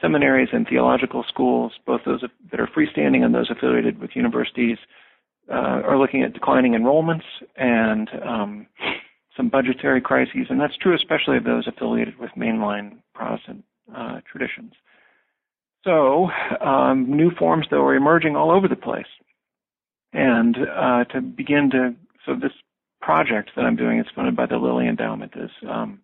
seminaries 0.00 0.48
and 0.52 0.66
theological 0.68 1.24
schools, 1.28 1.72
both 1.86 2.00
those 2.04 2.22
that 2.50 2.60
are 2.60 2.68
freestanding 2.68 3.24
and 3.24 3.34
those 3.34 3.50
affiliated 3.50 3.98
with 3.98 4.10
universities, 4.14 4.78
uh, 5.50 5.82
are 5.84 5.98
looking 5.98 6.22
at 6.22 6.32
declining 6.32 6.72
enrollments 6.72 7.24
and 7.56 8.08
um, 8.26 8.66
some 9.36 9.48
budgetary 9.48 10.00
crises, 10.00 10.46
and 10.50 10.60
that's 10.60 10.76
true 10.78 10.94
especially 10.94 11.36
of 11.36 11.44
those 11.44 11.68
affiliated 11.68 12.18
with 12.18 12.30
mainline 12.36 12.98
Protestant 13.14 13.64
uh, 13.94 14.20
traditions. 14.30 14.72
So 15.84 16.28
um, 16.60 17.06
new 17.08 17.30
forms 17.30 17.66
though 17.70 17.82
are 17.82 17.94
emerging 17.94 18.36
all 18.36 18.50
over 18.50 18.68
the 18.68 18.76
place, 18.76 19.06
and 20.12 20.56
uh, 20.56 21.04
to 21.12 21.20
begin 21.20 21.70
to 21.70 21.94
so 22.24 22.34
this 22.34 22.52
project 23.00 23.50
that 23.54 23.64
I'm 23.64 23.76
doing 23.76 24.00
is 24.00 24.06
funded 24.14 24.34
by 24.34 24.46
the 24.46 24.56
Lilly 24.56 24.88
Endowment 24.88 25.32
is 25.36 25.50
um, 25.68 26.00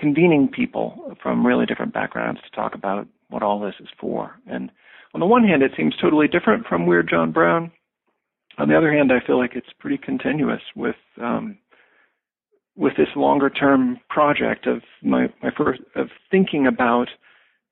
convening 0.00 0.48
people 0.48 1.14
from 1.22 1.46
really 1.46 1.66
different 1.66 1.94
backgrounds 1.94 2.40
to 2.42 2.50
talk 2.50 2.74
about 2.74 3.06
what 3.28 3.42
all 3.42 3.60
this 3.60 3.74
is 3.80 3.88
for. 4.00 4.32
And 4.46 4.70
on 5.14 5.20
the 5.20 5.26
one 5.26 5.44
hand, 5.44 5.62
it 5.62 5.72
seems 5.76 5.94
totally 6.00 6.26
different 6.26 6.66
from 6.66 6.86
Weird 6.86 7.08
John 7.08 7.32
Brown. 7.32 7.70
On 8.58 8.68
the 8.68 8.76
other 8.76 8.92
hand, 8.92 9.12
I 9.12 9.24
feel 9.24 9.38
like 9.38 9.54
it's 9.54 9.72
pretty 9.78 9.98
continuous 9.98 10.62
with 10.74 10.96
um, 11.20 11.58
with 12.76 12.96
this 12.96 13.08
longer 13.16 13.50
term 13.50 13.98
project 14.08 14.66
of 14.66 14.82
my 15.02 15.28
my 15.42 15.50
first 15.56 15.80
of 15.94 16.08
thinking 16.30 16.66
about 16.66 17.08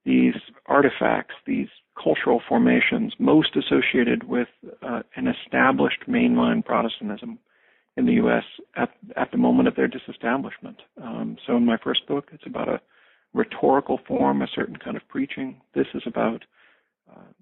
these 0.05 0.35
artifacts, 0.67 1.35
these 1.47 1.69
cultural 2.03 2.43
formations 2.49 3.15
most 3.19 3.57
associated 3.57 4.25
with 4.25 4.49
uh, 4.83 5.03
an 5.17 5.29
established 5.29 6.01
mainline 6.09 6.65
Protestantism 6.65 7.39
in 7.97 8.07
the 8.07 8.15
U.S. 8.15 8.43
at, 8.77 8.91
at 9.17 9.31
the 9.31 9.39
moment 9.39 9.69
of 9.69 9.77
their 9.77 9.87
disestablishment. 9.87 10.83
Um, 11.01 11.37
so 11.47 11.57
in 11.57 11.65
my 11.65 11.77
first 11.77 12.07
book, 12.07 12.31
it's 12.33 12.47
about 12.47 12.69
a 12.69 12.81
rhetorical 13.33 14.01
form, 14.07 14.43
a 14.43 14.49
certain 14.53 14.77
kind 14.77 14.97
of 14.97 15.07
preaching. 15.09 15.61
This 15.75 15.87
is 15.95 16.03
about 16.05 16.45
uh, 17.11 17.33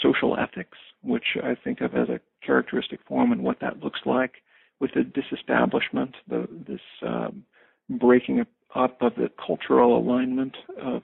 social 0.00 0.36
ethics, 0.38 0.78
which 1.02 1.36
I 1.42 1.56
think 1.56 1.80
of 1.80 1.94
as 1.94 2.08
a 2.08 2.20
characteristic 2.44 3.00
form 3.06 3.32
and 3.32 3.42
what 3.42 3.60
that 3.60 3.82
looks 3.82 4.00
like 4.06 4.34
with 4.80 4.90
the 4.94 5.02
disestablishment, 5.02 6.14
the, 6.28 6.46
this 6.66 6.80
um, 7.02 7.44
breaking 7.88 8.40
up 8.74 9.00
of 9.00 9.14
the 9.16 9.30
cultural 9.44 9.98
alignment 9.98 10.56
of 10.80 11.02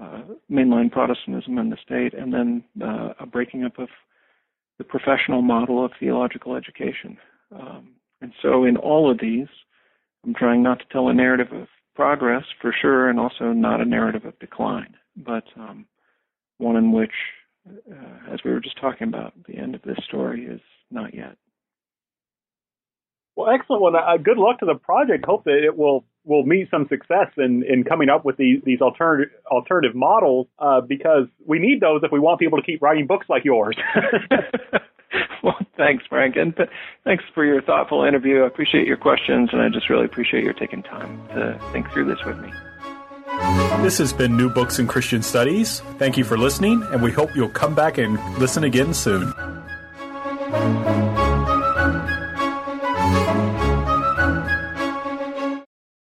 uh, 0.00 0.22
mainline 0.50 0.90
Protestantism 0.90 1.56
in 1.58 1.70
the 1.70 1.76
state, 1.82 2.14
and 2.14 2.32
then 2.32 2.64
uh, 2.82 3.14
a 3.20 3.26
breaking 3.26 3.64
up 3.64 3.78
of 3.78 3.88
the 4.78 4.84
professional 4.84 5.40
model 5.40 5.84
of 5.84 5.92
theological 6.00 6.56
education. 6.56 7.16
Um, 7.54 7.90
and 8.20 8.32
so, 8.42 8.64
in 8.64 8.76
all 8.76 9.10
of 9.10 9.20
these, 9.20 9.46
I'm 10.24 10.34
trying 10.34 10.62
not 10.62 10.80
to 10.80 10.84
tell 10.90 11.08
a 11.08 11.14
narrative 11.14 11.52
of 11.52 11.68
progress 11.94 12.44
for 12.60 12.74
sure, 12.78 13.08
and 13.08 13.20
also 13.20 13.52
not 13.52 13.80
a 13.80 13.84
narrative 13.84 14.24
of 14.24 14.38
decline, 14.40 14.96
but 15.16 15.44
um, 15.56 15.86
one 16.58 16.76
in 16.76 16.90
which, 16.90 17.12
uh, 17.68 18.32
as 18.32 18.40
we 18.44 18.50
were 18.50 18.60
just 18.60 18.80
talking 18.80 19.08
about, 19.08 19.32
the 19.46 19.56
end 19.56 19.74
of 19.74 19.82
this 19.82 19.98
story 20.04 20.44
is 20.44 20.60
not 20.90 21.14
yet. 21.14 21.36
Well, 23.36 23.50
excellent. 23.50 23.82
Well, 23.82 23.96
uh, 23.96 24.16
good 24.16 24.38
luck 24.38 24.60
to 24.60 24.66
the 24.66 24.76
project. 24.76 25.24
Hope 25.26 25.44
that 25.44 25.64
it 25.64 25.76
will 25.76 26.04
will 26.24 26.44
meet 26.44 26.70
some 26.70 26.86
success 26.88 27.28
in, 27.36 27.62
in 27.68 27.84
coming 27.84 28.08
up 28.08 28.24
with 28.24 28.38
these, 28.38 28.62
these 28.64 28.80
alternative 28.80 29.30
alternative 29.50 29.94
models 29.94 30.46
uh, 30.58 30.80
because 30.80 31.26
we 31.46 31.58
need 31.58 31.80
those 31.80 32.00
if 32.02 32.10
we 32.10 32.18
want 32.18 32.40
people 32.40 32.58
to 32.58 32.64
keep 32.64 32.80
writing 32.80 33.06
books 33.06 33.26
like 33.28 33.44
yours. 33.44 33.76
well, 35.42 35.56
thanks, 35.76 36.04
Frank, 36.08 36.36
and 36.36 36.56
th- 36.56 36.68
thanks 37.04 37.24
for 37.34 37.44
your 37.44 37.62
thoughtful 37.62 38.04
interview. 38.04 38.42
I 38.42 38.46
appreciate 38.46 38.86
your 38.86 38.96
questions, 38.96 39.50
and 39.52 39.60
I 39.60 39.68
just 39.68 39.90
really 39.90 40.04
appreciate 40.04 40.44
your 40.44 40.54
taking 40.54 40.82
time 40.82 41.26
to 41.28 41.60
think 41.72 41.90
through 41.92 42.06
this 42.06 42.24
with 42.24 42.38
me. 42.38 42.52
This 43.82 43.98
has 43.98 44.12
been 44.12 44.36
New 44.36 44.48
Books 44.48 44.78
in 44.78 44.86
Christian 44.86 45.22
Studies. 45.22 45.80
Thank 45.98 46.16
you 46.16 46.24
for 46.24 46.38
listening, 46.38 46.82
and 46.90 47.02
we 47.02 47.10
hope 47.10 47.34
you'll 47.34 47.48
come 47.48 47.74
back 47.74 47.98
and 47.98 48.18
listen 48.38 48.64
again 48.64 48.94
soon. 48.94 49.32